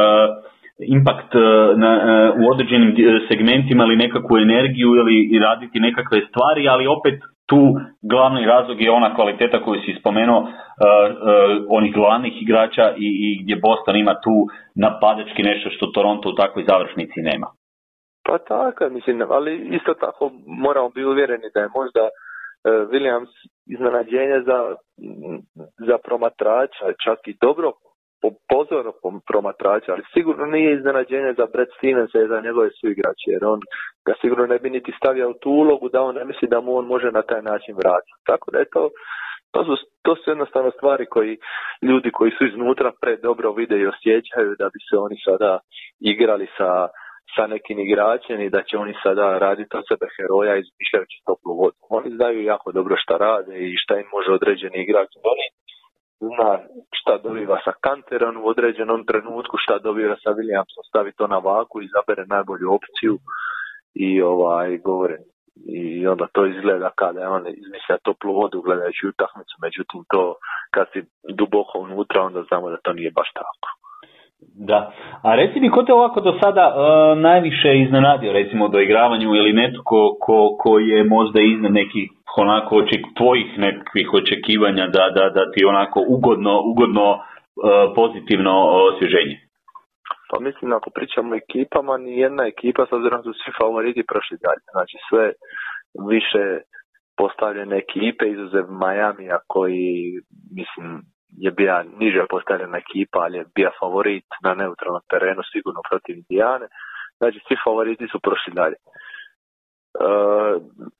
impact 0.97 1.31
na, 1.75 1.91
u 2.41 2.43
određenim 2.53 2.95
segmentima 3.29 3.83
ili 3.83 3.95
nekakvu 3.95 4.37
energiju 4.37 4.89
ili 4.95 5.39
raditi 5.39 5.79
nekakve 5.79 6.19
stvari, 6.29 6.67
ali 6.67 6.93
opet 6.97 7.17
tu 7.51 7.61
glavni 8.11 8.45
razlog 8.53 8.81
je 8.81 8.91
ona 8.91 9.15
kvaliteta 9.15 9.63
koju 9.63 9.79
si 9.85 9.99
spomenuo 9.99 10.39
uh, 10.41 10.47
uh, 10.47 11.65
onih 11.77 11.93
glavnih 11.93 12.33
igrača 12.41 12.85
i, 13.05 13.09
i 13.25 13.29
gdje 13.41 13.55
Boston 13.67 13.95
ima 13.95 14.13
tu 14.25 14.35
napadački 14.85 15.41
nešto 15.43 15.67
što 15.69 15.93
Toronto 15.95 16.29
u 16.29 16.37
takvoj 16.41 16.63
završnici 16.71 17.19
nema. 17.29 17.47
Pa 18.27 18.37
tako, 18.37 18.89
mislim, 18.89 19.17
ali 19.37 19.51
isto 19.77 19.93
tako 19.93 20.31
moramo 20.65 20.89
biti 20.89 21.11
uvjereni 21.13 21.47
da 21.53 21.59
je 21.61 21.75
možda 21.79 22.03
uh, 22.07 22.11
Williams 22.91 23.33
iznenađenje 23.75 24.37
za, 24.49 24.57
za 25.87 25.97
promatrača, 26.05 26.85
čak 27.05 27.19
i 27.27 27.37
dobro 27.41 27.71
pozorno 28.49 28.91
promatrača, 29.29 29.91
ali 29.91 30.03
sigurno 30.13 30.45
nije 30.45 30.73
iznenađenje 30.73 31.33
za 31.37 31.45
Brad 31.53 31.69
Stevensa 31.77 32.17
i 32.21 32.31
za 32.33 32.39
njegove 32.45 32.69
suigrače, 32.79 33.27
jer 33.35 33.43
on 33.45 33.59
ga 34.07 34.13
sigurno 34.21 34.45
ne 34.53 34.59
bi 34.59 34.69
niti 34.69 34.91
stavio 34.99 35.29
u 35.29 35.39
tu 35.41 35.49
ulogu 35.63 35.89
da 35.89 36.01
on 36.01 36.15
ne 36.15 36.25
misli 36.25 36.47
da 36.47 36.61
mu 36.61 36.71
on 36.75 36.85
može 36.85 37.11
na 37.11 37.21
taj 37.21 37.41
način 37.41 37.73
vratiti. 37.81 38.21
Tako 38.25 38.51
da 38.51 38.59
je 38.59 38.69
to, 38.75 38.89
to 39.53 39.59
su, 39.65 39.73
to 40.05 40.15
su 40.15 40.25
jednostavno 40.31 40.71
stvari 40.71 41.05
koji 41.05 41.37
ljudi 41.89 42.09
koji 42.11 42.31
su 42.31 42.45
iznutra 42.45 42.91
pre 43.01 43.17
dobro 43.17 43.51
vide 43.51 43.77
i 43.79 43.91
osjećaju 43.93 44.51
da 44.59 44.65
bi 44.73 44.79
se 44.87 44.95
oni 45.05 45.17
sada 45.27 45.59
igrali 46.13 46.47
sa, 46.57 46.71
sa 47.35 47.43
nekim 47.47 47.77
igračem 47.79 48.41
i 48.41 48.49
da 48.55 48.61
će 48.67 48.77
oni 48.77 48.93
sada 49.03 49.25
raditi 49.45 49.77
od 49.77 49.83
sebe 49.89 50.07
heroja 50.15 50.53
izmišljajući 50.55 51.17
toplu 51.27 51.51
vodu. 51.59 51.79
Oni 51.97 52.09
znaju 52.17 52.49
jako 52.53 52.71
dobro 52.71 52.95
šta 53.03 53.15
rade 53.17 53.53
i 53.67 53.77
šta 53.83 53.93
im 53.99 54.07
može 54.15 54.31
određeni 54.31 54.77
igrač 54.81 55.09
donijeti 55.25 55.60
zna 56.27 56.51
šta 56.99 57.17
dobiva 57.17 57.57
sa 57.65 57.73
Kanterom 57.85 58.35
u 58.37 58.47
određenom 58.47 59.05
trenutku, 59.05 59.55
šta 59.63 59.79
dobiva 59.79 60.15
sa 60.23 60.29
Williamsom, 60.37 60.83
stavi 60.89 61.11
to 61.17 61.27
na 61.27 61.37
vaku 61.37 61.81
i 61.81 61.91
zabere 61.95 62.23
najbolju 62.35 62.67
opciju 62.77 63.15
i 63.93 64.21
ovaj 64.21 64.77
govore 64.77 65.17
i 65.65 66.07
onda 66.07 66.25
to 66.33 66.45
izgleda 66.45 66.89
kada 66.95 67.19
je 67.21 67.27
on 67.27 67.47
izmislja 67.47 67.97
toplu 68.03 68.33
vodu 68.33 68.61
gledajući 68.61 69.07
utakmicu, 69.07 69.55
međutim 69.61 70.01
to 70.13 70.35
kad 70.75 70.85
si 70.93 70.99
duboko 71.39 71.79
unutra 71.79 72.21
onda 72.21 72.41
znamo 72.49 72.69
da 72.69 72.77
to 72.83 72.93
nije 72.93 73.11
baš 73.11 73.29
tako. 73.33 73.80
Da, 74.41 74.91
a 75.23 75.35
reci 75.35 75.59
mi 75.59 75.69
ko 75.69 75.83
te 75.83 75.93
ovako 75.93 76.21
do 76.21 76.33
sada 76.41 76.65
uh, 76.69 77.19
najviše 77.19 77.77
iznenadio 77.77 78.33
recimo 78.33 78.67
do 78.67 78.79
igravanju 78.79 79.35
ili 79.35 79.53
netko 79.53 80.17
ko, 80.19 80.57
ko 80.59 80.79
je 80.79 81.03
možda 81.03 81.41
iznad 81.41 81.71
nekih 81.71 82.09
onako 82.37 82.75
oček, 82.75 83.01
tvojih 83.17 83.57
nekakvih 83.57 84.13
očekivanja 84.13 84.87
da, 84.87 85.09
da, 85.17 85.29
da 85.29 85.51
ti 85.51 85.65
onako 85.65 86.03
ugodno, 86.07 86.61
ugodno 86.71 87.07
e, 87.13 87.19
pozitivno 87.95 88.53
osvježenje? 88.89 89.37
Pa 90.29 90.39
mislim, 90.39 90.73
ako 90.73 90.89
pričamo 90.89 91.33
o 91.33 91.39
ekipama, 91.43 91.97
ni 91.97 92.17
jedna 92.17 92.43
ekipa, 92.47 92.85
s 92.85 92.91
obzirom 92.91 93.23
su 93.23 93.33
svi 93.33 93.51
favoriti 93.61 94.09
prošli 94.11 94.37
dalje. 94.45 94.63
Znači 94.71 94.97
sve 95.09 95.25
više 96.13 96.45
postavljene 97.17 97.77
ekipe, 97.77 98.23
izuzev 98.29 98.65
Majamija 98.83 99.37
koji, 99.47 99.89
mislim, 100.59 100.87
je 101.37 101.51
bio 101.51 101.83
niže 101.97 102.25
postavljena 102.29 102.77
ekipa, 102.77 103.19
ali 103.19 103.37
je 103.37 103.45
bio 103.55 103.71
favorit 103.79 104.25
na 104.43 104.53
neutralnom 104.53 105.01
terenu, 105.09 105.41
sigurno 105.51 105.81
protiv 105.89 106.17
Indijane. 106.17 106.67
Znači, 107.17 107.39
svi 107.47 107.55
favoriti 107.63 108.07
su 108.11 108.19
prošli 108.19 108.53
dalje. 108.53 108.75
E, 108.75 108.85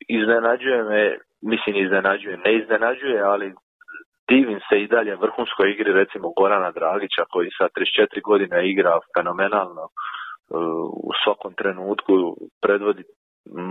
iznenađuje 0.08 0.84
me, 0.84 1.18
mislim 1.42 1.76
iznenađuje, 1.76 2.38
ne 2.46 2.52
iznenađuje, 2.62 3.22
ali 3.22 3.54
divim 4.28 4.60
se 4.70 4.76
i 4.82 4.88
dalje 4.88 5.16
vrhunskoj 5.16 5.72
igri 5.72 5.94
recimo 5.94 6.34
Gorana 6.38 6.72
Dragića 6.72 7.24
koji 7.32 7.50
sa 7.58 7.66
34 7.68 8.22
godine 8.30 8.70
igra 8.70 9.00
fenomenalno 9.16 9.86
e, 9.88 9.92
u 11.10 11.12
svakom 11.24 11.54
trenutku 11.54 12.14
predvodi 12.62 13.04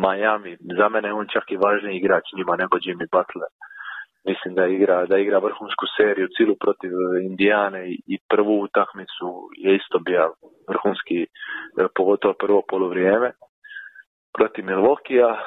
Miami. 0.05 0.57
Za 0.79 0.89
mene 0.89 1.13
on 1.13 1.27
čak 1.35 1.45
i 1.51 1.61
važniji 1.65 1.97
igrač 1.97 2.25
njima 2.37 2.57
nego 2.57 2.77
Jimmy 2.77 3.07
Butler. 3.15 3.51
Mislim 4.29 4.55
da 4.55 4.67
igra, 4.67 5.07
da 5.07 5.19
igra 5.19 5.39
vrhunsku 5.39 5.85
seriju 5.97 6.29
cilu 6.37 6.55
protiv 6.65 6.91
Indijane 7.31 7.83
i 8.13 8.19
prvu 8.29 8.61
utakmicu 8.61 9.29
je 9.65 9.77
isto 9.77 9.99
bio 9.99 10.35
vrhunski, 10.69 11.19
e, 11.23 11.27
pogotovo 11.97 12.35
prvo 12.35 12.63
polovrijeme 12.69 13.33
protiv 14.39 14.65
Milvokija, 14.65 15.31
e, 15.35 15.43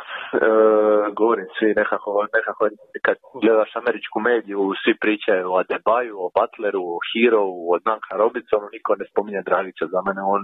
govorim 1.20 1.48
svi 1.58 1.68
nekako, 1.82 2.12
nekako 2.38 2.62
kad 3.06 3.18
gledaš 3.42 3.72
američku 3.76 4.20
mediju, 4.20 4.60
svi 4.84 4.94
pričaju 5.04 5.46
o 5.52 5.60
Adebaju, 5.64 6.16
o 6.26 6.32
Butleru, 6.38 6.84
o 6.96 6.98
Hero, 7.10 7.44
o 7.72 7.74
Nanka 7.88 8.14
Robinson, 8.22 8.64
niko 8.76 8.96
ne 9.00 9.06
spominje 9.12 9.42
Dragića, 9.50 9.86
za 9.94 10.00
mene 10.08 10.22
on 10.36 10.42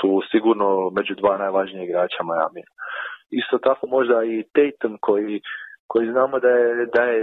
tu 0.00 0.10
sigurno 0.30 0.68
među 0.98 1.14
dva 1.14 1.34
najvažnije 1.38 1.84
igrača 1.84 2.22
Miami. 2.28 2.62
Isto 3.40 3.56
tako 3.58 3.84
možda 3.96 4.16
i 4.24 4.44
Tatum 4.56 4.94
koji, 5.06 5.40
koji 5.90 6.06
znamo 6.14 6.36
da 6.44 6.48
je, 6.48 6.86
da 6.94 7.02
je 7.02 7.20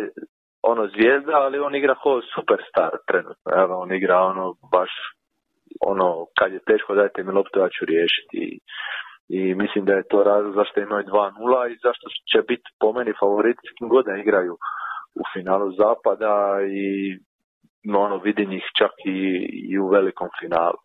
ono 0.64 0.88
zvijezda, 0.88 1.34
ali 1.34 1.60
on 1.60 1.76
igra 1.76 1.96
kao 2.04 2.22
superstar 2.36 2.92
trenutno. 3.08 3.48
Evo, 3.64 3.74
on 3.84 3.94
igra 3.94 4.18
ono 4.22 4.54
baš 4.72 4.92
ono 5.82 6.26
kad 6.40 6.54
je 6.54 6.66
teško 6.70 6.96
dajte 6.96 7.24
mi 7.24 7.32
loptu 7.32 7.60
ja 7.60 7.70
ću 7.70 7.86
riješiti 7.86 8.60
i 9.30 9.56
mislim 9.56 9.86
da 9.86 9.94
je 9.94 10.08
to 10.12 10.24
razlog 10.24 10.54
zašto 10.56 10.80
imaju 10.80 11.04
2-0 11.06 11.72
i 11.72 11.80
zašto 11.84 12.06
će 12.32 12.40
biti 12.48 12.68
po 12.80 12.94
meni 12.94 13.14
favoriti 13.20 13.68
god 13.92 14.06
da 14.06 14.16
igraju 14.16 14.54
u 15.22 15.24
finalu 15.34 15.72
zapada 15.72 16.34
i 16.82 16.88
ono 17.96 18.18
vidi 18.18 18.46
njih 18.46 18.66
čak 18.80 18.92
i, 19.06 19.20
i 19.72 19.80
u 19.80 19.88
velikom 19.88 20.30
finalu. 20.42 20.80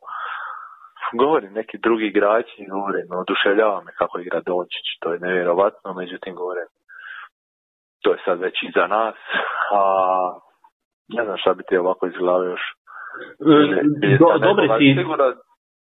Govorim, 1.13 1.53
neki 1.53 1.79
drugi 1.79 2.07
igrači, 2.07 2.67
govorim, 2.71 3.07
oduševljava 3.23 3.83
me 3.83 3.93
kako 4.01 4.19
igra 4.19 4.41
Dončić, 4.47 4.87
to 5.01 5.13
je 5.13 5.19
nevjerovatno, 5.21 5.95
međutim 5.95 6.35
govorim, 6.35 6.69
to 8.09 8.13
je 8.15 8.25
sad 8.25 8.41
već 8.41 8.57
iza 8.63 8.87
nas, 8.87 9.17
a 9.79 9.83
ne 11.17 11.25
znam 11.25 11.37
šta 11.37 11.55
bi 11.55 11.63
ti 11.69 11.77
ovako 11.77 12.07
iz 12.07 12.17
glave 12.19 12.47
još. 12.51 12.65
E, 14.03 14.19
dobre 14.49 14.65
si, 14.79 14.95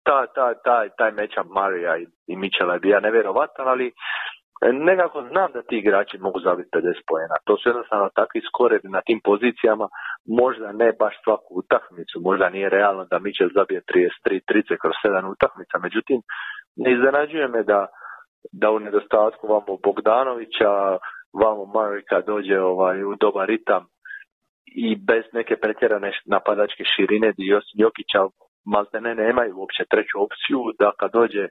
ta, 0.08 0.26
ta, 0.34 0.54
taj, 0.54 0.88
taj 0.98 1.12
meča 1.12 1.42
Marija 1.42 1.96
i, 1.96 2.06
i 2.26 2.36
Mičela 2.36 2.74
je 2.74 2.80
bio 2.80 3.00
nevjerovatan, 3.00 3.68
ali 3.68 3.92
nekako 4.72 5.22
znam 5.30 5.52
da 5.52 5.62
ti 5.62 5.76
igrači 5.78 6.18
mogu 6.18 6.40
zabiti 6.40 6.68
50 6.72 6.82
pojena. 7.10 7.36
To 7.46 7.56
su 7.56 7.68
jednostavno 7.68 8.08
takvi 8.14 8.40
skore 8.48 8.76
na 8.82 9.00
tim 9.06 9.20
pozicijama, 9.24 9.86
možda 10.40 10.72
ne 10.72 10.92
baš 11.00 11.14
svaku 11.24 11.50
utakmicu, 11.62 12.16
možda 12.28 12.46
nije 12.50 12.68
realno 12.68 13.04
da 13.10 13.18
Mičel 13.18 13.48
zabije 13.54 13.80
33, 13.80 14.40
30 14.48 14.76
kroz 14.82 14.94
7 15.04 15.32
utakmica, 15.34 15.78
međutim 15.78 16.18
ne 16.76 16.88
iznenađuje 16.92 17.48
me 17.48 17.62
da, 17.62 17.86
da 18.52 18.70
u 18.70 18.78
nedostatku 18.78 19.44
vamo 19.54 19.72
Bogdanovića, 19.86 20.70
vamo 21.42 21.64
Marika 21.64 22.20
dođe 22.20 22.60
ovaj, 22.60 23.04
u 23.04 23.14
dobar 23.14 23.48
ritam 23.48 23.86
i 24.66 24.96
bez 24.96 25.24
neke 25.32 25.56
pretjerane 25.56 26.12
napadačke 26.26 26.84
širine 26.96 27.32
Jokića 27.74 28.22
maltene 28.66 29.14
nemaju 29.14 29.56
uopće 29.56 29.84
treću 29.90 30.16
opciju, 30.26 30.60
da 30.78 30.92
kad 30.98 31.12
dođe 31.12 31.48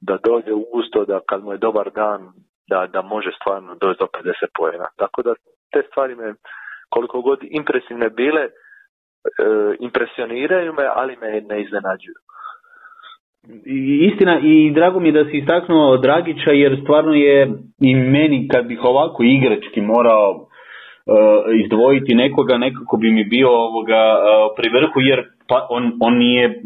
da 0.00 0.18
dođe 0.24 0.52
u 0.52 0.64
gusto, 0.72 1.04
da 1.04 1.20
kad 1.28 1.44
mu 1.44 1.52
je 1.52 1.58
dobar 1.58 1.90
dan, 1.90 2.20
da, 2.68 2.86
da 2.86 3.02
može 3.02 3.30
stvarno 3.40 3.74
doći 3.74 3.98
do 3.98 4.06
50 4.06 4.32
pojena. 4.58 4.88
Tako 4.96 5.22
da 5.22 5.34
te 5.72 5.82
stvari 5.90 6.14
me, 6.14 6.34
koliko 6.88 7.20
god 7.20 7.38
impresivne 7.42 8.08
bile, 8.10 8.42
e, 8.42 8.50
impresioniraju 9.80 10.72
me, 10.72 10.84
ali 10.94 11.16
me 11.16 11.40
ne 11.40 11.62
iznenađuju. 11.62 12.18
Istina 14.10 14.40
i 14.42 14.70
drago 14.70 15.00
mi 15.00 15.08
je 15.08 15.12
da 15.12 15.24
si 15.24 15.38
istaknuo 15.38 15.96
Dragića 15.96 16.50
jer 16.50 16.80
stvarno 16.82 17.14
je 17.14 17.52
i 17.80 17.94
meni 17.94 18.48
kad 18.48 18.66
bih 18.66 18.80
ovako 18.84 19.22
igrački 19.22 19.80
morao 19.80 20.30
uh, 20.32 20.46
izdvojiti 21.64 22.14
nekoga 22.14 22.58
nekako 22.58 22.96
bi 22.96 23.10
mi 23.10 23.24
bio 23.24 23.48
ovoga 23.50 24.02
uh, 24.16 24.22
pri 24.56 24.68
vrhu 24.70 25.00
jer 25.00 25.20
pa 25.48 25.66
on, 25.70 25.92
on 26.00 26.14
nije 26.18 26.62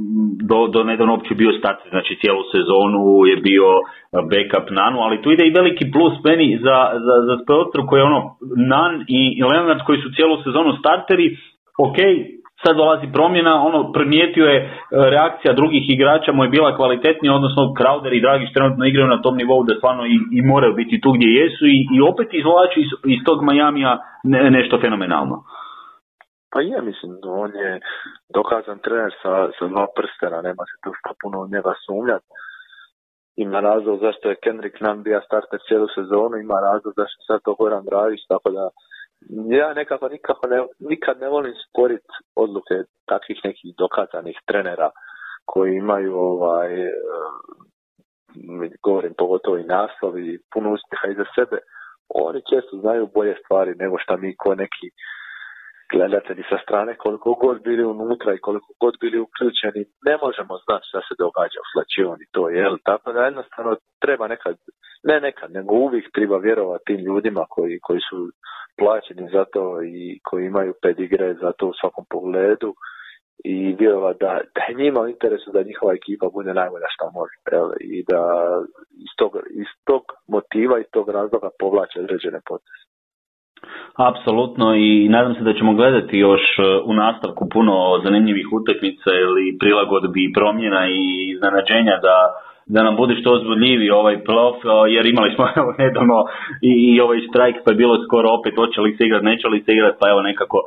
do, 0.51 0.67
do 0.75 0.85
nedavno 0.85 1.13
uopće 1.13 1.35
bio 1.35 1.53
starter, 1.59 1.89
znači 1.91 2.19
cijelu 2.21 2.43
sezonu 2.55 3.03
je 3.31 3.37
bio 3.49 3.67
backup 4.33 4.67
Nanu, 4.79 4.99
ali 5.07 5.23
tu 5.23 5.29
ide 5.33 5.45
i 5.47 5.57
veliki 5.59 5.85
plus 5.95 6.15
meni 6.25 6.59
za, 6.65 6.79
za, 7.07 7.17
za 7.29 7.35
Spelstru 7.43 7.87
koji 7.87 7.99
je 8.01 8.11
ono 8.13 8.21
Nan 8.75 8.93
i 9.09 9.23
Leonard 9.51 9.81
koji 9.87 9.99
su 10.03 10.09
cijelu 10.17 10.35
sezonu 10.47 10.71
starteri, 10.81 11.27
ok, 11.87 11.99
sad 12.65 12.77
dolazi 12.77 13.07
promjena, 13.17 13.55
ono 13.69 13.93
primijetio 13.93 14.47
je 14.47 14.59
uh, 14.65 14.71
reakcija 15.15 15.59
drugih 15.61 15.85
igrača 15.89 16.33
mu 16.33 16.45
je 16.45 16.55
bila 16.57 16.77
kvalitetnija, 16.77 17.35
odnosno 17.35 17.63
Crowder 17.79 18.13
i 18.15 18.25
Dragić 18.27 18.51
trenutno 18.55 18.85
igraju 18.85 19.09
na 19.09 19.23
tom 19.23 19.37
nivou 19.37 19.61
da 19.65 19.75
stvarno 19.75 20.05
i, 20.07 20.17
i 20.39 20.41
moraju 20.53 20.73
biti 20.75 21.01
tu 21.03 21.11
gdje 21.17 21.29
jesu 21.41 21.65
i, 21.77 21.79
i 21.97 21.99
opet 22.11 22.29
izvlači 22.33 22.79
iz, 22.85 22.91
iz 23.15 23.21
tog 23.27 23.39
Majamija 23.49 23.93
ne, 24.25 24.51
nešto 24.51 24.75
fenomenalno. 24.85 25.37
Pa 26.53 26.61
je, 26.61 26.79
mislim, 26.91 27.11
on 27.45 27.51
je 27.63 27.71
dokazan 28.39 28.79
trener 28.85 29.13
sa, 29.23 29.33
sa 29.57 29.65
dva 29.73 29.87
prstena, 29.97 30.39
nema 30.49 30.63
se 30.71 30.77
tu 30.83 30.91
što 30.99 31.11
puno 31.23 31.37
od 31.45 31.51
njega 31.55 31.73
sumnjati. 31.87 32.29
Ima 33.45 33.59
razlog 33.61 33.97
zašto 34.07 34.25
je 34.29 34.43
Kendrick 34.45 34.77
Nunn 34.81 35.03
bio 35.03 35.21
starter 35.29 35.61
cijelu 35.67 35.89
sezonu, 35.97 36.35
ima 36.37 36.59
razlog 36.69 36.93
zašto 37.01 37.19
sad 37.29 37.39
to 37.45 37.55
Goran 37.59 37.85
Dragić, 37.91 38.21
tako 38.33 38.49
da 38.57 38.65
ja 39.59 39.75
nekako 39.75 40.09
nikako 40.09 40.49
ne, 40.49 40.59
nikad 40.79 41.21
ne 41.21 41.29
volim 41.29 41.55
sporiti 41.69 42.13
odluke 42.37 42.75
takvih 43.07 43.41
nekih 43.45 43.75
dokazanih 43.79 44.37
trenera 44.47 44.91
koji 45.45 45.75
imaju 45.75 46.17
ovaj 46.17 46.71
govorim 48.83 49.15
pogotovo 49.19 49.57
i 49.59 49.65
naslov 49.65 50.19
i 50.19 50.39
puno 50.53 50.73
uspjeha 50.73 51.07
iza 51.09 51.25
sebe, 51.35 51.59
oni 52.09 52.41
često 52.51 52.77
znaju 52.77 53.11
bolje 53.15 53.35
stvari 53.45 53.75
nego 53.75 53.97
što 53.99 54.17
mi 54.17 54.37
ko 54.37 54.55
neki 54.55 54.87
gledatelji 55.95 56.43
sa 56.51 56.59
strane, 56.65 56.93
koliko 57.05 57.35
god 57.45 57.63
bili 57.63 57.85
unutra 57.85 58.35
i 58.35 58.45
koliko 58.47 58.71
god 58.81 58.95
bili 59.01 59.19
uključeni, 59.27 59.83
ne 60.09 60.15
možemo 60.25 60.55
znati 60.65 60.89
šta 60.89 61.01
se 61.07 61.15
događa 61.25 61.59
u 61.63 61.71
slačioni 61.73 62.25
to, 62.35 62.43
jel? 62.49 62.75
Tako 62.89 63.13
da 63.13 63.21
jednostavno 63.25 63.77
treba 64.05 64.25
nekad, 64.29 64.57
ne 65.11 65.17
nekad, 65.21 65.49
nego 65.59 65.75
uvijek 65.75 66.07
treba 66.17 66.37
vjerovati 66.39 66.85
tim 66.87 67.01
ljudima 67.09 67.45
koji, 67.55 67.75
koji 67.87 68.01
su 68.09 68.19
plaćeni 68.81 69.25
za 69.33 69.45
to 69.55 69.83
i 69.83 70.21
koji 70.27 70.43
imaju 70.47 70.73
pedigre 70.83 71.35
za 71.35 71.53
to 71.59 71.67
u 71.69 71.79
svakom 71.81 72.05
pogledu 72.11 72.75
i 73.45 73.77
vjerovati 73.79 74.19
da, 74.21 74.41
da 74.55 74.63
je 74.69 74.75
njima 74.75 75.01
u 75.01 75.09
interesu 75.09 75.51
da 75.53 75.63
njihova 75.63 75.93
ekipa 75.95 76.27
bude 76.33 76.55
najbolja 76.55 76.87
što 76.95 77.11
može 77.19 77.35
jel? 77.53 77.69
i 77.81 78.05
da 78.11 78.23
iz 79.05 79.13
tog, 79.17 79.33
iz 79.51 79.71
tog 79.85 80.03
motiva 80.29 80.81
i 80.81 80.91
tog 80.93 81.09
razloga 81.09 81.49
povlače 81.59 82.01
određene 82.01 82.41
poteze. 82.49 82.92
Apsolutno 83.97 84.75
i 84.75 85.09
nadam 85.09 85.35
se 85.35 85.41
da 85.41 85.53
ćemo 85.53 85.75
gledati 85.75 86.19
još 86.19 86.41
e, 86.59 86.63
u 86.85 86.95
nastavku 86.95 87.49
puno 87.53 88.01
zanimljivih 88.05 88.47
utakmica 88.53 89.11
ili 89.25 89.57
prilagodbi 89.61 90.21
i 90.25 90.33
promjena 90.33 90.89
i 90.89 91.31
iznenađenja 91.35 91.97
da 92.03 92.17
da 92.67 92.83
nam 92.83 92.97
bude 92.97 93.15
što 93.21 93.33
ozbiljniji 93.33 93.91
ovaj 93.91 94.17
playoff, 94.27 94.59
e, 94.65 94.93
jer 94.95 95.07
imali 95.07 95.35
smo 95.35 95.45
evo, 95.61 95.75
nedavno 95.79 96.19
i, 96.71 96.73
i 96.91 97.01
ovaj 97.01 97.21
strajk 97.29 97.57
pa 97.65 97.71
je 97.71 97.81
bilo 97.83 98.05
skoro 98.07 98.29
opet 98.39 98.55
hoće 98.57 98.81
li 98.81 98.97
se 98.97 99.05
igrati, 99.05 99.25
neće 99.25 99.49
li 99.49 99.63
se 99.65 99.73
igrati, 99.73 99.97
pa 100.01 100.11
evo 100.11 100.21
nekako 100.23 100.59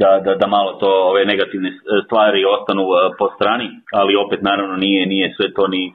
da, 0.00 0.10
da, 0.24 0.34
da 0.34 0.46
malo 0.46 0.72
to 0.72 0.90
ove 1.10 1.24
negativne 1.24 1.70
stvari 2.04 2.40
ostanu 2.54 2.82
e, 2.82 2.96
po 3.18 3.26
strani, 3.36 3.68
ali 3.92 4.22
opet 4.24 4.40
naravno 4.42 4.76
nije, 4.76 5.06
nije 5.06 5.34
sve 5.36 5.46
to 5.56 5.66
ni 5.66 5.92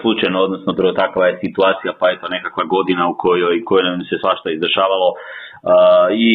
slučajno, 0.00 0.38
odnosno 0.40 0.74
prvo 0.78 0.92
takva 0.92 1.26
je 1.26 1.38
situacija, 1.44 1.92
pa 2.00 2.08
je 2.08 2.20
to 2.20 2.28
nekakva 2.28 2.64
godina 2.64 3.08
u 3.08 3.14
kojoj, 3.18 3.64
kojoj 3.64 3.84
nam 3.84 4.00
se 4.00 4.16
svašta 4.20 4.50
izdešavalo 4.50 5.08
e, 5.12 5.18
i 6.26 6.28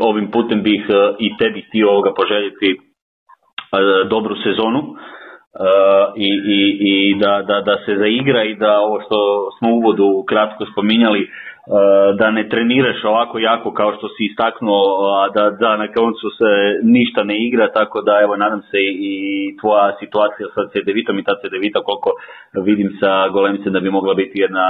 ovim 0.00 0.30
putem 0.30 0.62
bih 0.62 0.82
i 1.18 1.36
tebi 1.36 1.60
htio 1.68 1.90
ovoga 1.90 2.14
poželjeti 2.14 2.80
dobru 4.10 4.34
sezonu 4.44 4.80
i, 6.16 6.30
i, 6.58 6.60
i 6.90 7.14
da, 7.20 7.42
da, 7.48 7.60
da 7.60 7.76
se 7.84 7.96
zaigra 7.96 8.44
i 8.44 8.54
da 8.54 8.80
ovo 8.80 9.00
što 9.00 9.48
smo 9.58 9.68
u 9.70 9.76
uvodu 9.76 10.24
kratko 10.28 10.66
spominjali 10.72 11.30
da 12.18 12.30
ne 12.30 12.48
treniraš 12.48 13.04
ovako 13.04 13.38
jako 13.38 13.72
kao 13.72 13.92
što 13.96 14.08
si 14.08 14.24
istaknuo, 14.30 14.82
a 15.20 15.28
da, 15.34 15.50
da 15.50 15.76
na 15.76 15.88
koncu 15.92 16.26
se 16.38 16.50
ništa 16.82 17.24
ne 17.24 17.36
igra, 17.46 17.72
tako 17.72 18.02
da 18.02 18.20
evo 18.22 18.36
nadam 18.36 18.62
se 18.70 18.78
i 18.80 19.16
tvoja 19.60 19.96
situacija 20.00 20.48
sa 20.54 20.62
CD-vitom 20.72 21.18
i 21.18 21.24
ta 21.24 21.34
CD-vita 21.40 21.80
koliko 21.88 22.10
vidim 22.68 22.90
sa 23.00 23.28
Golemicem 23.28 23.72
da 23.72 23.80
bi 23.80 23.90
mogla 23.90 24.14
biti 24.14 24.40
jedna 24.40 24.64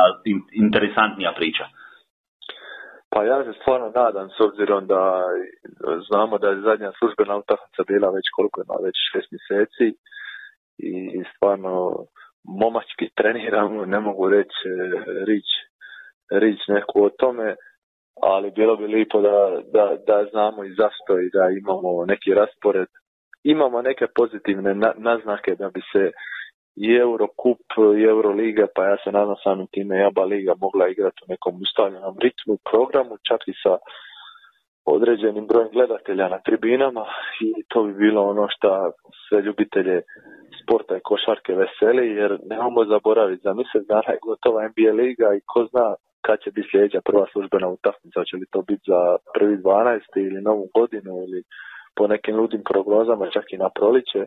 interesantnija 0.53 1.33
priča. 1.37 1.65
Pa 3.11 3.25
ja 3.25 3.45
se 3.45 3.53
stvarno 3.61 3.93
nadam 3.95 4.29
s 4.37 4.41
obzirom 4.41 4.87
da 4.87 5.03
znamo 6.09 6.39
da 6.39 6.49
je 6.49 6.61
zadnja 6.61 6.91
službena 6.99 7.37
utakmica 7.37 7.83
bila 7.89 8.09
već 8.17 8.27
koliko 8.37 8.57
ima, 8.61 8.77
već 8.87 8.97
šest 9.13 9.29
mjeseci 9.35 9.87
i 11.19 11.23
stvarno 11.33 11.73
momački 12.63 13.07
treniramo, 13.15 13.85
ne 13.85 14.01
mogu 14.01 14.29
reći 14.29 14.69
rič, 15.27 15.49
rič 16.31 16.61
neku 16.69 17.05
o 17.05 17.11
tome, 17.11 17.57
ali 18.23 18.51
bilo 18.51 18.77
bi 18.77 18.87
lipo 18.87 19.21
da, 19.21 19.61
da, 19.73 19.97
da 20.07 20.27
znamo 20.31 20.65
i 20.65 20.75
zašto 20.75 21.21
i 21.21 21.31
da 21.33 21.49
imamo 21.61 22.05
neki 22.07 22.35
raspored. 22.35 22.89
Imamo 23.45 23.83
neke 23.83 24.07
pozitivne 24.15 24.75
naznake 24.97 25.55
da 25.55 25.71
bi 25.71 25.81
se 25.93 26.11
i 26.77 26.95
Eurokup 26.95 27.61
i 27.99 28.03
Euroliga, 28.03 28.67
pa 28.75 28.85
ja 28.85 28.97
se 29.05 29.13
nadam 29.13 29.37
samim 29.45 29.67
time 29.67 29.99
Jaba 29.99 30.25
Liga 30.25 30.55
mogla 30.61 30.89
igrati 30.89 31.21
u 31.23 31.31
nekom 31.33 31.55
ustavljenom 31.63 32.17
ritmu 32.23 32.59
programu, 32.71 33.17
čak 33.29 33.41
i 33.49 33.53
sa 33.63 33.77
određenim 34.85 35.47
brojem 35.47 35.71
gledatelja 35.73 36.29
na 36.29 36.39
tribinama 36.39 37.05
i 37.41 37.65
to 37.69 37.83
bi 37.83 37.93
bilo 37.93 38.23
ono 38.23 38.47
što 38.51 38.93
sve 39.29 39.43
ljubitelje 39.43 40.03
sporta 40.63 40.97
i 40.97 41.05
košarke 41.11 41.53
veseli, 41.55 42.07
jer 42.21 42.39
nemamo 42.51 42.85
zaboraviti, 42.85 43.43
za 43.43 43.53
mjesec 43.55 43.83
dana 43.89 44.11
je 44.13 44.25
gotova 44.29 44.69
NBA 44.69 44.93
liga 45.03 45.29
i 45.35 45.41
ko 45.47 45.67
zna 45.71 45.95
kad 46.27 46.39
će 46.43 46.51
biti 46.51 46.69
sljedeća 46.71 47.01
prva 47.09 47.27
službena 47.33 47.69
utakmica, 47.69 48.29
će 48.29 48.37
li 48.37 48.47
to 48.53 48.61
biti 48.71 48.85
za 48.93 49.01
prvi 49.35 49.57
12. 49.57 50.01
ili 50.29 50.41
novu 50.49 50.67
godinu 50.79 51.13
ili 51.27 51.41
po 51.97 52.07
nekim 52.07 52.37
ludim 52.37 52.63
prognozama 52.71 53.31
čak 53.37 53.47
i 53.53 53.63
na 53.65 53.69
proliće 53.79 54.23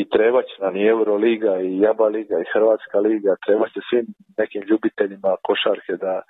i 0.00 0.08
treba 0.14 0.40
će 0.42 0.56
nam 0.64 0.76
i 0.76 0.86
Euroliga 0.86 1.54
i 1.60 1.78
Jaba 1.84 2.06
Liga 2.16 2.36
i 2.38 2.50
Hrvatska 2.52 2.98
Liga, 2.98 3.32
treba 3.46 3.66
će 3.72 3.80
svim 3.88 4.06
nekim 4.38 4.62
ljubiteljima 4.70 5.32
košarke 5.46 5.92
da 6.04 6.22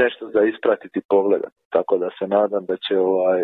nešto 0.00 0.24
za 0.34 0.40
ispratiti 0.42 1.00
pogleda. 1.08 1.48
Tako 1.74 1.98
da 1.98 2.08
se 2.18 2.24
nadam 2.36 2.64
da 2.70 2.76
će 2.84 2.94
ovaj 2.98 3.42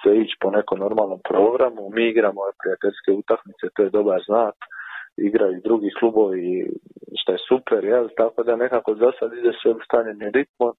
se 0.00 0.10
ići 0.22 0.34
po 0.42 0.50
nekom 0.50 0.78
normalnom 0.78 1.20
programu. 1.30 1.82
Mi 1.94 2.02
igramo 2.08 2.40
prijateljske 2.62 3.10
utakmice, 3.20 3.64
to 3.74 3.82
je 3.82 3.94
dobar 3.98 4.20
znak. 4.28 4.56
Igraju 5.16 5.60
drugi 5.64 5.90
klubovi, 5.98 6.66
što 7.20 7.32
je 7.32 7.38
super, 7.48 7.84
jel? 7.84 8.08
Tako 8.16 8.42
da 8.42 8.56
nekako 8.56 8.94
za 8.94 9.10
sad 9.18 9.32
ide 9.32 9.52
sve 9.62 9.70
u 9.70 9.80
stanjenim 9.86 10.30
ritmom 10.34 10.72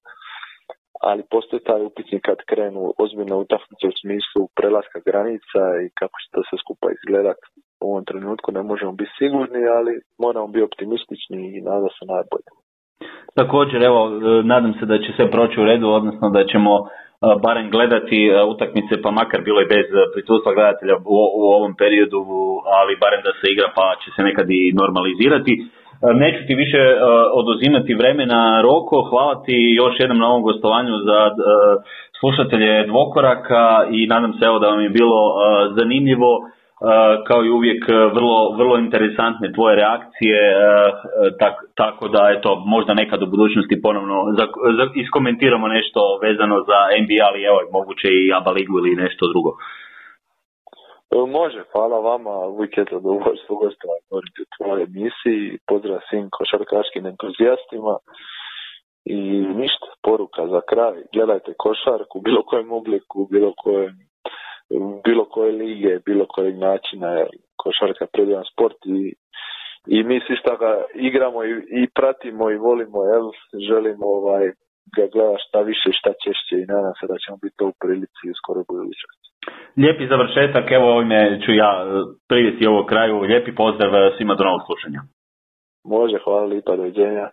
ali 1.08 1.22
postoji 1.34 1.60
taj 1.68 1.82
upitnik 1.88 2.22
kad 2.28 2.38
krenu 2.50 2.82
ozbiljne 3.04 3.36
utakmice 3.44 3.84
u 3.88 3.98
smislu 4.00 4.42
prelaska 4.58 4.98
granica 5.08 5.62
i 5.84 5.86
kako 5.98 6.16
će 6.20 6.26
to 6.32 6.40
sve 6.48 6.56
skupa 6.62 6.86
izgledat. 6.90 7.40
U 7.82 7.86
ovom 7.90 8.04
trenutku 8.10 8.48
ne 8.58 8.62
možemo 8.70 8.92
biti 8.92 9.16
sigurni, 9.18 9.62
ali 9.78 9.92
moramo 10.24 10.46
biti 10.52 10.68
optimistični 10.70 11.40
i 11.56 11.64
nada 11.70 11.88
se 11.96 12.04
najbolje. 12.14 12.48
Također, 13.34 13.82
evo, 13.82 14.00
nadam 14.44 14.72
se 14.78 14.86
da 14.86 14.98
će 14.98 15.10
sve 15.16 15.30
proći 15.30 15.60
u 15.60 15.64
redu, 15.64 15.88
odnosno 15.88 16.30
da 16.30 16.44
ćemo 16.52 16.72
e, 16.76 16.84
barem 17.42 17.70
gledati 17.70 18.18
e, 18.26 18.42
utakmice, 18.52 19.02
pa 19.02 19.10
makar 19.10 19.40
bilo 19.48 19.60
i 19.62 19.70
bez 19.74 19.86
prisustva 20.14 20.54
gledatelja 20.54 20.94
u, 21.16 21.18
u 21.40 21.42
ovom 21.56 21.72
periodu, 21.82 22.20
ali 22.78 23.00
barem 23.04 23.20
da 23.26 23.32
se 23.40 23.46
igra 23.54 23.68
pa 23.78 23.86
će 24.02 24.08
se 24.16 24.22
nekad 24.28 24.46
i 24.50 24.72
normalizirati. 24.82 25.52
E, 25.60 25.64
neću 26.22 26.40
ti 26.46 26.54
više 26.64 26.82
e, 26.92 26.96
oduzimati 27.40 28.00
vremena 28.00 28.40
Roko, 28.66 28.96
hvala 29.10 29.34
ti 29.44 29.56
još 29.82 29.94
jednom 29.98 30.18
na 30.18 30.28
ovom 30.30 30.42
gostovanju 30.48 30.94
za 31.08 31.20
e, 31.28 31.32
slušatelje 32.20 32.86
Dvokoraka 32.90 33.64
i 33.96 34.06
nadam 34.06 34.32
se 34.32 34.42
evo 34.50 34.58
da 34.58 34.68
vam 34.72 34.82
je 34.86 34.96
bilo 34.98 35.20
zanimljivo 35.78 36.30
kao 37.26 37.44
i 37.44 37.50
uvijek 37.50 37.88
vrlo, 37.88 38.36
vrlo 38.58 38.78
interesantne 38.78 39.52
tvoje 39.52 39.76
reakcije, 39.76 40.40
tak, 41.40 41.54
tako 41.74 42.08
da 42.08 42.20
eto, 42.36 42.62
možda 42.66 42.94
nekad 42.94 43.22
u 43.22 43.26
budućnosti 43.26 43.82
ponovno 43.82 44.16
za, 44.38 44.44
za, 44.78 44.84
iskomentiramo 44.94 45.68
nešto 45.68 46.00
vezano 46.22 46.56
za 46.70 46.78
NBA, 47.02 47.24
ali 47.28 47.48
evo 47.50 47.58
moguće 47.72 48.08
i 48.08 48.32
ABA 48.38 48.50
ligu 48.50 48.78
ili 48.78 49.02
nešto 49.04 49.24
drugo. 49.32 49.50
E, 51.14 51.16
može, 51.38 51.60
hvala 51.72 51.98
vama, 52.10 52.34
uvijek 52.54 52.72
je 52.78 52.84
zadovoljstvo 52.90 53.52
gostovati 53.64 54.06
u 54.42 54.46
tvojoj 54.56 54.82
emisiji, 54.90 55.58
pozdrav 55.68 55.98
svim 56.08 56.26
košarkaškim 56.36 57.06
entuzijastima. 57.06 57.94
I 59.16 59.20
ništa, 59.60 59.88
poruka 60.02 60.42
za 60.46 60.60
kraj, 60.70 60.96
gledajte 61.14 61.50
košarku 61.64 62.20
bilo 62.20 62.42
kojem 62.42 62.72
obliku, 62.72 63.28
bilo 63.30 63.52
kojem 63.56 63.94
bilo 65.04 65.24
koje 65.24 65.52
lige, 65.52 65.98
bilo 66.06 66.24
kojeg 66.28 66.58
načina, 66.58 67.26
košarka 67.56 68.06
predivan 68.12 68.44
sport 68.52 68.78
i, 68.86 69.00
i 69.86 70.02
mi 70.02 70.20
svi 70.26 70.36
ga 70.58 70.72
igramo 70.94 71.44
i, 71.44 71.52
i 71.80 71.82
pratimo 71.94 72.50
i 72.50 72.56
volimo, 72.56 72.98
jel, 73.04 73.26
želimo 73.68 74.06
ovaj, 74.06 74.44
ga 74.96 75.04
gledati 75.14 75.44
šta 75.46 75.58
više 75.60 75.86
i 75.90 75.98
šta 75.98 76.10
češće 76.24 76.54
i 76.58 76.70
nadam 76.72 76.94
se 76.98 77.04
da 77.10 77.16
ćemo 77.22 77.36
biti 77.42 77.56
to 77.58 77.66
u 77.66 77.76
prilici 77.82 78.24
u 78.32 78.38
skoro 78.40 78.60
budućnosti. 78.70 79.26
Lijepi 79.80 80.10
završetak, 80.12 80.66
evo 80.78 80.86
ovime 80.96 81.20
ću 81.44 81.52
ja 81.62 81.70
e, 81.82 81.86
privesti 82.30 82.66
ovo 82.72 82.82
kraju. 82.90 83.14
Lijepi 83.30 83.52
pozdrav 83.62 83.92
e, 83.94 84.12
svima 84.16 84.34
do 84.34 84.44
novog 84.44 84.62
slušanja. 84.68 85.00
Može, 85.94 86.16
hvala 86.24 86.46
lipa, 86.54 86.76
doviđenja. 86.76 87.26